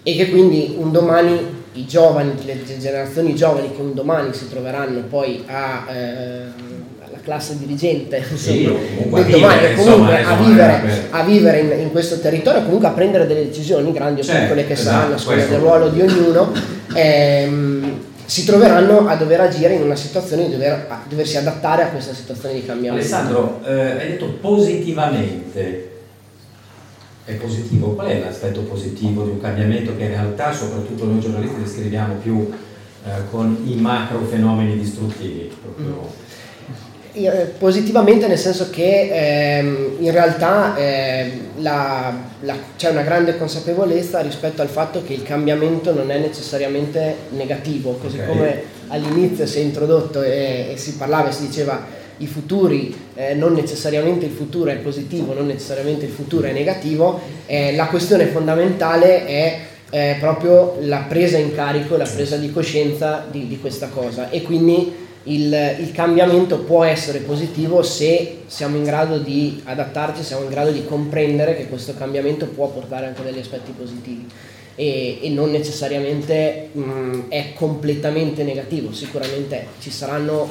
e 0.02 0.16
che 0.16 0.30
quindi 0.30 0.76
un 0.78 0.90
domani 0.92 1.38
i 1.74 1.84
giovani, 1.84 2.32
le 2.46 2.64
generazioni 2.64 3.34
giovani 3.34 3.70
che 3.76 3.82
un 3.82 3.92
domani 3.92 4.32
si 4.32 4.48
troveranno 4.48 5.02
poi 5.10 5.42
a, 5.46 5.84
eh, 5.92 6.40
alla 7.06 7.18
classe 7.22 7.58
dirigente 7.58 8.24
Sì, 8.34 8.62
insomma, 8.62 8.78
comunque 8.96 9.22
del 9.24 9.30
domani, 9.32 9.58
vivere, 9.58 9.74
comunque 9.74 10.18
insomma, 10.20 10.38
a 10.38 10.42
vivere, 10.46 10.80
per- 10.80 11.06
a 11.10 11.22
vivere 11.22 11.58
in, 11.58 11.80
in 11.80 11.90
questo 11.90 12.18
territorio, 12.18 12.62
comunque 12.62 12.88
a 12.88 12.92
prendere 12.92 13.26
delle 13.26 13.44
decisioni 13.44 13.92
grandi 13.92 14.20
o 14.20 14.24
Certo, 14.24 14.40
piccole 14.40 14.66
che 14.66 14.72
esatto, 14.72 14.88
saranno 14.96 15.14
a 15.16 15.18
seconda 15.18 15.44
del 15.44 15.58
ruolo 15.58 15.88
di 15.90 16.00
ognuno, 16.00 16.50
ehm, 16.94 18.04
si 18.26 18.44
troveranno 18.44 19.06
a 19.06 19.14
dover 19.14 19.40
agire 19.40 19.74
in 19.74 19.82
una 19.82 19.96
situazione 19.96 20.46
di 20.46 20.52
dover, 20.52 20.86
a 20.88 21.02
doversi 21.08 21.36
adattare 21.36 21.84
a 21.84 21.88
questa 21.88 22.12
situazione 22.12 22.54
di 22.54 22.66
cambiamento. 22.66 23.06
Alessandro, 23.06 23.60
eh, 23.64 23.90
hai 23.92 24.08
detto 24.08 24.26
positivamente. 24.40 25.90
È 27.24 27.32
positivo? 27.32 27.94
Qual 27.94 28.06
è 28.06 28.20
l'aspetto 28.20 28.60
positivo 28.62 29.24
di 29.24 29.30
un 29.30 29.40
cambiamento 29.40 29.96
che 29.96 30.04
in 30.04 30.08
realtà, 30.10 30.52
soprattutto 30.52 31.06
noi 31.06 31.18
giornalisti, 31.18 31.60
descriviamo 31.60 32.14
più 32.14 32.52
eh, 33.04 33.10
con 33.30 33.64
i 33.64 33.74
macro 33.74 34.20
fenomeni 34.20 34.78
distruttivi? 34.78 35.52
Proprio. 35.60 36.02
Eh, 36.04 36.25
Positivamente 37.58 38.26
nel 38.26 38.36
senso 38.38 38.68
che 38.68 39.08
ehm, 39.58 39.96
in 40.00 40.10
realtà 40.10 40.76
ehm, 40.76 41.30
la- 41.58 42.14
la- 42.40 42.56
c'è 42.76 42.90
una 42.90 43.00
grande 43.00 43.38
consapevolezza 43.38 44.20
rispetto 44.20 44.60
al 44.60 44.68
fatto 44.68 45.02
che 45.02 45.14
il 45.14 45.22
cambiamento 45.22 45.94
non 45.94 46.10
è 46.10 46.18
necessariamente 46.18 47.14
negativo, 47.30 47.92
così 47.92 48.18
Ok. 48.18 48.26
come 48.26 48.62
all'inizio 48.88 49.46
si 49.46 49.58
è 49.58 49.62
introdotto 49.62 50.22
e, 50.22 50.72
e 50.72 50.76
si 50.76 50.92
parlava 50.96 51.30
e 51.30 51.32
si 51.32 51.46
diceva 51.46 51.84
i 52.18 52.26
futuri, 52.26 52.94
eh, 53.14 53.32
non 53.34 53.54
necessariamente 53.54 54.26
il 54.26 54.32
futuro 54.32 54.70
è 54.70 54.76
positivo, 54.76 55.32
non 55.32 55.46
necessariamente 55.46 56.04
il 56.04 56.10
futuro 56.12 56.46
è 56.46 56.52
negativo, 56.52 57.18
eh, 57.46 57.74
la 57.74 57.86
questione 57.86 58.26
fondamentale 58.26 59.24
è 59.26 59.58
eh, 59.88 60.16
proprio 60.20 60.76
la 60.82 61.04
presa 61.08 61.38
in 61.38 61.54
carico, 61.54 61.96
la 61.96 62.04
presa 62.12 62.36
di 62.36 62.52
coscienza 62.52 63.24
di, 63.30 63.46
di 63.48 63.58
questa 63.58 63.88
cosa 63.88 64.28
e 64.28 64.42
quindi 64.42 65.04
il, 65.28 65.76
il 65.80 65.92
cambiamento 65.92 66.58
può 66.60 66.84
essere 66.84 67.18
positivo 67.20 67.82
se 67.82 68.38
siamo 68.46 68.76
in 68.76 68.84
grado 68.84 69.18
di 69.18 69.60
adattarci, 69.64 70.22
siamo 70.22 70.44
in 70.44 70.50
grado 70.50 70.70
di 70.70 70.84
comprendere 70.84 71.56
che 71.56 71.66
questo 71.68 71.94
cambiamento 71.94 72.46
può 72.46 72.68
portare 72.68 73.06
anche 73.06 73.22
degli 73.22 73.38
aspetti 73.38 73.72
positivi 73.76 74.26
e, 74.76 75.18
e 75.22 75.28
non 75.30 75.50
necessariamente 75.50 76.68
mh, 76.72 77.20
è 77.28 77.52
completamente 77.54 78.42
negativo, 78.44 78.92
sicuramente 78.92 79.66
ci 79.80 79.90
saranno 79.90 80.48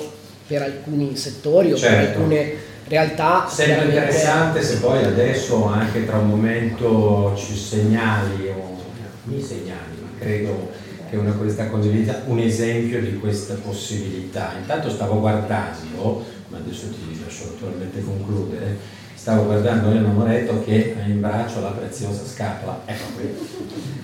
per 0.47 0.61
alcuni 0.61 1.15
settori 1.15 1.71
o 1.71 1.77
per 1.79 1.89
Certo. 1.89 2.19
alcune 2.19 2.53
realtà 2.87 3.47
Sembra 3.49 3.77
veramente- 3.77 3.99
interessante 3.99 4.61
se 4.61 4.77
poi 4.77 5.03
adesso 5.03 5.65
anche 5.65 6.05
tra 6.05 6.17
un 6.17 6.27
momento 6.29 7.33
ci 7.35 7.55
segnali 7.55 8.47
o 8.49 8.75
mi 9.23 9.41
segnali, 9.41 9.95
ma 10.01 10.09
credo 10.19 10.69
che 11.15 11.21
una 11.21 11.31
questa 11.31 11.67
condivisa 11.69 12.21
un 12.25 12.39
esempio 12.39 12.99
di 12.99 13.17
questa 13.17 13.55
possibilità. 13.55 14.53
Intanto 14.59 14.89
stavo 14.89 15.19
guardando, 15.19 16.23
ma 16.49 16.57
adesso 16.57 16.89
ti 16.89 17.19
lascio 17.23 17.45
naturalmente 17.53 18.03
concludere, 18.03 18.77
stavo 19.15 19.45
guardando 19.45 19.89
Elena 19.89 20.09
Moretto 20.09 20.63
che 20.63 20.95
ha 20.99 21.07
in 21.07 21.21
braccio 21.21 21.61
la 21.61 21.69
preziosa 21.69 22.23
scatola, 22.25 22.81
ecco 22.85 23.05
qui, 23.15 23.33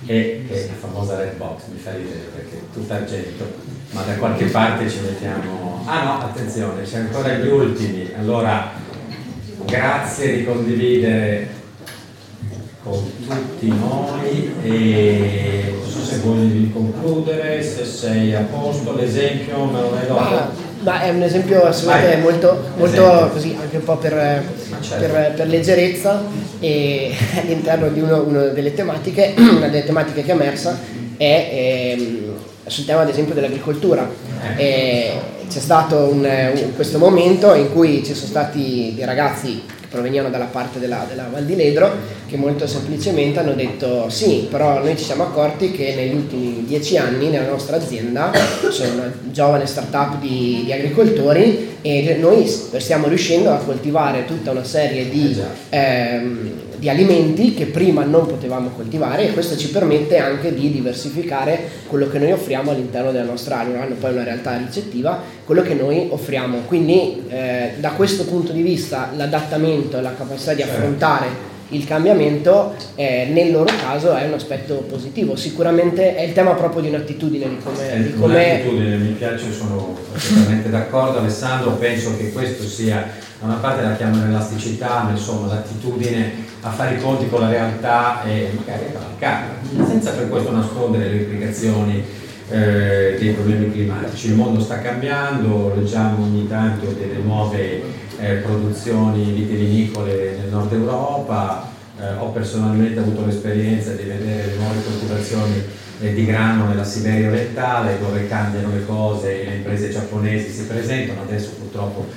e 0.05 0.45
che 0.47 0.63
è 0.63 0.67
la 0.67 0.73
famosa 0.73 1.17
red 1.17 1.35
box, 1.35 1.63
mi 1.71 1.77
fa 1.77 1.93
ridere 1.93 2.29
perché 2.33 2.55
è 2.55 2.73
tutta 2.73 2.95
argento, 2.95 3.45
ma 3.91 4.03
da 4.03 4.15
qualche 4.15 4.45
parte 4.45 4.89
ci 4.89 4.99
mettiamo... 5.01 5.83
Ah 5.85 6.03
no, 6.03 6.21
attenzione, 6.21 6.83
c'è 6.83 6.99
ancora 6.99 7.33
gli 7.35 7.47
ultimi, 7.47 8.09
allora 8.17 8.71
grazie 9.65 10.37
di 10.37 10.45
condividere 10.45 11.59
con 12.83 12.93
tutti 13.27 13.67
noi 13.67 14.53
e 14.63 15.73
non 15.79 15.89
so 15.89 15.99
se 16.03 16.17
volevi 16.23 16.71
concludere, 16.73 17.61
se 17.61 17.85
sei 17.85 18.33
a 18.33 18.41
posto, 18.51 18.95
l'esempio 18.95 19.65
me 19.65 19.79
lo 20.07 20.13
Ma, 20.15 20.29
dopo? 20.29 20.69
ma 20.83 21.01
è 21.03 21.09
un 21.09 21.21
esempio 21.21 21.61
assolutamente 21.63 22.13
Vai. 22.15 22.21
molto, 22.23 22.63
molto 22.77 23.01
Esempio. 23.01 23.29
così, 23.29 23.57
anche 23.61 23.77
un 23.77 23.83
po' 23.83 23.97
per, 23.97 24.43
certo. 24.81 25.05
per- 25.13 25.33
per 25.35 25.47
leggerezza 25.47 26.23
e 26.59 27.13
all'interno 27.39 27.89
di 27.89 27.99
uno- 27.99 28.23
una 28.23 28.43
delle 28.47 28.73
tematiche, 28.73 29.33
una 29.37 29.67
delle 29.67 29.83
tematiche 29.85 30.23
che 30.23 30.31
è 30.31 30.33
emersa 30.33 30.79
è 31.17 31.49
ehm, 31.97 32.33
sul 32.65 32.85
tema 32.85 33.01
ad 33.01 33.09
esempio 33.09 33.35
dell'agricoltura. 33.35 34.09
E 34.55 35.11
c'è 35.47 35.59
stato 35.59 35.97
un- 36.11 36.27
un- 36.55 36.75
questo 36.75 36.97
momento 36.97 37.53
in 37.53 37.71
cui 37.71 38.03
ci 38.03 38.15
sono 38.15 38.27
stati 38.27 38.93
dei 38.95 39.05
ragazzi 39.05 39.61
provenivano 39.91 40.29
dalla 40.29 40.45
parte 40.45 40.79
della, 40.79 41.05
della 41.07 41.27
Val 41.29 41.43
di 41.43 41.55
Ledro 41.55 41.91
che 42.27 42.37
molto 42.37 42.65
semplicemente 42.65 43.39
hanno 43.39 43.53
detto 43.53 44.09
sì, 44.09 44.47
però 44.49 44.79
noi 44.81 44.97
ci 44.97 45.03
siamo 45.03 45.23
accorti 45.23 45.71
che 45.71 45.93
negli 45.95 46.15
ultimi 46.15 46.63
dieci 46.65 46.97
anni 46.97 47.27
nella 47.27 47.49
nostra 47.49 47.75
azienda 47.75 48.31
c'è 48.31 48.89
una 48.89 49.11
giovane 49.23 49.65
startup 49.65 50.17
di, 50.19 50.61
di 50.63 50.71
agricoltori 50.71 51.77
e 51.81 52.15
noi 52.17 52.47
stiamo 52.47 53.07
riuscendo 53.07 53.51
a 53.51 53.57
coltivare 53.57 54.23
tutta 54.25 54.51
una 54.51 54.63
serie 54.63 55.09
di, 55.09 55.37
ehm, 55.69 56.51
di 56.81 56.89
alimenti 56.89 57.53
che 57.53 57.67
prima 57.67 58.03
non 58.03 58.25
potevamo 58.25 58.69
coltivare 58.69 59.27
e 59.27 59.33
questo 59.33 59.55
ci 59.55 59.69
permette 59.69 60.17
anche 60.17 60.51
di 60.51 60.71
diversificare 60.71 61.59
quello 61.85 62.09
che 62.09 62.17
noi 62.17 62.31
offriamo 62.31 62.71
all'interno 62.71 63.11
della 63.11 63.25
nostra 63.25 63.59
area, 63.59 63.83
hanno 63.83 63.93
poi 63.93 64.13
una 64.13 64.23
realtà 64.23 64.57
ricettiva, 64.57 65.21
quello 65.45 65.61
che 65.61 65.75
noi 65.75 66.07
offriamo. 66.09 66.61
Quindi 66.65 67.21
eh, 67.29 67.73
da 67.77 67.91
questo 67.91 68.25
punto 68.25 68.51
di 68.51 68.63
vista 68.63 69.11
l'adattamento 69.15 69.99
e 69.99 70.01
la 70.01 70.15
capacità 70.15 70.55
di 70.55 70.61
Certo. 70.61 70.75
affrontare 70.75 71.50
il 71.71 71.85
cambiamento 71.85 72.73
eh, 72.95 73.29
nel 73.31 73.51
loro 73.51 73.71
caso 73.79 74.13
è 74.13 74.25
un 74.25 74.33
aspetto 74.33 74.75
positivo, 74.89 75.35
sicuramente 75.35 76.15
è 76.15 76.21
il 76.21 76.33
tema 76.33 76.51
proprio 76.51 76.81
di 76.81 76.89
un'attitudine, 76.89 77.47
di 77.47 77.57
come... 77.63 78.03
Di 78.03 78.13
come- 78.13 78.45
un'attitudine, 78.45 78.95
mi 78.97 79.11
piace, 79.11 79.51
sono 79.51 79.97
perfettamente 80.11 80.69
d'accordo. 80.69 81.19
Alessandro, 81.19 81.71
penso 81.71 82.15
che 82.17 82.31
questo 82.31 82.63
sia, 82.63 83.07
da 83.39 83.45
una 83.45 83.55
parte 83.55 83.83
la 83.83 83.95
chiamano 83.95 84.25
elasticità, 84.25 85.03
ma 85.03 85.11
insomma 85.11 85.47
l'attitudine 85.47 86.49
a 86.61 86.69
fare 86.69 86.95
i 86.95 87.01
conti 87.01 87.27
con 87.27 87.41
la 87.41 87.49
realtà 87.49 88.23
e 88.23 88.49
magari 88.55 88.85
a 88.85 88.99
cavalcarla, 88.99 89.87
senza 89.87 90.11
per 90.11 90.29
questo 90.29 90.51
nascondere 90.51 91.09
le 91.09 91.17
implicazioni 91.17 92.03
eh, 92.49 93.15
dei 93.17 93.31
problemi 93.31 93.71
climatici. 93.71 94.27
Il 94.27 94.35
mondo 94.35 94.59
sta 94.59 94.79
cambiando, 94.79 95.73
leggiamo 95.75 96.23
ogni 96.23 96.47
tanto 96.47 96.87
delle 96.87 97.21
nuove 97.23 97.81
eh, 98.21 98.35
produzioni 98.35 99.31
vitivinicole 99.31 100.37
nel 100.37 100.49
nord 100.49 100.71
Europa, 100.71 101.67
eh, 101.99 102.13
ho 102.17 102.29
personalmente 102.29 102.99
avuto 102.99 103.25
l'esperienza 103.25 103.93
di 103.93 104.03
vedere 104.03 104.45
le 104.45 104.55
nuove 104.57 104.83
coltivazioni 104.83 105.63
eh, 106.01 106.13
di 106.13 106.25
grano 106.25 106.67
nella 106.67 106.83
Siberia 106.83 107.29
orientale 107.29 107.99
dove 107.99 108.27
cambiano 108.27 108.73
le 108.73 108.85
cose 108.85 109.41
e 109.41 109.49
le 109.49 109.55
imprese 109.55 109.89
giapponesi 109.89 110.51
si 110.51 110.65
presentano, 110.65 111.21
adesso 111.21 111.49
purtroppo 111.59 112.07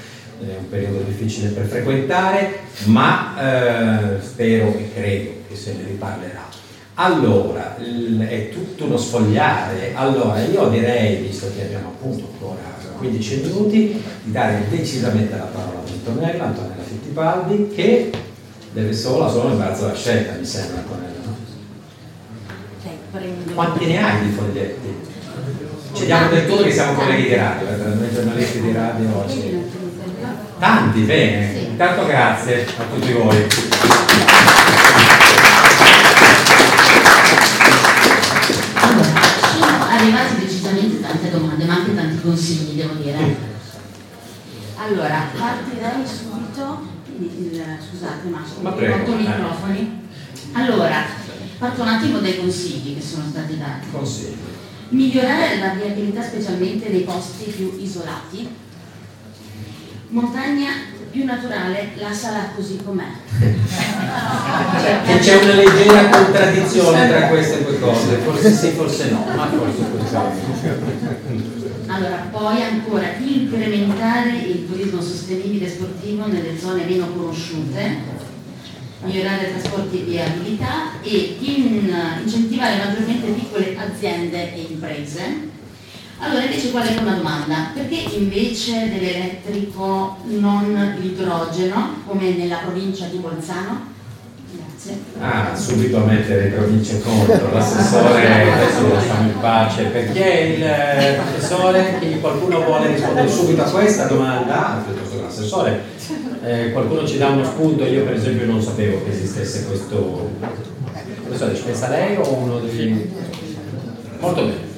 è 0.41 0.57
un 0.59 0.69
periodo 0.69 0.99
difficile 1.03 1.49
per 1.49 1.65
frequentare, 1.65 2.59
ma 2.85 3.35
eh, 3.39 4.21
spero 4.21 4.75
e 4.77 4.91
credo 4.93 5.31
che 5.49 5.57
se 5.57 5.75
ne 5.75 5.85
riparlerà. 5.87 6.43
Allora, 6.97 7.77
è 7.77 8.51
tutto 8.51 8.85
uno 8.85 8.97
sfogliare, 8.97 9.93
allora 9.95 10.41
io 10.41 10.69
direi, 10.69 11.17
visto 11.17 11.51
che 11.57 11.65
abbiamo 11.65 11.89
appunto 11.89 12.29
ancora 12.33 12.74
15 13.05 13.41
minuti, 13.43 14.03
di 14.23 14.33
dare 14.33 14.67
decisamente 14.71 15.37
la 15.37 15.45
parola 15.45 15.81
ad 15.81 15.89
Antonella, 15.89 16.45
Antonella 16.45 16.83
Fittipaldi, 16.83 17.69
che 17.75 18.11
deve 18.73 18.93
solo, 18.95 19.29
solo 19.29 19.51
imbarazzo 19.51 19.83
della 19.83 19.97
scelta, 19.97 20.39
mi 20.39 20.45
sembra 20.47 20.79
Antonella, 20.79 21.19
no? 21.25 21.37
Quanti 23.55 23.87
ne 23.87 24.03
hai 24.03 24.27
di 24.27 24.33
foglietti? 24.33 25.13
Ci 25.93 26.07
diamo 26.07 26.29
del 26.29 26.47
tutto 26.49 26.63
che 26.65 26.73
siamo 26.73 26.95
colleghi 26.95 27.29
di 27.29 27.35
radio, 27.35 27.69
eh, 27.69 27.95
noi 27.95 28.13
giornalisti 28.13 28.61
di 28.61 28.73
radio 28.73 29.17
oggi. 29.17 29.63
Tanti, 30.59 31.01
bene. 31.03 31.53
Intanto 31.59 32.07
grazie 32.07 32.65
a 32.65 32.83
tutti 32.93 33.13
voi. 33.13 33.47
Sono 39.53 39.85
arrivate 39.89 40.39
decisamente 40.41 41.01
tante 41.01 41.31
domande, 41.31 41.65
ma 41.65 41.75
anche 41.75 41.95
tanti 41.95 42.14
consigli, 42.25 42.81
devo 42.81 42.95
dire. 42.95 43.53
Allora, 44.77 45.29
partirei 45.37 46.05
subito. 46.07 46.93
il- 47.17 47.63
Scusate, 47.89 48.29
ma 48.29 48.43
rotto 48.63 49.11
i 49.13 49.15
eh. 49.15 49.17
microfoni. 49.19 50.03
Allora, 50.53 51.05
parto 51.59 51.83
un 51.83 51.89
attimo 51.89 52.19
dai 52.19 52.39
consigli 52.39 52.97
che 52.97 53.03
sono 53.03 53.25
stati 53.31 53.57
dati. 53.57 53.87
Consigli. 53.93 54.37
Migliorare 54.89 55.59
la 55.59 55.75
viabilità 55.75 56.23
specialmente 56.23 56.89
nei 56.89 57.03
posti 57.03 57.51
più 57.51 57.77
isolati. 57.79 58.49
Montagna 60.09 60.71
più 61.11 61.25
naturale, 61.25 61.91
lasciala 61.97 62.51
così 62.57 62.81
com'è. 62.85 63.07
Che 63.39 65.19
c'è 65.19 65.43
una 65.43 65.55
leggera 65.55 66.09
contraddizione 66.09 67.09
tra 67.09 67.29
queste 67.29 67.65
due 67.65 67.79
cose, 67.79 68.17
forse 68.17 68.53
sì, 68.53 68.71
forse 68.71 69.11
no, 69.11 69.25
ma 69.37 69.49
forse 69.49 69.85
così. 69.97 71.54
Allora, 71.95 72.27
poi 72.29 72.61
ancora 72.61 73.15
incrementare 73.19 74.31
il 74.31 74.67
turismo 74.67 75.01
sostenibile 75.01 75.67
e 75.67 75.69
sportivo 75.69 76.27
nelle 76.27 76.59
zone 76.59 76.85
meno 76.87 77.07
conosciute, 77.07 77.99
migliorare 79.05 79.53
trasporti 79.53 80.01
e 80.01 80.03
viabilità 80.03 81.01
e 81.03 81.37
in- 81.39 81.95
incentivare 82.21 82.79
maggiormente 82.79 83.31
piccole 83.31 83.77
aziende 83.79 84.55
e 84.55 84.67
imprese, 84.71 85.53
Allora 86.19 86.45
invece 86.45 86.71
qua 86.71 86.83
è 86.83 86.97
una 86.99 87.15
domanda, 87.15 87.71
perché 87.75 88.17
invece 88.17 88.89
dell'elettrico 88.89 90.17
non 90.25 90.97
l'idrogeno, 91.01 92.03
come 92.07 92.31
nella 92.31 92.57
provincia 92.57 93.07
di 93.07 93.19
Bolzano? 93.19 93.93
Ah, 95.19 95.57
subito 95.57 95.97
a 95.97 96.01
mettere 96.01 96.49
province 96.49 97.01
contro 97.01 97.51
l'assessore, 97.53 98.53
adesso 98.53 98.83
lo 98.83 98.93
lasciamo 98.93 99.31
in 99.31 99.41
pace. 99.41 99.85
Perché 99.85 100.57
il 100.57 100.63
eh, 100.63 101.21
professore, 101.23 102.19
qualcuno 102.21 102.63
vuole 102.65 102.89
rispondere 102.89 103.29
subito 103.29 103.63
a 103.63 103.71
questa 103.71 104.05
domanda, 104.07 104.67
ah, 104.67 104.83
piuttosto 104.83 105.17
che 105.17 105.23
l'assessore, 105.23 105.83
eh, 106.43 106.73
qualcuno 106.73 107.07
ci 107.07 107.17
dà 107.17 107.29
uno 107.29 107.45
spunto, 107.45 107.85
io 107.85 108.05
per 108.05 108.15
esempio 108.15 108.45
non 108.45 108.61
sapevo 108.61 109.03
che 109.05 109.13
esistesse 109.13 109.65
questo. 109.65 110.31
Professore, 111.23 111.55
ci 111.55 111.63
pensa 111.63 111.89
lei 111.89 112.17
o 112.19 112.35
uno 112.35 112.59
dei. 112.59 113.11
Molto 114.19 114.43
bene. 114.43 114.73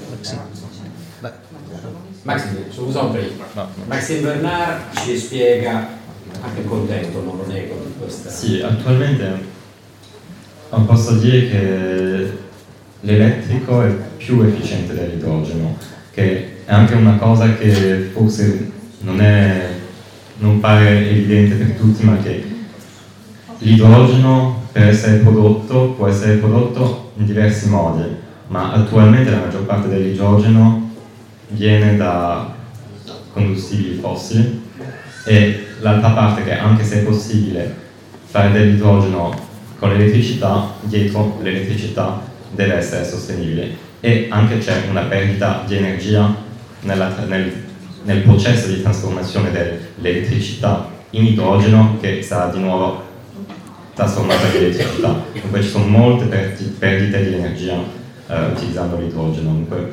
Maxime, 2.23 2.67
scusa 2.73 3.01
un 3.01 3.13
prima. 3.13 3.69
Maxime 3.87 4.21
Bernard 4.21 4.97
ci 4.99 5.19
spiega, 5.19 5.89
anche 6.41 6.65
contento, 6.65 7.23
non 7.23 7.39
lo 7.39 7.47
nego, 7.47 7.75
di 7.87 7.93
questa. 7.99 8.31
Sì, 8.31 8.61
attualmente 8.61 9.55
non 10.71 10.87
posso 10.87 11.13
dire 11.15 11.49
che 11.49 12.39
l'elettrico 13.01 13.83
è 13.83 13.91
più 14.17 14.43
efficiente 14.43 14.95
dell'idrogeno, 14.95 15.77
che 16.13 16.65
è 16.65 16.73
anche 16.73 16.95
una 16.95 17.17
cosa 17.17 17.55
che 17.55 18.11
forse 18.13 18.71
non, 19.01 19.21
è, 19.21 19.69
non 20.39 20.61
pare 20.61 21.09
evidente 21.09 21.55
per 21.55 21.77
tutti, 21.77 22.05
ma 22.05 22.17
che 22.19 22.45
l'idrogeno 23.59 24.65
per 24.73 24.89
essere 24.89 25.19
prodotto 25.19 25.93
può 25.93 26.09
essere 26.09 26.35
prodotto 26.37 27.13
in 27.17 27.27
diversi 27.27 27.69
modi, 27.69 28.05
ma 28.49 28.73
attualmente 28.73 29.31
la 29.31 29.39
maggior 29.39 29.65
parte 29.65 29.89
dell'idrogeno 29.89 30.91
viene 31.49 31.97
da 31.97 32.55
combustibili 33.33 33.99
fossili 33.99 34.63
e 35.25 35.67
l'altra 35.81 36.11
parte 36.11 36.43
che 36.43 36.59
anche 36.59 36.85
se 36.85 37.01
è 37.01 37.05
possibile 37.05 37.75
fare 38.27 38.53
dell'idrogeno 38.53 39.46
con 39.79 39.91
l'elettricità, 39.91 40.75
dietro 40.83 41.39
l'elettricità 41.43 42.23
deve 42.51 42.75
essere 42.75 43.05
sostenibile 43.05 43.85
e 44.01 44.27
anche 44.31 44.59
c'è 44.59 44.85
una 44.89 45.03
perdita 45.03 45.65
di 45.67 45.77
energia 45.77 46.35
nella- 46.81 47.15
nel, 47.27 47.53
nel 48.05 48.21
processo 48.21 48.69
di 48.69 48.83
trasformazione 48.83 49.51
dell'elettricità 49.51 50.91
in 51.11 51.27
idrogeno 51.27 51.97
che 52.01 52.23
sarà 52.23 52.51
di 52.53 52.61
nuovo 52.61 53.05
trasformata 53.95 54.47
in 54.49 54.57
elettricità. 54.57 55.25
Dunque 55.33 55.63
ci 55.63 55.69
sono 55.69 55.87
molte 55.87 56.27
perdi- 56.27 56.75
perdite 56.79 57.29
di 57.29 57.35
energia 57.35 57.75
eh, 58.29 58.45
utilizzando 58.53 58.99
l'idrogeno. 58.99 59.51
Dunque, 59.53 59.93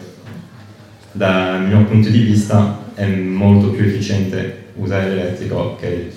dal 1.12 1.66
mio 1.66 1.84
punto 1.86 2.10
di 2.10 2.20
vista 2.20 2.82
è 2.96 3.06
molto 3.06 3.70
più 3.70 3.86
efficiente 3.86 4.66
usare 4.76 5.10
l'elettrico 5.10 5.76
che 5.80 6.12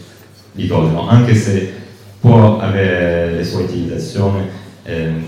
l'idrogeno, 0.52 1.08
anche 1.08 1.34
se 1.34 1.75
può 2.26 2.58
avere 2.58 3.36
le 3.36 3.44
sue 3.44 3.62
utilizzazioni, 3.62 4.48
ehm, 4.82 5.24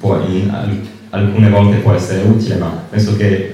può 0.00 0.18
in- 0.26 0.48
al- 0.48 0.80
alcune 1.10 1.50
volte 1.50 1.76
può 1.80 1.92
essere 1.92 2.22
utile, 2.22 2.54
ma 2.54 2.84
penso 2.88 3.16
che 3.18 3.52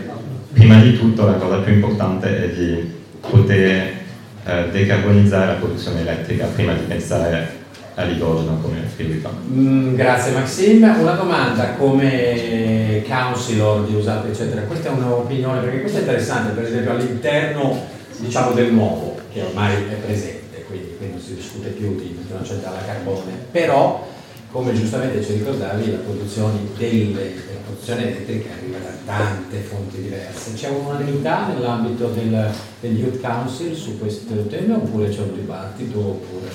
prima 0.53 0.81
di 0.81 0.97
tutto 0.97 1.27
la 1.27 1.33
cosa 1.33 1.57
più 1.57 1.75
importante 1.75 2.45
è 2.45 2.49
di 2.51 2.89
poter 3.29 3.99
eh, 4.47 4.69
decarbonizzare 4.71 5.47
la 5.47 5.53
produzione 5.55 6.01
elettrica 6.01 6.47
prima 6.47 6.73
di 6.73 6.85
pensare 6.87 7.59
all'idrogeno 7.97 8.59
come 8.63 8.79
priorità. 8.97 9.31
Mm, 9.53 9.95
grazie 9.95 10.33
Maxim. 10.33 10.83
Una 11.01 11.13
domanda 11.13 11.73
come 11.73 13.03
counselor 13.07 13.87
di 13.87 13.95
Usato 13.97 14.29
eccetera, 14.29 14.63
questa 14.63 14.89
è 14.89 14.93
un'opinione 14.93 15.61
perché 15.61 15.81
questo 15.81 15.99
è 15.99 16.01
interessante 16.03 16.53
per 16.53 16.65
esempio 16.65 16.93
all'interno 16.93 17.87
diciamo 18.19 18.53
del 18.53 18.73
nuovo 18.73 19.19
che 19.33 19.43
ormai 19.43 19.75
è 19.75 19.95
presente, 20.05 20.65
quindi 20.67 20.95
qui 20.97 21.09
non 21.11 21.21
si 21.21 21.30
discute 21.41 21.71
più 21.71 21.97
di 21.97 22.17
una 22.31 22.45
centrale 22.45 22.79
a 22.79 22.83
carbone, 22.83 23.33
però 23.51 24.07
come 24.53 24.75
giustamente 24.75 25.25
ci 25.25 25.35
ricordavi 25.35 25.91
la 25.91 25.99
produzione, 25.99 26.59
delle, 26.77 27.35
la 27.35 27.61
produzione 27.65 28.03
elettrica 28.03 28.51
arriva 28.53 28.79
da 28.79 28.91
tante 29.05 29.59
fonti 29.59 30.03
diverse. 30.03 30.55
C'è 30.55 30.69
un'unanimità 30.69 31.47
nell'ambito 31.49 32.09
del, 32.09 32.51
del 32.81 32.99
Youth 32.99 33.21
Council 33.21 33.75
su 33.75 33.99
questo 33.99 34.47
tema 34.47 34.77
oppure 34.77 35.09
c'è 35.09 35.21
un 35.21 35.35
dibattito 35.35 35.99
oppure... 35.99 36.51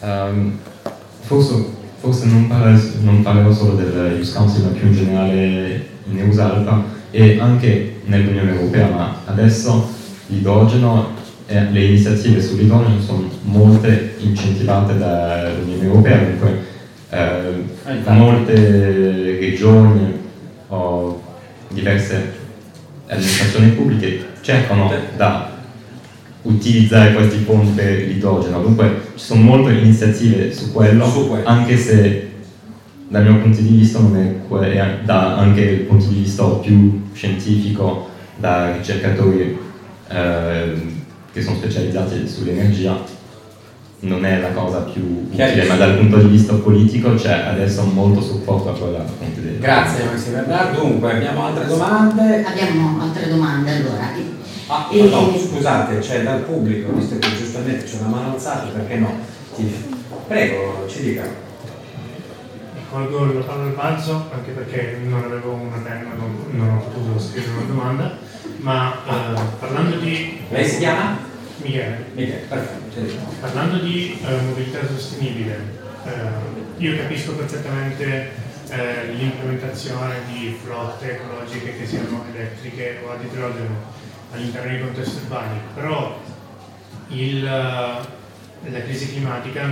Ehm, 0.00 0.58
forse 1.20 1.82
forse 2.04 2.26
non, 2.26 2.46
parla- 2.48 2.78
non 3.00 3.22
parlerò 3.22 3.50
solo 3.50 3.76
del 3.76 4.16
Youth 4.16 4.34
Council, 4.34 4.64
ma 4.64 4.70
più 4.72 4.88
in 4.88 4.92
generale 4.92 5.86
in 6.10 6.18
EUSALPA 6.18 6.84
e 7.10 7.40
anche 7.40 8.00
nell'Unione 8.04 8.54
Europea, 8.54 8.90
ma 8.90 9.20
adesso 9.24 9.88
l'idrogeno 10.26 11.13
e 11.46 11.70
le 11.70 11.84
iniziative 11.84 12.40
sull'idrogeno 12.40 13.00
sono 13.00 13.28
molte 13.42 14.14
incentivate 14.18 14.96
dall'Unione 14.96 15.84
Europea, 15.84 16.18
dunque 16.18 16.58
eh, 17.10 18.10
molte 18.12 19.36
regioni 19.40 20.12
o 20.68 21.22
diverse 21.68 22.32
amministrazioni 23.08 23.70
pubbliche 23.70 24.24
cercano 24.40 24.90
da 25.16 25.52
utilizzare 26.42 27.12
questi 27.14 27.38
fondi 27.38 27.70
per 27.72 28.06
l'idrogeno. 28.06 28.60
Dunque 28.60 29.00
ci 29.16 29.24
sono 29.24 29.42
molte 29.42 29.72
iniziative 29.72 30.52
su 30.52 30.72
quello, 30.72 31.06
Su 31.08 31.28
quello. 31.28 31.46
anche 31.46 31.76
se 31.76 32.30
dal 33.08 33.22
mio 33.22 33.36
punto 33.36 33.60
di 33.60 33.68
vista 33.68 33.98
non 33.98 34.16
è, 34.16 34.46
que- 34.48 34.98
da 35.04 35.36
anche 35.36 35.60
il 35.60 35.80
punto 35.80 36.06
di 36.06 36.16
vista 36.16 36.44
più 36.46 37.02
scientifico, 37.12 38.08
da 38.36 38.74
ricercatori 38.76 39.56
ehm, 40.08 40.93
che 41.34 41.42
sono 41.42 41.56
specializzati 41.56 42.28
sull'energia, 42.28 42.96
non 44.00 44.24
è 44.24 44.38
la 44.38 44.50
cosa 44.50 44.82
più 44.82 45.26
utile, 45.32 45.64
ma 45.66 45.74
dal 45.74 45.96
punto 45.96 46.18
di 46.18 46.28
vista 46.28 46.54
politico 46.54 47.14
c'è 47.14 47.32
adesso 47.48 47.82
molto 47.86 48.20
supporto 48.20 48.70
a 48.70 48.72
quella 48.78 49.04
fonte 49.04 49.40
di 49.40 49.58
Grazie 49.58 50.04
Maximo 50.04 50.36
Bernard. 50.36 50.76
Dunque, 50.78 51.12
abbiamo 51.12 51.44
altre 51.46 51.66
domande? 51.66 52.44
Abbiamo 52.44 53.02
altre 53.02 53.28
domande 53.28 53.70
allora. 53.76 54.10
Ah, 54.68 54.88
E- 54.92 55.08
no, 55.08 55.36
scusate, 55.36 55.98
c'è 55.98 56.22
dal 56.22 56.42
pubblico, 56.42 56.92
visto 56.92 57.18
che 57.18 57.28
giustamente 57.36 57.84
c'è 57.84 57.96
una 57.98 58.08
mano 58.16 58.32
alzata, 58.34 58.68
perché 58.68 58.94
no? 58.96 59.10
Ti- 59.56 59.74
Prego, 60.28 60.84
ci 60.86 61.02
dica. 61.02 61.24
Colgo 62.90 63.24
la 63.32 63.40
palla 63.40 63.64
al 63.64 63.72
balzo 63.72 64.28
anche 64.32 64.52
perché 64.52 64.98
non 65.04 65.24
avevo 65.24 65.52
una 65.54 65.78
penna, 65.82 66.10
non, 66.16 66.36
non 66.50 66.76
ho 66.76 66.80
potuto 66.80 67.18
scrivere 67.18 67.52
una 67.56 67.66
domanda, 67.66 68.18
ma 68.64 68.96
eh, 69.06 69.40
parlando 69.58 69.96
di... 69.98 70.40
Lei 70.48 70.66
si 70.66 70.78
chiama? 70.78 71.18
Michele. 71.58 72.06
Michele, 72.14 72.46
perfetto. 72.48 73.32
Parlando 73.40 73.76
di 73.84 74.18
eh, 74.24 74.40
mobilità 74.40 74.78
sostenibile, 74.86 75.60
eh, 76.06 76.82
io 76.82 76.96
capisco 76.96 77.34
perfettamente 77.34 78.30
eh, 78.70 79.12
l'implementazione 79.12 80.20
di 80.32 80.58
flotte 80.64 81.12
ecologiche 81.12 81.76
che 81.76 81.86
siano 81.86 82.24
elettriche 82.32 83.00
o 83.04 83.12
ad 83.12 83.22
idrogeno 83.22 83.92
all'interno 84.32 84.70
dei 84.70 84.80
contesti 84.80 85.20
urbani, 85.24 85.60
però 85.74 86.18
il, 87.08 87.44
eh, 87.44 88.70
la 88.70 88.82
crisi 88.82 89.10
climatica 89.10 89.68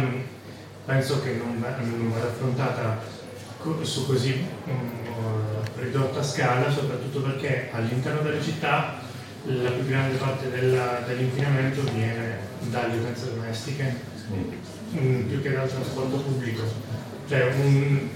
penso 0.85 1.23
che 1.23 1.41
non, 1.43 1.65
non 1.81 2.11
vada 2.11 2.27
affrontata 2.27 3.01
su 3.83 4.07
così 4.07 4.45
ridotta 5.83 6.23
scala, 6.23 6.71
soprattutto 6.71 7.21
perché 7.21 7.69
all'interno 7.73 8.21
delle 8.23 8.43
città 8.43 9.01
la 9.45 9.71
più 9.71 9.87
grande 9.87 10.17
parte 10.17 10.51
della- 10.51 11.03
dell'inquinamento 11.07 11.83
viene 11.93 12.39
dalle 12.71 12.95
utenze 12.97 13.35
domestiche 13.35 13.95
mm, 14.33 15.23
più 15.29 15.43
che 15.43 15.53
dal 15.53 15.69
trasporto 15.69 16.17
pubblico. 16.19 16.63
Cioè 17.29 17.53
un- 17.63 18.09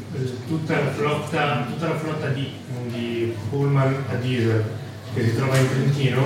tutta, 0.47 0.79
la 0.79 0.91
flotta, 0.91 1.67
tutta 1.69 1.89
la 1.89 1.97
flotta 1.99 2.29
di, 2.29 2.51
di 2.89 3.35
pullman 3.51 4.05
a 4.11 4.15
diesel 4.17 4.63
che 5.15 5.25
si 5.25 5.35
trova 5.37 5.57
in 5.57 5.69
Trentino 5.69 6.25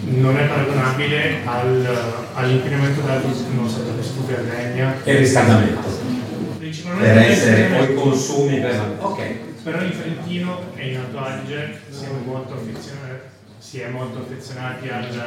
non 0.00 0.36
è 0.36 0.46
paragonabile 0.46 1.36
al, 1.44 1.98
all'inquinamento 2.34 3.00
dato 3.02 3.28
non 3.54 3.68
so, 3.68 3.82
dalle 3.82 4.02
stufe 4.02 4.36
a 4.36 4.40
legna. 4.40 4.94
E 5.04 5.16
riscaldamento. 5.16 6.06
Per 6.58 7.18
essere 7.18 7.62
poi 7.76 7.94
consumi 7.94 8.60
per... 8.60 8.96
Ok. 8.98 9.20
Però 9.62 9.80
in 9.82 9.90
Trentino 9.90 10.60
e 10.74 10.90
in 10.92 10.98
Alto 10.98 11.18
Adige 11.18 11.80
siamo 11.90 12.18
molto 12.24 12.54
affezionati, 12.54 13.20
si 13.58 13.80
è 13.80 13.88
molto 13.88 14.18
affezionati 14.20 14.88
al, 14.88 15.20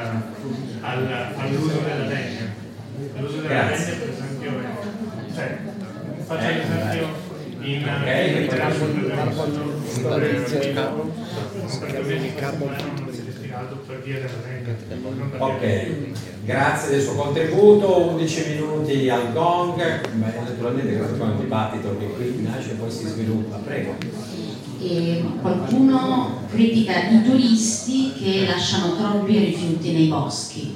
al- 0.81 1.33
all'uso 1.37 1.79
della 1.79 2.05
legna. 2.05 2.53
L'uso 3.17 3.41
della 3.41 3.63
legna 3.69 3.75
per 3.75 4.09
esempio 4.09 4.51
è, 4.59 5.33
cioè, 5.35 5.57
faccio 6.25 6.47
Eh, 6.47 6.53
l'esempio 6.53 7.29
in 7.61 7.83
Ok, 7.87 8.41
in 8.41 8.47
carbon- 8.47 9.11
carbon 9.15 9.83
storage, 9.87 10.73
carbon- 10.73 11.11
non 11.59 11.69
si 11.69 11.83
è 11.83 12.01
destinato 12.01 12.01
per 12.01 12.01
via 12.05 12.15
della 12.17 12.77
legna. 12.77 13.10
Non 13.69 13.79
per 13.85 14.01
via 14.01 14.19
Ok, 15.37 15.89
grazie 16.43 16.91
del 16.91 17.01
suo 17.01 17.13
contributo, 17.13 17.97
11 18.09 18.45
minuti 18.49 19.09
al 19.09 19.31
gong, 19.33 19.75
Beh, 19.75 20.39
naturalmente 20.39 20.97
questo 20.97 21.15
è 21.15 21.27
un 21.27 21.39
dibattito 21.39 21.97
che 21.97 22.05
qui 22.07 22.41
nasce 22.41 22.71
e 22.71 22.73
poi 22.75 22.91
si 22.91 23.07
sviluppa, 23.07 23.57
prego. 23.57 23.95
E 24.81 25.23
qualcuno 25.41 26.41
critica 26.49 27.09
i 27.09 27.23
turisti 27.23 28.13
che 28.13 28.45
lasciano 28.47 28.95
troppi 28.95 29.37
rifiuti 29.37 29.91
nei 29.91 30.07
boschi. 30.07 30.75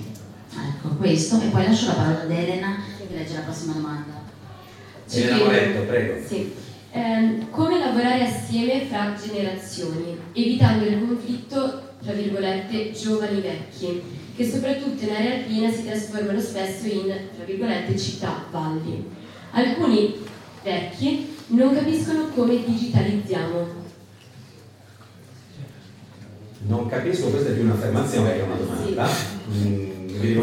Ecco, 0.52 0.96
questo. 0.96 1.42
E 1.42 1.48
poi 1.48 1.66
lascio 1.66 1.88
la 1.88 1.94
parola 1.94 2.22
ad 2.22 2.32
Elena 2.32 2.78
che 2.98 3.16
legge 3.16 3.34
la 3.34 3.42
prossima 3.42 3.74
domanda. 3.74 4.24
Elena 5.10 5.38
Moretto, 5.38 5.82
prego. 5.82 6.26
Sì. 6.26 6.54
Ehm, 6.92 7.50
come 7.50 7.78
lavorare 7.78 8.24
assieme 8.24 8.86
fra 8.86 9.14
generazioni, 9.22 10.18
evitando 10.32 10.86
il 10.86 11.06
conflitto, 11.06 11.85
tra 12.06 12.14
virgolette, 12.14 12.92
giovani-vecchi, 12.92 14.02
che 14.36 14.50
soprattutto 14.50 15.04
in 15.04 15.10
area 15.10 15.34
alpina 15.36 15.72
si 15.72 15.86
trasformano 15.86 16.40
spesso 16.40 16.86
in, 16.86 17.04
tra 17.36 17.44
virgolette, 17.46 17.98
città-valli. 17.98 19.10
Alcuni 19.52 20.16
vecchi 20.64 21.34
non 21.48 21.74
capiscono 21.74 22.28
come 22.36 22.64
digitalizziamo. 22.64 23.84
Non 26.68 26.88
capisco, 26.88 27.30
questa 27.30 27.50
è 27.50 27.54
più 27.54 27.64
un'affermazione 27.64 28.36
che 28.36 28.42
una 28.42 28.56
domanda. 28.56 29.08
Mm, 29.50 29.94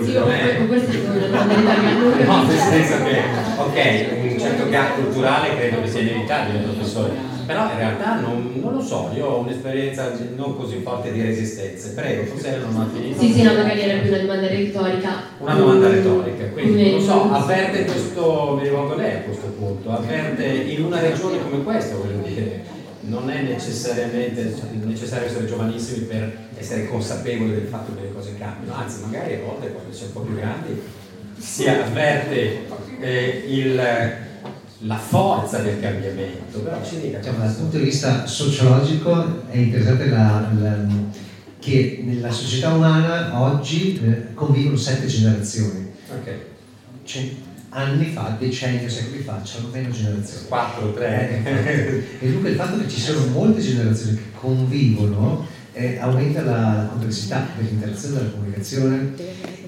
Sì, 0.05 0.17
a 0.17 0.23
o 0.23 0.27
me. 0.27 0.67
questa 0.69 0.93
è 0.93 1.01
una 1.01 1.27
domanda 1.27 1.55
ritargata. 1.55 2.25
No, 2.25 2.45
nel 2.45 2.59
senso 2.59 3.03
che, 3.05 3.23
ok, 3.57 4.33
un 4.33 4.39
certo 4.39 4.69
gap 4.69 4.95
culturale 4.95 5.57
credo 5.57 5.81
che 5.83 5.89
sia 5.89 6.01
inevitabile, 6.01 6.59
professore, 6.59 7.13
però 7.53 7.71
in 7.71 7.77
realtà 7.79 8.21
non, 8.21 8.53
non 8.61 8.73
lo 8.75 8.81
so, 8.83 9.11
io 9.15 9.27
ho 9.27 9.39
un'esperienza 9.41 10.13
non 10.37 10.57
così 10.57 10.81
forte 10.83 11.13
di 11.13 11.23
resistenze. 11.23 11.91
Prego, 11.91 12.25
forse 12.25 12.57
non 12.59 12.81
ha 12.81 12.89
finito. 12.93 13.21
Sì, 13.21 13.33
sì, 13.33 13.43
no, 13.43 13.53
magari 13.55 13.81
era 13.81 14.01
più 14.01 14.11
una 14.11 14.19
domanda 14.23 14.47
retorica. 14.49 15.23
Una 15.39 15.55
domanda 15.55 15.89
retorica, 15.89 16.45
quindi 16.47 16.83
non 16.91 16.99
lo 16.99 17.05
so, 17.05 17.31
avverte 17.33 17.85
questo, 17.85 18.57
mi 18.61 18.69
rivolgo 18.69 18.93
a 18.95 18.97
lei 18.97 19.15
a 19.17 19.21
questo 19.21 19.47
punto, 19.47 19.91
avverte 19.91 20.45
in 20.45 20.85
una 20.85 21.01
regione 21.01 21.43
come 21.43 21.63
questa, 21.63 21.97
voglio 21.97 22.27
dire, 22.27 22.65
non 23.05 23.29
è 23.31 23.43
necessariamente 23.43 24.55
necessario 24.85 25.27
essere 25.27 25.47
giovanissimi 25.47 26.05
per 26.07 26.37
essere 26.57 26.87
consapevoli 26.87 27.51
del 27.53 27.67
fatto 27.67 27.95
che 27.95 28.03
le 28.03 28.13
cose 28.13 28.37
cambiano, 28.39 28.79
anzi 28.81 29.01
magari 29.03 29.35
a 29.35 29.39
volte 29.45 29.73
quando 29.73 29.93
si 29.93 30.03
è 30.05 30.07
un 30.07 30.13
po' 30.13 30.21
più 30.21 30.37
grandi 30.37 30.81
si 31.39 31.67
avverte 31.69 32.67
eh, 33.01 33.45
il- 33.49 33.83
la 34.85 34.97
forza 34.97 35.59
del 35.59 35.81
cambiamento, 35.81 36.59
però 36.61 36.81
ci 36.85 37.01
dica. 37.01 37.19
Diciamo, 37.19 37.39
dal 37.39 37.55
punto 37.55 37.77
di 37.79 37.85
vista 37.85 38.27
sociologico 38.27 39.49
è 39.49 39.57
interessante 39.59 40.07
la- 40.09 40.49
la- 40.59 40.87
che 41.59 42.03
nella 42.05 42.31
società 42.31 42.73
umana 42.75 43.41
oggi 43.41 44.01
eh, 44.05 44.35
convivono 44.35 44.77
sette 44.77 45.07
generazioni. 45.07 45.91
Ok. 46.11 46.35
Cent- 47.05 47.35
anni 47.69 48.07
fa, 48.07 48.37
decenni 48.39 48.89
secoli 48.91 49.23
fa, 49.23 49.41
c'erano 49.43 49.69
meno 49.73 49.91
generazioni. 49.91 50.47
4, 50.49 50.93
3. 50.93 52.19
E 52.21 52.31
dunque 52.33 52.51
il 52.51 52.57
fatto 52.57 52.79
che 52.79 52.89
ci 52.89 53.01
siano 53.01 53.25
molte 53.27 53.61
generazioni 53.61 54.17
che 54.17 54.23
convivono 54.39 55.47
eh, 55.73 55.99
aumenta 55.99 56.43
la, 56.43 56.89
complessità 56.91 57.47
dell'interazione, 57.57 58.17
della 58.17 58.31
comunicazione 58.31 59.13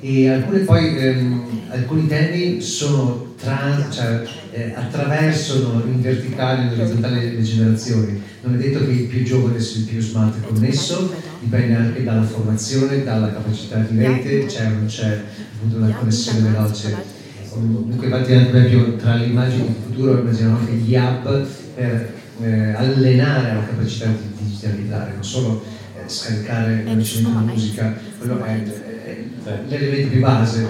e 0.01 0.29
alcune 0.29 0.59
poi, 0.61 0.97
ehm, 0.99 1.61
alcuni 1.71 2.07
temi 2.07 2.61
sono 2.61 3.35
trans, 3.41 3.95
cioè, 3.95 4.23
eh, 4.53 4.73
attraversano 4.75 5.83
in 5.87 6.01
verticale 6.03 6.63
e 6.63 6.75
in 6.75 6.81
orizzontale 6.81 7.33
le 7.33 7.43
generazioni. 7.43 8.23
Non 8.43 8.55
è 8.55 8.59
detto 8.59 8.85
che 8.85 8.91
il 8.91 9.07
più 9.07 9.23
giovane 9.23 9.59
sia 9.61 9.81
il 9.81 9.87
più 9.87 10.01
smart 10.01 10.35
connesso, 10.47 11.13
dipende 11.41 11.75
anche 11.75 12.05
dalla 12.05 12.23
formazione, 12.23 13.03
dalla 13.03 13.33
capacità 13.33 13.79
di 13.79 13.99
rete, 13.99 14.45
c'è 14.47 14.67
o 14.67 14.71
non 14.71 14.87
c'è 14.87 15.21
appunto 15.55 15.77
una 15.77 15.95
connessione 15.95 16.51
veloce. 16.51 17.23
Dunque 17.55 18.07
infatti 18.07 18.33
anche 18.33 18.59
esempio 18.59 18.97
tra 18.97 19.15
le 19.15 19.27
immagini 19.27 19.69
di 19.69 19.75
futuro 19.87 20.19
immaginiamo 20.19 20.59
anche 20.59 20.73
gli 20.73 20.95
hub 20.95 21.47
per 21.77 22.13
eh, 22.43 22.73
allenare 22.73 23.55
la 23.55 23.65
capacità 23.65 24.07
di 24.07 24.45
digitalizzare, 24.45 25.13
non 25.15 25.25
solo 25.25 25.63
eh, 26.05 26.09
scaricare 26.09 26.83
velocemente 26.83 27.33
la 27.35 27.41
musica, 27.53 27.95
quello 28.19 28.43
è, 28.45 28.63
è- 28.63 29.25
l'elemento 29.69 30.15
di 30.15 30.21
base, 30.21 30.67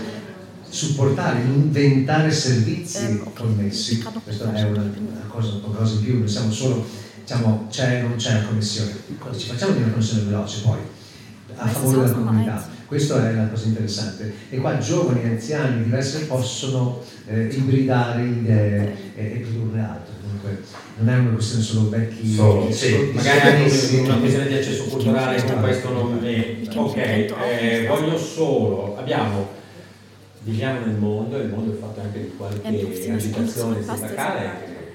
supportare, 0.68 1.40
inventare 1.42 2.30
servizi 2.32 3.22
connessi, 3.34 4.02
questa 4.24 4.52
è 4.52 4.62
una, 4.64 4.82
una 4.82 5.20
cosa, 5.28 5.52
una 5.64 5.76
cosa 5.76 5.94
in 5.94 6.02
più, 6.02 6.18
non 6.18 6.28
siamo 6.28 6.50
solo, 6.50 6.84
diciamo, 7.20 7.66
c'è 7.70 8.04
o 8.04 8.08
non 8.08 8.16
c'è 8.16 8.32
la 8.34 8.42
connessione, 8.46 8.92
ci 9.36 9.46
facciamo 9.46 9.72
di 9.74 9.82
una 9.82 9.90
connessione 9.92 10.22
veloce 10.24 10.60
poi, 10.62 10.78
a 11.56 11.66
favore 11.68 11.96
della 11.98 12.12
comunità. 12.12 12.68
Questa 12.94 13.28
è 13.28 13.34
la 13.34 13.48
cosa 13.48 13.66
interessante. 13.66 14.32
E 14.50 14.56
qua 14.58 14.78
giovani 14.78 15.24
e 15.24 15.26
anziani 15.26 15.82
diversi 15.82 16.26
possono 16.26 17.02
eh, 17.26 17.46
ibridare 17.46 18.22
idee 18.22 18.94
e, 19.16 19.24
e 19.24 19.38
produrre 19.40 19.80
altro. 19.80 20.14
Comunque 20.22 20.62
non 20.98 21.08
è 21.08 21.18
una 21.18 21.30
questione 21.30 21.64
solo 21.64 21.88
vecchi. 21.88 22.32
Solo, 22.32 22.70
sì, 22.70 23.10
magari 23.12 23.40
anche 23.40 23.98
una 23.98 24.18
questione 24.18 24.46
di 24.46 24.54
accesso 24.54 24.84
culturale 24.84 25.42
con 25.42 25.60
questo 25.60 25.92
non 25.92 26.18
mi... 26.20 26.68
Ok, 26.72 26.96
eh, 26.96 27.86
voglio 27.88 28.16
solo, 28.16 28.96
abbiamo, 28.96 29.48
viviamo 30.42 30.86
nel 30.86 30.94
mondo, 30.94 31.36
il 31.38 31.48
mondo 31.48 31.72
è 31.72 31.76
fatto 31.76 32.00
anche 32.00 32.20
di 32.20 32.32
qualche 32.36 32.68
agitazione 32.68 33.82
sindacale, 33.82 34.50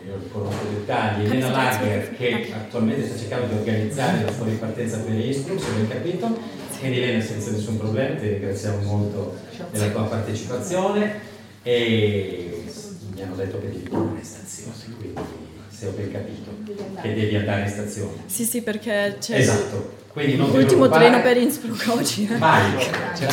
io 0.07 0.21
conosco 0.31 0.63
i 0.71 0.75
dettagli, 0.75 1.25
Elena 1.25 1.51
Lager 1.51 2.15
che 2.15 2.49
attualmente 2.53 3.07
sta 3.07 3.17
cercando 3.17 3.47
di 3.47 3.59
organizzare 3.59 4.23
la 4.23 4.31
sua 4.31 4.45
ripartenza 4.45 4.99
per 4.99 5.13
Innsbruck, 5.15 5.59
se 5.61 5.67
ben 5.75 5.87
capito, 5.89 6.37
quindi 6.79 7.01
Elena 7.01 7.21
senza 7.23 7.51
nessun 7.51 7.77
problema, 7.77 8.15
ti 8.15 8.27
ringraziamo 8.27 8.81
molto 8.83 9.37
della 9.71 9.87
tua 9.89 10.03
partecipazione 10.03 11.19
e 11.63 12.63
mi 13.13 13.21
hanno 13.21 13.35
detto 13.35 13.59
che 13.59 13.69
devi 13.69 13.83
tornare 13.83 14.17
in 14.19 14.23
stazione, 14.23 14.73
quindi 14.97 15.13
se 15.69 15.87
ho 15.87 15.91
ben 15.91 16.11
capito, 16.11 16.51
che 17.01 17.13
devi 17.13 17.35
andare 17.35 17.61
in 17.63 17.67
stazione. 17.69 18.11
Sì, 18.25 18.45
sì, 18.45 18.61
perché 18.61 19.17
c'è 19.19 19.37
Esatto, 19.37 19.95
quindi 20.13 20.37
non 20.37 20.51
ti 20.51 20.57
l'ultimo 20.57 20.89
treno 20.89 21.21
per 21.21 21.37
Innsbruck 21.37 21.87
oggi. 21.89 22.29
eh. 22.31 22.37
Vai, 22.37 22.71
c'è 23.13 23.27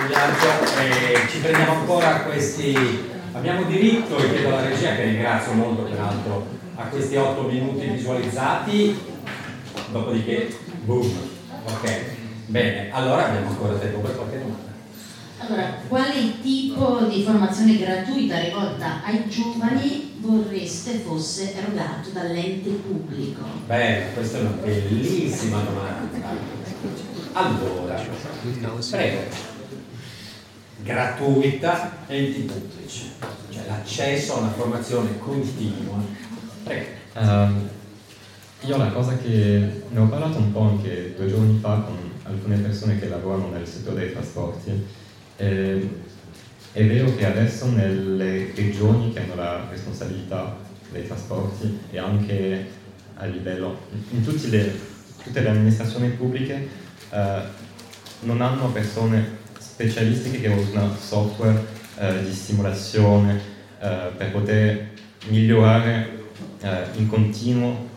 un 0.00 0.06
viaggio 0.08 0.48
e 0.80 1.28
ci 1.28 1.38
prendiamo 1.38 1.72
ancora 1.72 2.20
questi 2.22 3.08
abbiamo 3.32 3.62
diritto 3.64 4.18
e 4.18 4.28
chiedo 4.30 4.48
alla 4.48 4.68
regia 4.68 4.94
che 4.96 5.04
ringrazio 5.04 5.52
molto 5.52 5.82
peraltro 5.82 6.46
a 6.74 6.84
questi 6.84 7.16
otto 7.16 7.42
minuti 7.42 7.86
visualizzati 7.86 9.09
dopodiché 9.90 10.56
boom. 10.84 11.10
Ok 11.66 12.18
bene. 12.50 12.90
Allora 12.90 13.28
abbiamo 13.28 13.48
ancora 13.48 13.74
tempo 13.74 14.00
per 14.00 14.16
qualche 14.16 14.38
domanda. 14.38 14.68
Allora, 15.38 15.74
quale 15.88 16.40
tipo 16.42 17.00
di 17.08 17.22
formazione 17.22 17.78
gratuita? 17.78 18.38
Rivolta 18.40 19.02
ai 19.04 19.26
giovani 19.28 20.16
vorreste 20.18 20.98
fosse 20.98 21.56
erogato 21.56 22.10
dall'ente 22.12 22.68
pubblico? 22.68 23.42
bene 23.66 24.12
questa 24.12 24.38
è 24.38 24.40
una 24.42 24.50
bellissima 24.50 25.60
domanda. 25.60 26.18
Allora 27.32 28.04
prego. 28.90 29.20
Gratuita 30.82 31.96
enti 32.06 32.40
pubblici. 32.40 33.12
Cioè 33.50 33.66
l'accesso 33.66 34.34
a 34.34 34.38
una 34.40 34.50
formazione 34.50 35.18
continua. 35.18 35.96
Prego. 36.64 36.86
Ehm, 37.14 37.68
io 38.62 38.76
la 38.76 38.88
cosa 38.88 39.16
che 39.16 39.82
ne 39.88 39.98
ho 39.98 40.06
parlato 40.06 40.38
un 40.38 40.52
po' 40.52 40.60
anche 40.60 41.14
due 41.16 41.28
giorni 41.28 41.58
fa 41.60 41.76
con 41.86 41.96
alcune 42.24 42.58
persone 42.58 42.98
che 42.98 43.08
lavorano 43.08 43.48
nel 43.48 43.66
settore 43.66 44.00
dei 44.00 44.12
trasporti. 44.12 44.86
ehm, 45.36 45.88
è 46.72 46.86
vero 46.86 47.16
che 47.16 47.26
adesso 47.26 47.68
nelle 47.70 48.52
regioni 48.54 49.12
che 49.12 49.20
hanno 49.20 49.34
la 49.34 49.66
responsabilità 49.68 50.56
dei 50.92 51.04
trasporti 51.06 51.80
e 51.90 51.98
anche 51.98 52.66
a 53.14 53.24
livello, 53.26 53.76
in 54.10 54.22
tutti 54.22 54.50
le- 54.50 54.78
tutte 55.22 55.40
le 55.40 55.48
amministrazioni 55.48 56.10
pubbliche 56.10 56.68
eh, 57.10 57.40
non 58.20 58.40
hanno 58.40 58.70
persone 58.70 59.38
specialistiche 59.58 60.40
che 60.40 60.48
usano 60.48 60.94
software 60.94 61.66
eh, 61.98 62.22
di 62.24 62.32
simulazione 62.32 63.40
eh, 63.80 64.10
per 64.16 64.30
poter 64.30 64.90
migliorare 65.28 66.18
eh, 66.60 66.84
in 66.96 67.08
continuo 67.08 67.89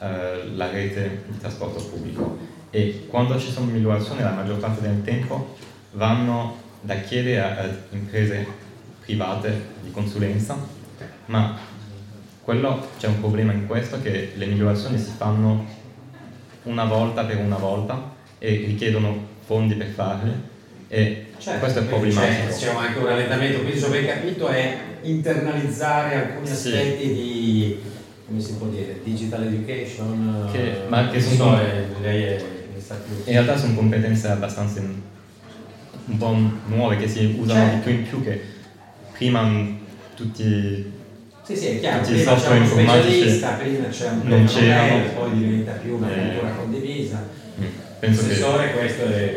eh, 0.00 0.50
la 0.54 0.70
rete 0.70 1.24
di 1.26 1.38
trasporto 1.38 1.82
pubblico. 1.84 2.38
E 2.70 3.06
quando 3.08 3.38
ci 3.38 3.50
sono 3.50 3.66
migliorazioni 3.70 4.22
la 4.22 4.30
maggior 4.30 4.58
parte 4.58 4.80
del 4.80 5.02
tempo 5.02 5.56
vanno 5.92 6.56
da 6.80 6.96
chiedere 6.96 7.40
a, 7.40 7.62
a 7.62 7.68
imprese 7.90 8.46
private 9.04 9.66
di 9.82 9.90
consulenza 9.90 10.56
ma 11.26 11.58
quello 12.42 12.88
c'è 12.98 13.06
un 13.08 13.18
problema 13.20 13.52
in 13.52 13.66
questo 13.66 14.00
che 14.00 14.32
le 14.34 14.46
migliorazioni 14.46 14.98
si 14.98 15.10
fanno 15.16 15.66
una 16.64 16.84
volta 16.84 17.24
per 17.24 17.38
una 17.38 17.56
volta 17.56 18.12
e 18.38 18.64
richiedono 18.66 19.26
fondi 19.44 19.74
per 19.74 19.88
farle 19.88 20.48
e 20.88 21.26
Certo, 21.38 21.60
questo 21.60 21.78
è 21.78 21.82
problematico. 21.84 22.48
C'è, 22.52 22.66
c'è 22.66 22.74
anche 22.74 22.98
un 22.98 23.06
rallentamento, 23.06 23.60
ho 23.60 23.88
ben 23.88 24.06
capito 24.06 24.48
è 24.48 24.78
internalizzare 25.02 26.14
alcuni 26.14 26.46
Sì. 26.46 26.52
aspetti 26.52 27.06
di, 27.14 27.80
come 28.30 28.40
si 28.40 28.52
può 28.54 28.68
dire, 28.68 29.00
digital 29.02 29.42
education. 29.44 30.48
Che- 30.52 30.58
eh, 30.62 30.88
ma 30.88 31.08
che 31.08 31.20
sono- 31.20 31.34
so, 31.56 31.60
eh, 31.60 31.84
lei 32.00 32.22
è, 32.22 32.44
sa 32.78 32.94
più. 32.94 33.14
In 33.24 33.32
realtà 33.32 33.56
sono 33.56 33.74
competenze 33.74 34.28
abbastanza 34.28 34.80
un 34.80 36.16
po' 36.16 36.36
nuove 36.66 36.96
che 36.96 37.08
si 37.08 37.36
usano 37.40 37.58
Certo. 37.58 37.74
di 37.76 37.80
più 37.82 37.92
in 37.92 38.08
più 38.08 38.22
che 38.22 38.40
prima 39.18 39.50
tutti 40.14 40.92
Sì, 41.42 41.56
sì, 41.56 41.66
è 41.66 41.80
chiaro, 41.80 42.02
prima 42.04 42.34
c'è 42.36 42.56
uno 42.56 42.66
specialista, 42.66 43.48
prima 43.54 43.88
c'è 43.88 44.08
un 44.10 44.20
non 44.24 44.44
c'erano. 44.44 45.02
poi 45.16 45.32
diventa 45.32 45.72
più 45.72 45.96
una 45.96 46.14
Eh, 46.14 46.20
cultura 46.20 46.50
condivisa. 46.52 47.26
penso 47.98 48.20
che- 48.20 48.26
Professore, 48.28 48.72
questo 48.72 49.02
è 49.06 49.36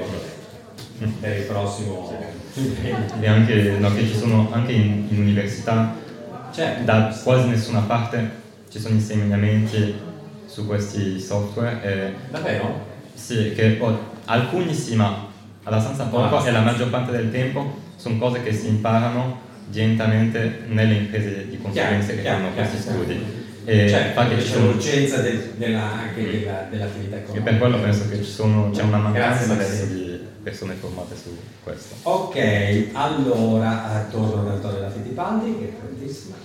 per 1.20 1.38
il 1.38 1.44
prossimo 1.46 2.14
e 3.20 3.28
anche, 3.28 3.76
no, 3.80 3.92
che 3.96 4.02
ci 4.08 4.16
sono 4.16 4.50
anche 4.52 4.72
in, 4.72 5.08
in 5.10 5.20
università 5.22 5.96
Certo. 6.54 6.84
da 6.84 7.20
quasi 7.24 7.48
nessuna 7.50 7.80
parte 7.80 8.42
ci 8.74 8.80
sono 8.80 8.96
insegnamenti 8.96 9.94
su 10.48 10.66
questi 10.66 11.20
software 11.20 11.80
e 11.84 12.14
Davvero? 12.32 12.84
sì, 13.14 13.54
che 13.54 13.78
oh, 13.80 14.00
alcuni 14.26 14.74
sì 14.74 14.96
ma 14.96 15.28
abbastanza 15.62 16.06
poco 16.06 16.44
e 16.44 16.50
la 16.52 16.62
maggior 16.62 16.90
parte 16.90 17.12
del 17.12 17.30
tempo 17.30 17.78
sono 17.96 18.18
cose 18.18 18.42
che 18.42 18.52
si 18.52 18.70
imparano 18.70 19.42
direttamente 19.68 20.62
nelle 20.70 20.96
imprese 20.96 21.48
di 21.50 21.60
consulenza 21.62 22.14
che 22.14 22.22
Chiaro, 22.22 22.38
fanno 22.40 22.54
chiaro, 22.54 22.70
questi 22.70 22.84
chiaro. 22.88 23.04
studi 23.04 23.42
e 23.66 23.90
Certo, 23.90 24.14
fa 24.20 24.22
che 24.24 24.28
perché 24.30 24.44
ci 24.44 24.50
c'è 24.50 24.56
sono 24.58 24.72
l'urgenza 24.72 25.18
del- 25.22 25.52
della, 25.56 25.84
anche 25.94 26.32
della- 26.32 26.68
dell'attività 26.70 27.16
e 27.16 27.20
economica. 27.20 27.50
per 27.52 27.60
quello 27.60 27.78
penso 27.80 28.10
che 28.10 28.24
sono, 28.24 28.70
c'è 28.72 28.82
una 28.82 28.98
mancanza 28.98 29.54
adesso 29.54 29.86
di 29.86 30.20
persone 30.42 30.74
formate 30.74 31.16
su 31.16 31.38
questo 31.64 31.94
Ok, 32.10 32.88
allora 32.94 34.06
torno 34.10 34.42
ad 34.42 34.48
Antonella 34.48 34.90
Fittipaldi 34.90 35.58
che 35.60 35.66
è 35.70 35.72
prontissima. 35.74 36.36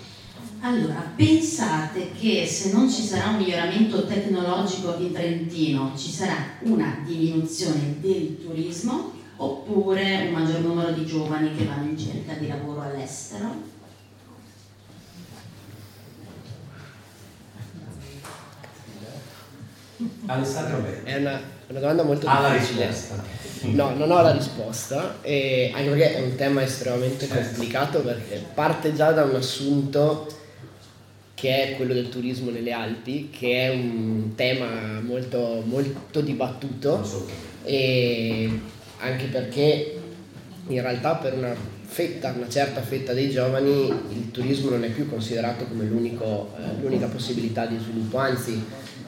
Allora, 0.60 1.12
pensate 1.14 2.10
che 2.18 2.44
se 2.46 2.72
non 2.72 2.90
ci 2.90 3.02
sarà 3.02 3.28
un 3.28 3.36
miglioramento 3.36 4.06
tecnologico 4.06 4.96
in 4.98 5.12
Trentino 5.12 5.92
ci 5.96 6.10
sarà 6.10 6.34
una 6.62 6.98
diminuzione 7.06 7.96
del 8.00 8.38
turismo 8.44 9.12
oppure 9.36 10.26
un 10.26 10.32
maggior 10.32 10.60
numero 10.60 10.90
di 10.90 11.06
giovani 11.06 11.54
che 11.54 11.64
vanno 11.64 11.90
in 11.90 11.98
cerca 11.98 12.32
di 12.32 12.48
lavoro 12.48 12.80
all'estero? 12.82 13.76
Alessandro. 20.26 20.84
È 21.04 21.16
una, 21.16 21.40
una 21.68 21.80
domanda 21.80 22.02
molto 22.04 22.26
Ha 22.28 22.40
la 22.40 22.50
difficile. 22.50 22.86
risposta. 22.86 23.24
No, 23.62 23.90
non 23.94 24.10
ho 24.10 24.22
la 24.22 24.30
risposta, 24.32 25.16
e 25.22 25.72
anche 25.74 25.88
perché 25.88 26.14
è 26.14 26.22
un 26.22 26.36
tema 26.36 26.62
estremamente 26.62 27.26
complicato 27.26 28.00
perché 28.02 28.44
parte 28.54 28.94
già 28.94 29.10
da 29.10 29.24
un 29.24 29.34
assunto 29.34 30.26
che 31.38 31.62
è 31.62 31.76
quello 31.76 31.94
del 31.94 32.08
turismo 32.08 32.50
nelle 32.50 32.72
Alpi, 32.72 33.30
che 33.30 33.66
è 33.66 33.68
un 33.68 34.32
tema 34.34 35.00
molto, 35.00 35.62
molto 35.64 36.20
dibattuto. 36.20 37.26
E 37.62 38.50
anche 38.98 39.26
perché 39.26 40.00
in 40.66 40.80
realtà 40.80 41.14
per 41.14 41.34
una 41.34 41.54
fetta, 41.84 42.34
una 42.36 42.48
certa 42.48 42.82
fetta 42.82 43.12
dei 43.12 43.30
giovani 43.30 43.86
il 44.10 44.30
turismo 44.32 44.70
non 44.70 44.82
è 44.82 44.90
più 44.90 45.08
considerato 45.08 45.64
come 45.66 45.84
l'unico, 45.84 46.52
eh, 46.56 46.80
l'unica 46.82 47.06
possibilità 47.06 47.66
di 47.66 47.78
sviluppo, 47.78 48.18
anzi 48.18 48.60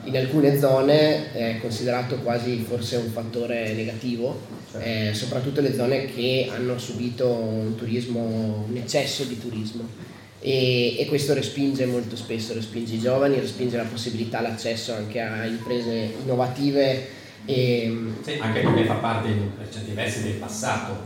in 0.05 0.16
alcune 0.16 0.59
zone 0.59 1.33
è 1.33 1.59
considerato 1.61 2.16
quasi 2.18 2.64
forse 2.66 2.97
un 2.97 3.11
fattore 3.11 3.74
negativo, 3.74 4.41
eh, 4.78 5.11
soprattutto 5.12 5.61
le 5.61 5.74
zone 5.74 6.07
che 6.07 6.49
hanno 6.51 6.78
subito 6.78 7.28
un 7.28 7.74
turismo, 7.74 8.66
un 8.68 8.76
eccesso 8.76 9.24
di 9.24 9.39
turismo. 9.39 10.10
E, 10.43 10.99
e 10.99 11.07
questo 11.07 11.34
respinge 11.34 11.84
molto 11.86 12.16
spesso, 12.16 12.55
respinge 12.55 12.95
i 12.95 12.99
giovani, 12.99 13.38
respinge 13.38 13.76
la 13.76 13.84
possibilità, 13.84 14.41
l'accesso 14.41 14.95
anche 14.95 15.20
a 15.20 15.45
imprese 15.45 16.12
innovative. 16.22 17.07
E, 17.45 17.97
Sì, 18.22 18.38
anche 18.41 18.61
perché 18.61 18.84
fa 18.84 18.95
parte 18.95 19.28
per 19.59 19.68
certi 19.70 19.93
versi 19.93 20.22
del 20.22 20.32
passato. 20.32 20.97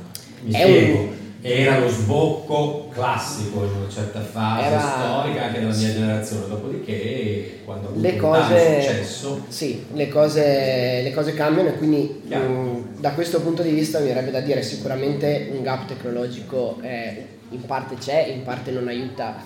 Mi 0.43 0.53
È 0.53 0.61
spiego. 0.62 0.99
un- 0.99 1.22
Era 1.47 1.78
lo 1.78 1.89
sbocco 1.91 2.89
classico 2.89 3.64
in 3.64 3.70
una 3.82 3.91
certa 3.91 4.20
fase 4.22 4.66
Era- 4.66 4.80
storica 4.80 5.43
anche 5.45 5.61
della 5.61 5.74
mia 5.74 5.93
generazione, 5.93 6.49
dopodiché 6.49 7.61
quando 7.66 7.89
ha 7.89 7.91
avuto 7.91 8.03
le 8.07 8.16
cose, 8.16 8.80
successo 8.80 9.45
sì, 9.49 9.85
le 9.93 10.09
cose, 10.09 11.03
le 11.03 11.12
cose 11.12 11.35
cambiano 11.35 11.68
e 11.68 11.74
quindi 11.74 12.22
mm, 12.35 12.76
da 12.99 13.11
questo 13.11 13.43
punto 13.43 13.61
di 13.62 13.72
vista 13.72 13.99
mi 13.99 14.07
verrebbe 14.07 14.30
da 14.30 14.41
dire 14.41 14.62
sicuramente 14.62 15.51
un 15.55 15.62
gap 15.62 15.87
tecnologico 15.87 16.78
eh, 16.80 17.26
in 17.55 17.65
parte 17.65 17.97
c'è, 17.97 18.27
in 18.27 18.43
parte 18.43 18.71
non 18.71 18.89
aiuta 18.89 19.43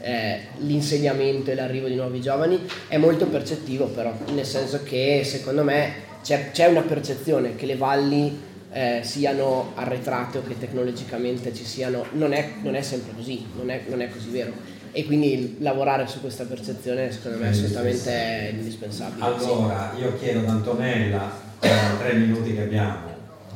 eh, 0.00 0.40
l'insegnamento 0.58 1.50
e 1.50 1.54
l'arrivo 1.54 1.88
di 1.88 1.94
nuovi 1.94 2.20
giovani, 2.20 2.60
è 2.88 2.96
molto 2.96 3.26
percettivo 3.26 3.86
però, 3.86 4.12
nel 4.32 4.46
senso 4.46 4.82
che 4.82 5.22
secondo 5.24 5.62
me 5.62 6.08
c'è, 6.22 6.50
c'è 6.52 6.66
una 6.66 6.82
percezione 6.82 7.54
che 7.54 7.66
le 7.66 7.76
valli 7.76 8.48
eh, 8.72 9.00
siano 9.02 9.72
arretrate 9.74 10.38
o 10.38 10.42
che 10.46 10.58
tecnologicamente 10.58 11.54
ci 11.54 11.64
siano, 11.64 12.06
non 12.12 12.32
è, 12.32 12.52
non 12.62 12.74
è 12.74 12.82
sempre 12.82 13.12
così, 13.14 13.44
non 13.56 13.70
è, 13.70 13.82
non 13.88 14.00
è 14.00 14.08
così 14.08 14.30
vero. 14.30 14.52
E 14.92 15.04
quindi 15.04 15.56
lavorare 15.60 16.06
su 16.08 16.20
questa 16.20 16.44
percezione 16.44 17.12
secondo 17.12 17.38
me 17.38 17.46
è 17.46 17.48
assolutamente 17.50 18.50
indispensabile. 18.52 19.24
Allora, 19.24 19.92
io 19.96 20.18
chiedo 20.18 20.40
ad 20.40 20.48
Antonella, 20.48 21.30
con 21.58 21.70
i 21.70 21.98
tre 21.98 22.14
minuti 22.14 22.54
che 22.54 22.62
abbiamo, 22.62 23.08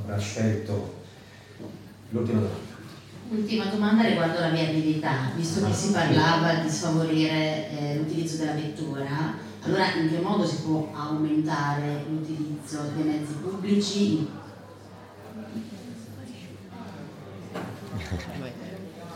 avrà 0.05 0.19
scelto 0.19 1.03
l'ultima 2.11 2.41
domanda. 2.41 2.74
Ultima 3.31 3.65
domanda 3.65 4.07
riguardo 4.07 4.39
la 4.39 4.51
viabilità, 4.51 5.31
visto 5.35 5.65
che 5.65 5.73
si 5.73 5.93
parlava 5.93 6.55
di 6.57 6.69
sfavorire 6.69 7.71
eh, 7.71 7.97
l'utilizzo 7.97 8.37
della 8.37 8.53
vettura, 8.53 9.35
allora 9.63 9.95
in 9.95 10.11
che 10.11 10.19
modo 10.19 10.47
si 10.47 10.57
può 10.57 10.91
aumentare 10.95 12.05
l'utilizzo 12.09 12.83
dei 12.95 13.05
mezzi 13.05 13.33
pubblici? 13.43 14.29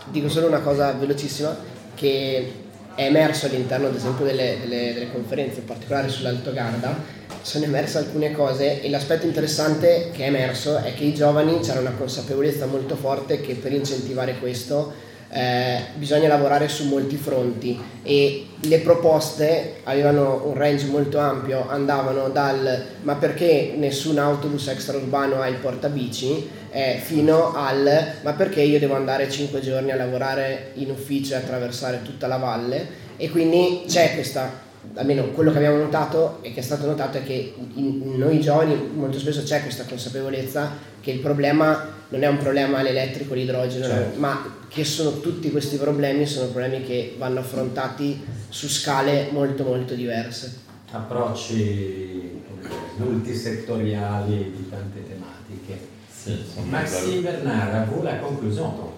Dico 0.07 0.29
solo 0.29 0.47
una 0.47 0.61
cosa 0.61 0.93
velocissima 0.93 1.55
che 1.95 2.68
è 2.99 3.05
emerso 3.05 3.47
all'interno 3.47 3.87
ad 3.87 3.95
esempio 3.95 4.25
delle, 4.25 4.57
delle- 4.61 4.93
delle 4.93 5.13
conferenze, 5.13 5.61
in 5.61 5.67
particolare 5.67 6.09
sull'Alto 6.09 6.53
Garda, 6.53 6.97
sono 7.43 7.65
emerse 7.65 7.99
alcune 7.99 8.33
cose 8.33 8.83
e 8.83 8.91
l'aspetto 8.91 9.25
interessante 9.25 10.11
che 10.13 10.25
è 10.25 10.27
emerso 10.27 10.79
è 10.79 10.93
che 10.95 11.05
i 11.05 11.15
giovani 11.15 11.61
c'era 11.61 11.79
una 11.79 11.93
consapevolezza 11.93 12.67
molto 12.67 12.97
forte 12.97 13.41
che 13.41 13.55
per 13.55 13.73
incentivare 13.73 14.39
questo 14.41 14.93
eh, 15.31 15.81
bisogna 15.97 16.29
lavorare 16.29 16.69
su 16.69 16.87
molti 16.87 17.17
fronti 17.17 17.79
e 18.03 18.47
le 18.61 18.79
proposte 18.79 19.81
avevano 19.85 20.43
un 20.47 20.55
range 20.55 20.87
molto 20.87 21.19
ampio, 21.19 21.69
andavano 21.69 22.29
dal 22.29 22.85
ma 23.03 23.15
perché 23.15 23.75
nessun 23.77 24.19
autobus 24.19 24.69
extraurbano 24.69 25.41
ha 25.41 25.49
il 25.49 25.57
portabici? 25.57 26.57
eh, 26.71 27.01
fino 27.03 27.55
al 27.55 28.13
ma 28.23 28.33
perché 28.33 28.61
io 28.61 28.79
devo 28.79 28.95
andare 28.95 29.31
5 29.31 29.61
giorni 29.61 29.91
a 29.91 29.97
lavorare 29.97 30.73
in 30.75 30.91
ufficio 30.91 31.35
e 31.35 31.39
attraversare 31.39 32.03
tutta 32.03 32.27
la 32.27 32.37
valle? 32.37 33.07
E 33.17 33.31
quindi 33.31 33.85
c'è 33.87 34.15
questa 34.15 34.67
almeno 34.95 35.29
quello 35.31 35.51
che 35.51 35.59
abbiamo 35.59 35.77
notato 35.77 36.39
e 36.41 36.53
che 36.53 36.61
è 36.61 36.63
stato 36.63 36.87
notato 36.87 37.19
è 37.19 37.25
che 37.25 37.55
in, 37.75 38.15
noi 38.17 38.41
giovani 38.41 38.91
molto 38.95 39.19
spesso 39.19 39.43
c'è 39.43 39.63
questa 39.63 39.85
consapevolezza 39.85 40.71
che 41.01 41.11
il 41.11 41.19
problema 41.21 41.97
non 42.11 42.23
è 42.23 42.27
un 42.27 42.39
problema 42.39 42.83
l'elettrico, 42.83 43.35
l'idrogeno, 43.35 43.85
Certo. 43.85 44.19
ma 44.19 44.57
che 44.69 44.85
sono 44.85 45.21
tutti 45.21 45.51
questi 45.51 45.77
problemi 45.77 46.27
sono 46.27 46.49
problemi 46.49 46.85
che 46.85 47.15
vanno 47.19 47.41
affrontati 47.41 48.25
su 48.49 48.69
scale 48.69 49.29
molto 49.31 49.65
molto 49.65 49.95
diverse. 49.95 50.67
Approcci 50.91 51.55
dire, 51.55 52.71
multisettoriali 52.97 54.53
di 54.57 54.69
tante 54.69 55.05
tematiche. 55.07 55.97
Sì, 56.11 56.37
Maxime 56.69 57.21
Bernard, 57.21 57.75
a 57.75 57.85
voi 57.85 58.03
la 58.03 58.17
conclusione. 58.17 58.97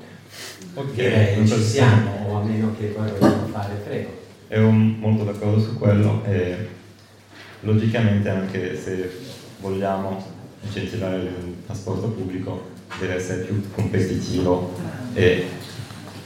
Ok, 0.74 0.96
non 1.36 1.46
ci 1.46 1.62
siamo, 1.62 2.28
o 2.28 2.36
a 2.36 2.44
meno 2.44 2.74
che 2.78 2.86
poi 2.86 3.10
vogliamo 3.10 3.46
fare, 3.46 3.74
prego. 3.84 4.18
Ero 4.48 4.70
molto 4.70 5.24
d'accordo 5.24 5.60
su 5.60 5.76
quello 5.78 6.24
e 6.24 6.68
logicamente 7.60 8.28
anche 8.28 8.76
se 8.80 9.10
vogliamo 9.60 10.24
incentivare 10.62 11.16
il 11.16 11.56
trasporto 11.66 12.08
pubblico 12.08 12.69
deve 12.98 13.14
essere 13.14 13.42
più 13.42 13.62
competitivo 13.74 14.74
e 15.14 15.46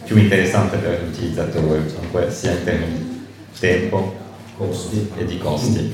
più 0.04 0.16
interessante 0.16 0.76
per 0.78 1.02
l'utilizzatore, 1.02 1.82
comunque 1.94 2.30
sia 2.30 2.52
in 2.52 2.64
termini 2.64 2.98
di 2.98 3.58
tempo 3.58 4.14
costi. 4.56 5.10
e 5.16 5.24
di 5.24 5.38
costi. 5.38 5.92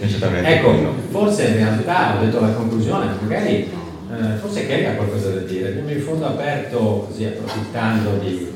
Ecco, 0.00 0.70
quello. 0.70 0.94
forse 1.10 1.44
in 1.46 1.56
realtà 1.56 2.16
ho 2.16 2.24
detto 2.24 2.40
la 2.40 2.52
conclusione, 2.52 3.14
magari 3.20 3.70
eh, 4.12 4.36
forse 4.40 4.66
Kelly 4.66 4.86
ha 4.86 4.94
qualcosa 4.94 5.30
da 5.30 5.40
dire. 5.40 5.68
Abbiamo 5.68 5.90
in 5.90 6.02
fondo 6.02 6.26
aperto, 6.26 7.06
così 7.08 7.24
approfittando 7.24 8.18
di, 8.18 8.52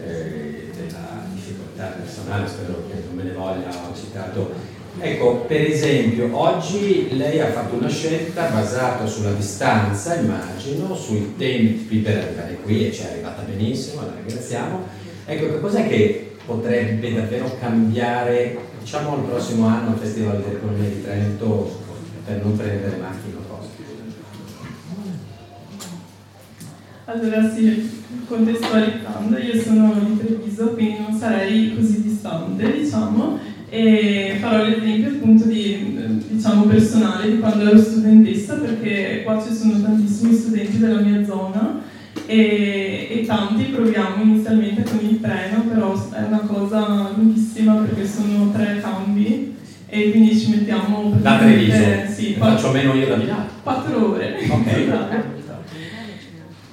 eh, 0.00 0.70
della 0.76 1.26
difficoltà 1.32 1.96
personale, 1.98 2.46
spero 2.46 2.84
che 2.88 3.02
non 3.06 3.16
me 3.16 3.22
ne 3.24 3.32
voglia, 3.32 3.68
ho 3.68 3.94
citato. 3.94 4.76
Ecco, 5.00 5.44
per 5.46 5.60
esempio, 5.60 6.28
oggi 6.36 7.16
lei 7.16 7.40
ha 7.40 7.50
fatto 7.52 7.76
una 7.76 7.88
scelta 7.88 8.48
basata 8.48 9.06
sulla 9.06 9.32
distanza, 9.32 10.16
immagino, 10.16 10.94
sui 10.94 11.34
tempi 11.36 11.98
per 11.98 12.16
arrivare 12.16 12.58
qui 12.62 12.88
e 12.88 12.92
ci 12.92 13.02
è 13.02 13.12
arrivata 13.12 13.42
benissimo, 13.42 14.02
la 14.02 14.14
ringraziamo. 14.16 14.82
Ecco, 15.24 15.46
che 15.46 15.60
cos'è 15.60 15.86
che 15.86 16.36
potrebbe 16.44 17.14
davvero 17.14 17.56
cambiare, 17.60 18.58
diciamo, 18.80 19.16
il 19.16 19.22
prossimo 19.22 19.66
anno 19.66 19.90
al 19.90 19.98
Festival 19.98 20.42
dell'Economia 20.42 20.88
di 20.88 21.02
Trento 21.02 21.80
per 22.24 22.42
non 22.42 22.56
prendere 22.56 22.96
macchine 22.96 23.34
o? 23.36 23.46
Allora 27.04 27.50
sì, 27.50 28.02
contestualizzando, 28.26 29.38
io 29.38 29.62
sono 29.62 29.94
di 29.94 30.18
Treviso, 30.18 30.74
quindi 30.74 30.98
non 31.00 31.18
sarei 31.18 31.74
così 31.74 32.02
distante, 32.02 32.80
diciamo, 32.80 33.38
e 33.70 34.36
farò 34.40 34.64
l'esempio 34.64 35.10
appunto 35.10 35.44
di, 35.44 36.22
diciamo, 36.28 36.64
personale 36.64 37.30
di 37.30 37.38
quando 37.38 37.68
ero 37.68 37.78
studentessa, 37.78 38.54
perché 38.54 39.22
qua 39.24 39.42
ci 39.42 39.54
sono 39.54 39.80
tantissimi 39.80 40.34
studenti 40.34 40.78
della 40.78 41.00
mia 41.00 41.24
zona 41.24 41.80
e, 42.26 43.08
e 43.10 43.24
tanti 43.26 43.64
proviamo 43.64 44.22
inizialmente 44.22 44.82
con 44.84 45.00
il 45.02 45.20
treno, 45.20 45.62
però 45.68 45.94
è 46.12 46.22
una 46.22 46.40
cosa 46.46 47.12
lunghissima 47.14 47.74
perché 47.74 48.06
sono 48.06 48.50
tre 48.52 48.80
cambi 48.80 49.56
e 49.86 50.10
quindi 50.10 50.38
ci 50.38 50.50
mettiamo 50.50 51.14
da 51.20 51.38
Treviso 51.38 52.12
sì, 52.14 52.34
faccio 52.34 52.70
meno 52.72 52.94
io 52.94 53.06
da 53.06 53.16
Milano. 53.16 53.46
4 53.62 54.10
ore. 54.10 54.38
Ok 54.48 55.36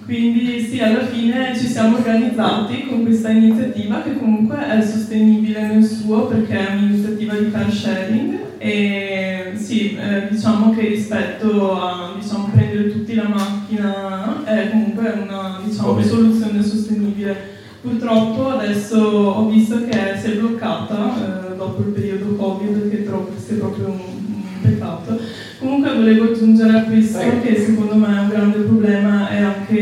quindi 0.06 0.62
sì, 0.62 0.80
alla 0.80 1.06
fine 1.06 1.58
ci 1.58 1.66
siamo 1.68 1.98
organizzati 1.98 2.86
con 2.88 3.04
questa 3.04 3.30
iniziativa 3.30 4.02
che 4.04 4.18
comunque 4.18 4.58
è 4.68 4.82
sostenibile 4.82 5.68
nel 5.68 5.84
suo 5.84 6.28
perché 6.28 6.68
è 6.68 6.76
un'iniziativa 6.76 7.34
di 7.34 7.52
car 7.52 7.72
sharing 7.72 8.38
e 8.58 9.54
sì, 9.56 9.96
eh, 9.96 10.28
diciamo 10.30 10.74
che 10.74 10.88
rispetto 10.88 11.80
a 11.80 12.14
diciamo, 12.20 12.50
prendere 12.54 12.92
tutti 12.92 13.16
la 13.16 13.28
macchina 13.28 14.44
è 14.44 14.70
comunque 14.70 15.10
una 15.24 15.60
diciamo, 15.64 16.02
soluzione 16.02 16.64
sostenibile. 16.64 17.54
Purtroppo 17.82 18.50
adesso 18.50 18.98
ho 18.98 19.48
visto 19.48 19.86
che 19.86 20.18
si 20.20 20.32
è 20.32 20.36
bloccata 20.36 21.52
eh, 21.52 21.56
dopo 21.56 21.82
il 21.82 21.94
periodo 21.94 22.36
Covid, 22.36 22.90
che 22.90 23.06
trovo 23.06 23.30
che 23.34 23.40
sia 23.40 23.58
proprio 23.58 23.88
un, 23.88 24.00
un 24.00 24.44
peccato. 24.62 25.20
Comunque 25.60 25.94
volevo 25.94 26.32
aggiungere 26.32 26.78
a 26.78 26.84
questo 26.84 27.20
che 27.42 27.56
secondo 27.64 27.96
me 27.96 28.08
è 28.08 28.20
un 28.20 28.30
grande 28.30 28.58
problema 28.60 29.25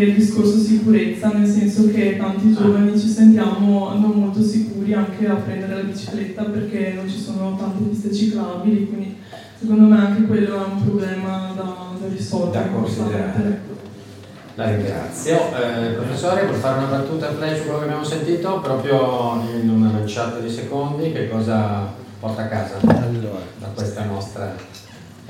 il 0.04 0.16
discorso 0.16 0.58
sicurezza, 0.58 1.30
nel 1.30 1.48
senso 1.48 1.90
che 1.90 2.18
tanti 2.18 2.54
giovani 2.54 3.00
ci 3.00 3.08
sentiamo 3.08 3.94
non 3.96 4.12
molto 4.12 4.42
sicuri 4.42 4.94
anche 4.94 5.28
a 5.28 5.36
prendere 5.36 5.76
la 5.76 5.82
bicicletta 5.82 6.44
perché 6.44 6.94
non 6.96 7.10
ci 7.10 7.20
sono 7.20 7.56
tante 7.58 7.84
piste 7.90 8.14
ciclabili, 8.14 8.88
quindi 8.88 9.18
secondo 9.60 9.88
me 9.88 9.98
anche 9.98 10.28
quello 10.28 10.56
è 10.56 10.68
un 10.74 10.84
problema 10.84 11.54
da, 11.56 11.92
da 12.00 12.08
risolvere. 12.08 12.64
Da 12.64 12.70
considerare. 12.70 13.72
La 14.56 14.70
ringrazio. 14.70 15.36
Eh, 15.36 15.94
professore, 15.94 16.46
per 16.46 16.56
fare 16.56 16.78
una 16.78 16.88
battuta 16.88 17.30
a 17.30 17.34
flash 17.34 17.58
su 17.58 17.64
quello 17.64 17.80
che 17.80 17.86
abbiamo 17.86 18.04
sentito, 18.04 18.60
proprio 18.60 19.42
in 19.62 19.70
una 19.70 19.90
manciata 19.90 20.38
di 20.38 20.50
secondi, 20.50 21.12
che 21.12 21.28
cosa 21.28 21.92
porta 22.20 22.44
a 22.44 22.48
casa 22.48 22.76
allora. 22.82 23.42
da 23.58 23.68
questa 23.74 24.06
nostra 24.06 24.56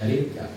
ricca. 0.06 0.50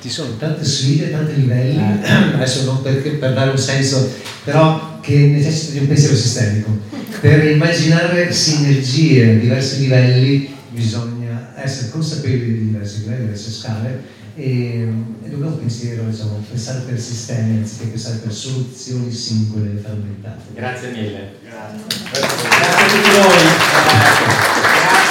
Ci 0.00 0.08
sono 0.08 0.36
tante 0.36 0.64
sfide, 0.64 1.10
tanti 1.10 1.40
livelli, 1.40 1.80
adesso 2.34 2.64
non 2.64 2.82
perché, 2.82 3.10
per 3.10 3.34
dare 3.34 3.50
un 3.50 3.58
senso, 3.58 4.10
però 4.44 5.00
che 5.00 5.16
necessitano 5.16 5.74
di 5.74 5.78
un 5.80 5.88
pensiero 5.88 6.14
sistemico. 6.14 6.78
Per 7.20 7.44
immaginare 7.46 8.32
sinergie 8.32 9.30
a 9.30 9.38
diversi 9.38 9.80
livelli 9.80 10.54
bisogna 10.70 11.52
essere 11.56 11.90
consapevoli 11.90 12.58
di 12.58 12.64
diversi 12.66 13.00
livelli, 13.00 13.20
diverse 13.22 13.50
scale 13.50 14.18
e, 14.36 14.88
e 15.22 15.28
dobbiamo 15.28 15.56
pensiero, 15.56 16.04
diciamo, 16.04 16.42
pensare 16.48 16.80
per 16.80 16.98
sistemi 16.98 17.58
anziché 17.58 17.86
pensare 17.86 18.16
per 18.16 18.32
soluzioni 18.32 19.12
singole 19.12 19.72
e 19.72 19.76
frammentate. 19.76 20.42
Grazie 20.54 20.90
mille. 20.92 21.32
Grazie. 21.42 21.98
Grazie 22.10 22.48
a 22.68 22.88
tutti 22.88 23.10
voi. 23.10 23.42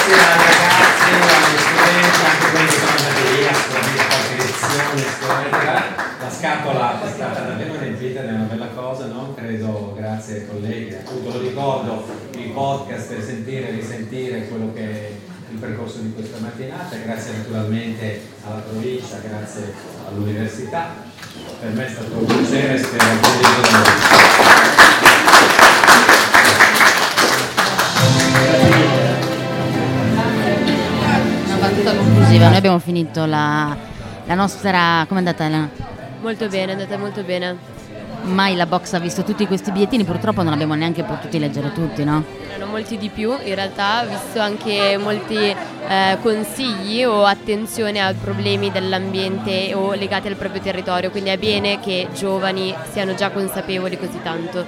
Grazie 0.08 0.14
ai 0.14 0.49
sicuramente. 5.00 6.08
La 6.20 6.30
scatola 6.30 7.02
è 7.02 7.08
stata 7.08 7.40
davvero 7.40 7.78
riempita, 7.78 8.22
è 8.22 8.32
una 8.32 8.44
bella 8.44 8.68
cosa, 8.68 9.06
no? 9.06 9.34
Credo, 9.34 9.94
grazie 9.96 10.34
ai 10.36 10.46
colleghi. 10.46 10.94
Appunto 10.94 11.32
lo 11.32 11.40
ricordo, 11.40 12.04
il 12.32 12.50
podcast, 12.50 13.18
sentire, 13.20 13.70
risentire 13.70 14.48
quello 14.48 14.72
che 14.72 15.28
il 15.50 15.58
percorso 15.58 15.98
di 15.98 16.12
questa 16.12 16.38
mattinata, 16.38 16.96
grazie 16.96 17.32
naturalmente 17.38 18.20
alla 18.46 18.60
provincia, 18.60 19.18
grazie 19.18 19.72
all'università. 20.06 20.94
Per 21.60 21.70
me 21.72 21.86
è 21.86 21.90
stato 21.90 22.12
un 22.16 22.24
piacere, 22.26 22.78
spero 22.78 23.04
condiviso 23.20 23.60
da 23.60 24.88
Una 31.46 31.56
battuta 31.56 31.94
conclusiva, 31.94 32.48
noi 32.48 32.56
abbiamo 32.56 32.78
finito 32.78 33.26
la, 33.26 33.76
la 34.30 34.36
nostra... 34.36 35.04
come 35.08 35.20
è 35.20 35.24
andata 35.24 35.44
Elena? 35.44 35.68
Molto 36.20 36.46
bene, 36.46 36.70
è 36.70 36.74
andata 36.74 36.96
molto 36.96 37.24
bene 37.24 37.78
mai 38.22 38.54
la 38.54 38.66
box 38.66 38.92
ha 38.92 38.98
visto 38.98 39.24
tutti 39.24 39.46
questi 39.46 39.72
bigliettini, 39.72 40.04
purtroppo 40.04 40.42
non 40.42 40.52
abbiamo 40.52 40.74
neanche 40.74 41.02
potuti 41.02 41.38
leggere 41.38 41.72
tutti, 41.72 42.04
no? 42.04 42.22
Erano 42.54 42.70
molti 42.70 42.98
di 42.98 43.08
più, 43.08 43.34
in 43.42 43.54
realtà 43.54 44.02
ho 44.02 44.08
visto 44.08 44.38
anche 44.38 44.98
molti 44.98 45.36
eh, 45.36 46.18
consigli 46.20 47.02
o 47.02 47.24
attenzione 47.24 47.98
a 47.98 48.12
problemi 48.12 48.70
dell'ambiente 48.70 49.72
o 49.74 49.94
legati 49.94 50.28
al 50.28 50.36
proprio 50.36 50.60
territorio, 50.60 51.10
quindi 51.10 51.30
è 51.30 51.38
bene 51.38 51.80
che 51.80 52.08
giovani 52.14 52.74
siano 52.92 53.14
già 53.14 53.30
consapevoli 53.30 53.98
così 53.98 54.20
tanto. 54.22 54.64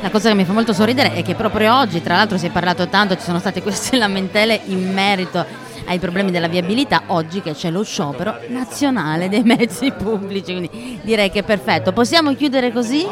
La 0.00 0.10
cosa 0.10 0.28
che 0.28 0.34
mi 0.34 0.44
fa 0.44 0.52
molto 0.52 0.74
sorridere 0.74 1.14
è 1.14 1.22
che 1.22 1.34
proprio 1.34 1.74
oggi, 1.74 2.02
tra 2.02 2.16
l'altro 2.16 2.36
si 2.36 2.46
è 2.46 2.50
parlato 2.50 2.88
tanto, 2.88 3.16
ci 3.16 3.22
sono 3.22 3.38
state 3.38 3.62
queste 3.62 3.96
lamentele 3.98 4.60
in 4.66 4.92
merito 4.92 5.70
ai 5.86 5.98
problemi 5.98 6.30
della 6.30 6.48
viabilità 6.48 7.02
oggi 7.08 7.40
che 7.40 7.52
c'è 7.52 7.70
lo 7.70 7.82
sciopero 7.82 8.38
nazionale 8.48 9.28
dei 9.28 9.42
mezzi 9.42 9.90
pubblici, 9.92 10.52
quindi 10.52 11.00
direi 11.02 11.30
che 11.30 11.40
è 11.40 11.42
perfetto. 11.42 11.92
Possiamo 11.92 12.34
chiudere 12.34 12.72
così? 12.72 13.06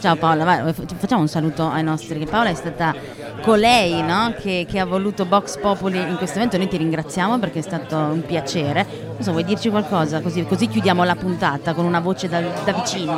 Ciao 0.00 0.16
Paola, 0.16 0.44
vai, 0.44 0.72
facciamo 0.72 1.22
un 1.22 1.28
saluto 1.28 1.68
ai 1.68 1.82
nostri, 1.82 2.24
Paola 2.26 2.50
è 2.50 2.54
stata 2.54 2.94
colei 3.42 4.02
no? 4.02 4.34
che, 4.40 4.66
che, 4.68 4.78
ha 4.78 4.84
voluto 4.84 5.26
Vox 5.26 5.58
Populi 5.58 5.98
in 5.98 6.16
questo 6.16 6.38
evento, 6.38 6.56
noi 6.56 6.68
ti 6.68 6.76
ringraziamo 6.76 7.38
perché 7.38 7.58
è 7.58 7.62
stato 7.62 7.96
un 7.96 8.22
piacere. 8.24 8.86
Non 9.12 9.22
so, 9.22 9.32
vuoi 9.32 9.44
dirci 9.44 9.68
qualcosa? 9.68 10.20
Così, 10.20 10.44
così 10.44 10.68
chiudiamo 10.68 11.04
la 11.04 11.14
puntata 11.14 11.74
con 11.74 11.84
una 11.84 12.00
voce 12.00 12.28
da, 12.28 12.40
da 12.40 12.72
vicino. 12.72 13.12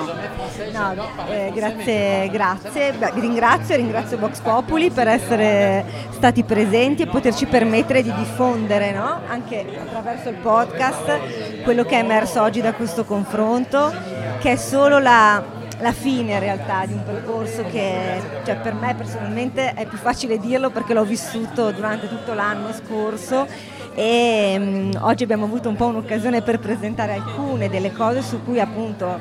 No, 0.72 0.94
eh, 1.30 1.52
grazie, 1.54 2.28
grazie. 2.30 2.92
Beh, 2.92 3.12
ringrazio, 3.14 3.76
ringrazio 3.76 4.18
Vox 4.18 4.40
Populi 4.40 4.90
per 4.90 5.08
essere 5.08 5.84
stati 6.10 6.42
presenti 6.42 7.02
e 7.02 7.06
poterci 7.06 7.46
permettere 7.46 8.02
di 8.02 8.12
diffondere 8.14 8.83
no? 8.92 9.20
anche 9.26 9.64
attraverso 9.80 10.28
il 10.28 10.36
podcast 10.36 11.62
quello 11.62 11.84
che 11.84 11.96
è 11.96 11.98
emerso 11.98 12.42
oggi 12.42 12.60
da 12.60 12.72
questo 12.72 13.04
confronto, 13.04 13.92
che 14.40 14.52
è 14.52 14.56
solo 14.56 14.98
la, 14.98 15.42
la 15.78 15.92
fine 15.92 16.34
in 16.34 16.40
realtà 16.40 16.84
di 16.86 16.92
un 16.92 17.02
percorso 17.04 17.64
che 17.70 18.20
cioè, 18.44 18.56
per 18.56 18.74
me 18.74 18.94
personalmente 18.94 19.74
è 19.74 19.86
più 19.86 19.98
facile 19.98 20.38
dirlo 20.38 20.70
perché 20.70 20.94
l'ho 20.94 21.04
vissuto 21.04 21.70
durante 21.70 22.08
tutto 22.08 22.34
l'anno 22.34 22.72
scorso 22.72 23.46
e 23.94 24.58
mh, 24.58 24.98
oggi 25.00 25.22
abbiamo 25.22 25.44
avuto 25.44 25.68
un 25.68 25.76
po' 25.76 25.86
un'occasione 25.86 26.42
per 26.42 26.58
presentare 26.58 27.14
alcune 27.14 27.68
delle 27.68 27.92
cose 27.92 28.22
su 28.22 28.42
cui 28.42 28.60
appunto 28.60 29.18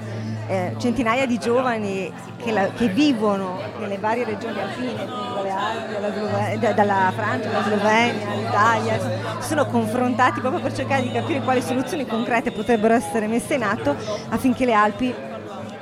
eh, 0.48 0.76
centinaia 0.78 1.26
di 1.26 1.38
giovani 1.38 2.12
che, 2.38 2.52
la, 2.52 2.68
che, 2.72 2.88
vivono 2.88 3.60
nelle 3.80 3.98
varie 3.98 4.24
regioni 4.24 4.60
alpine, 4.60 5.06
dalle 5.06 5.50
Alpi, 5.50 6.60
dalla, 6.60 6.74
dalla 6.74 7.12
Francia, 7.16 7.50
dalla 7.50 7.64
Slovenia, 7.64 8.26
dall'Italia, 8.26 9.00
si 9.40 9.48
sono 9.48 9.66
confrontati 9.66 10.40
proprio 10.40 10.62
per 10.62 10.74
cercare 10.74 11.04
di 11.04 11.12
capire 11.12 11.42
quali 11.42 11.62
soluzioni 11.62 12.06
concrete 12.06 12.52
potrebbero 12.52 12.94
essere 12.94 13.28
messe 13.28 13.56
in 13.56 13.64
atto 13.64 13.96
affinché 14.30 14.66
le 14.66 14.74
Alpi 14.74 15.14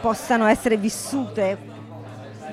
possano 0.01 0.45
essere 0.47 0.78
vissute 0.78 1.70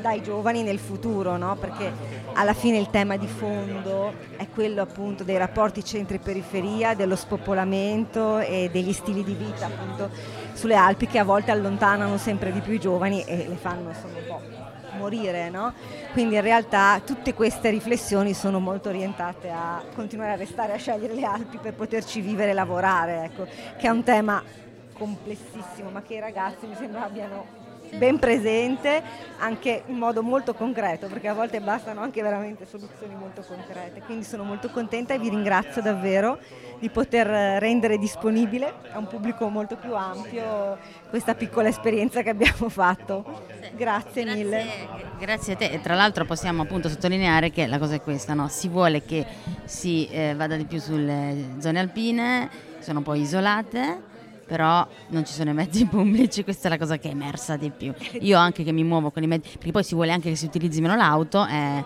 dai 0.00 0.22
giovani 0.22 0.62
nel 0.62 0.78
futuro, 0.78 1.36
no? 1.36 1.56
perché 1.56 1.92
alla 2.34 2.54
fine 2.54 2.78
il 2.78 2.88
tema 2.90 3.16
di 3.16 3.26
fondo 3.26 4.12
è 4.36 4.46
quello 4.48 4.80
appunto 4.80 5.24
dei 5.24 5.36
rapporti 5.36 5.84
centri-periferia, 5.84 6.94
dello 6.94 7.16
spopolamento 7.16 8.38
e 8.38 8.70
degli 8.72 8.92
stili 8.92 9.24
di 9.24 9.34
vita 9.34 9.66
appunto 9.66 10.10
sulle 10.58 10.74
Alpi 10.74 11.06
che 11.06 11.20
a 11.20 11.24
volte 11.24 11.52
allontanano 11.52 12.18
sempre 12.18 12.50
di 12.52 12.60
più 12.60 12.72
i 12.72 12.80
giovani 12.80 13.22
e 13.22 13.46
le 13.48 13.54
fanno 13.54 13.90
insomma 13.90 14.18
un 14.18 14.24
po' 14.26 14.40
morire, 14.96 15.48
no? 15.50 15.72
Quindi 16.12 16.34
in 16.34 16.40
realtà 16.40 17.00
tutte 17.04 17.32
queste 17.32 17.70
riflessioni 17.70 18.34
sono 18.34 18.58
molto 18.58 18.88
orientate 18.88 19.50
a 19.50 19.80
continuare 19.94 20.32
a 20.32 20.36
restare 20.36 20.72
a 20.72 20.76
scegliere 20.76 21.14
le 21.14 21.24
Alpi 21.24 21.58
per 21.58 21.74
poterci 21.74 22.20
vivere 22.20 22.50
e 22.50 22.54
lavorare, 22.54 23.24
ecco, 23.24 23.46
che 23.76 23.86
è 23.86 23.90
un 23.90 24.02
tema 24.02 24.42
complessissimo 24.94 25.90
ma 25.90 26.02
che 26.02 26.14
i 26.14 26.20
ragazzi 26.20 26.66
mi 26.66 26.74
sembra 26.74 27.04
abbiano 27.04 27.57
ben 27.96 28.18
presente 28.18 29.02
anche 29.38 29.84
in 29.86 29.96
modo 29.96 30.22
molto 30.22 30.54
concreto 30.54 31.06
perché 31.06 31.28
a 31.28 31.34
volte 31.34 31.60
bastano 31.60 32.00
anche 32.00 32.22
veramente 32.22 32.66
soluzioni 32.66 33.14
molto 33.14 33.42
concrete. 33.42 34.00
Quindi 34.00 34.24
sono 34.24 34.42
molto 34.42 34.70
contenta 34.70 35.14
e 35.14 35.18
vi 35.18 35.28
ringrazio 35.28 35.80
davvero 35.82 36.38
di 36.78 36.88
poter 36.90 37.26
rendere 37.60 37.98
disponibile 37.98 38.72
a 38.92 38.98
un 38.98 39.06
pubblico 39.06 39.48
molto 39.48 39.76
più 39.76 39.94
ampio 39.94 40.78
questa 41.08 41.34
piccola 41.34 41.68
esperienza 41.68 42.22
che 42.22 42.30
abbiamo 42.30 42.68
fatto. 42.70 43.24
Grazie, 43.76 44.24
grazie. 44.24 44.24
mille. 44.24 44.66
Grazie 45.18 45.52
a 45.54 45.56
te. 45.56 45.70
E 45.70 45.80
tra 45.80 45.94
l'altro 45.94 46.24
possiamo 46.24 46.62
appunto 46.62 46.88
sottolineare 46.88 47.50
che 47.50 47.66
la 47.66 47.78
cosa 47.78 47.94
è 47.94 48.00
questa 48.00 48.34
no? 48.34 48.48
si 48.48 48.68
vuole 48.68 49.04
che 49.04 49.24
si 49.64 50.08
eh, 50.08 50.34
vada 50.36 50.56
di 50.56 50.64
più 50.64 50.80
sulle 50.80 51.56
zone 51.58 51.78
alpine 51.80 52.50
sono 52.80 53.02
poi 53.02 53.20
isolate 53.20 54.07
però 54.48 54.84
non 55.08 55.26
ci 55.26 55.34
sono 55.34 55.50
i 55.50 55.52
mezzi 55.52 55.84
pubblici, 55.86 56.42
questa 56.42 56.68
è 56.68 56.70
la 56.70 56.78
cosa 56.78 56.96
che 56.96 57.08
è 57.08 57.12
emersa 57.12 57.56
di 57.56 57.70
più. 57.70 57.92
Io 58.20 58.38
anche 58.38 58.64
che 58.64 58.72
mi 58.72 58.82
muovo 58.82 59.10
con 59.10 59.22
i 59.22 59.26
mezzi, 59.26 59.50
perché 59.52 59.70
poi 59.70 59.84
si 59.84 59.94
vuole 59.94 60.10
anche 60.10 60.30
che 60.30 60.36
si 60.36 60.46
utilizzi 60.46 60.80
meno 60.80 60.96
l'auto, 60.96 61.46
eh, 61.46 61.84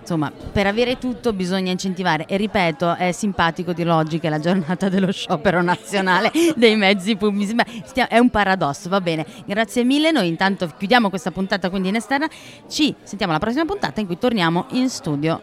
insomma, 0.00 0.30
per 0.30 0.66
avere 0.66 0.98
tutto 0.98 1.32
bisogna 1.32 1.70
incentivare 1.70 2.26
e 2.26 2.36
ripeto, 2.36 2.96
è 2.96 3.12
simpatico 3.12 3.72
di 3.72 3.84
logica 3.84 4.28
la 4.28 4.40
giornata 4.40 4.88
dello 4.88 5.12
sciopero 5.12 5.62
nazionale 5.62 6.32
dei 6.56 6.74
mezzi 6.74 7.14
pubblici, 7.16 7.54
ma 7.54 7.64
è 8.08 8.18
un 8.18 8.28
paradosso, 8.28 8.88
va 8.88 9.00
bene. 9.00 9.24
Grazie 9.46 9.84
mille, 9.84 10.10
noi 10.10 10.26
intanto 10.26 10.68
chiudiamo 10.76 11.08
questa 11.10 11.30
puntata 11.30 11.70
quindi 11.70 11.88
in 11.88 11.94
esterna, 11.94 12.28
ci 12.68 12.92
sentiamo 13.04 13.32
alla 13.32 13.40
prossima 13.40 13.64
puntata 13.64 14.00
in 14.00 14.06
cui 14.06 14.18
torniamo 14.18 14.66
in 14.72 14.88
studio. 14.88 15.40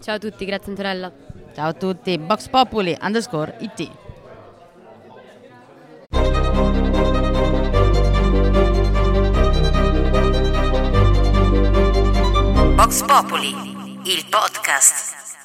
Ciao 0.00 0.14
a 0.14 0.18
tutti, 0.18 0.46
grazie 0.46 0.70
Antonella. 0.70 1.12
Ciao 1.52 1.68
a 1.68 1.72
tutti, 1.74 2.16
Box 2.16 2.48
Populi 2.48 2.96
underscore 3.02 3.56
IT. 3.60 3.99
Vox 12.80 13.02
Populi, 13.02 13.54
il 14.04 14.26
podcast. 14.30 15.39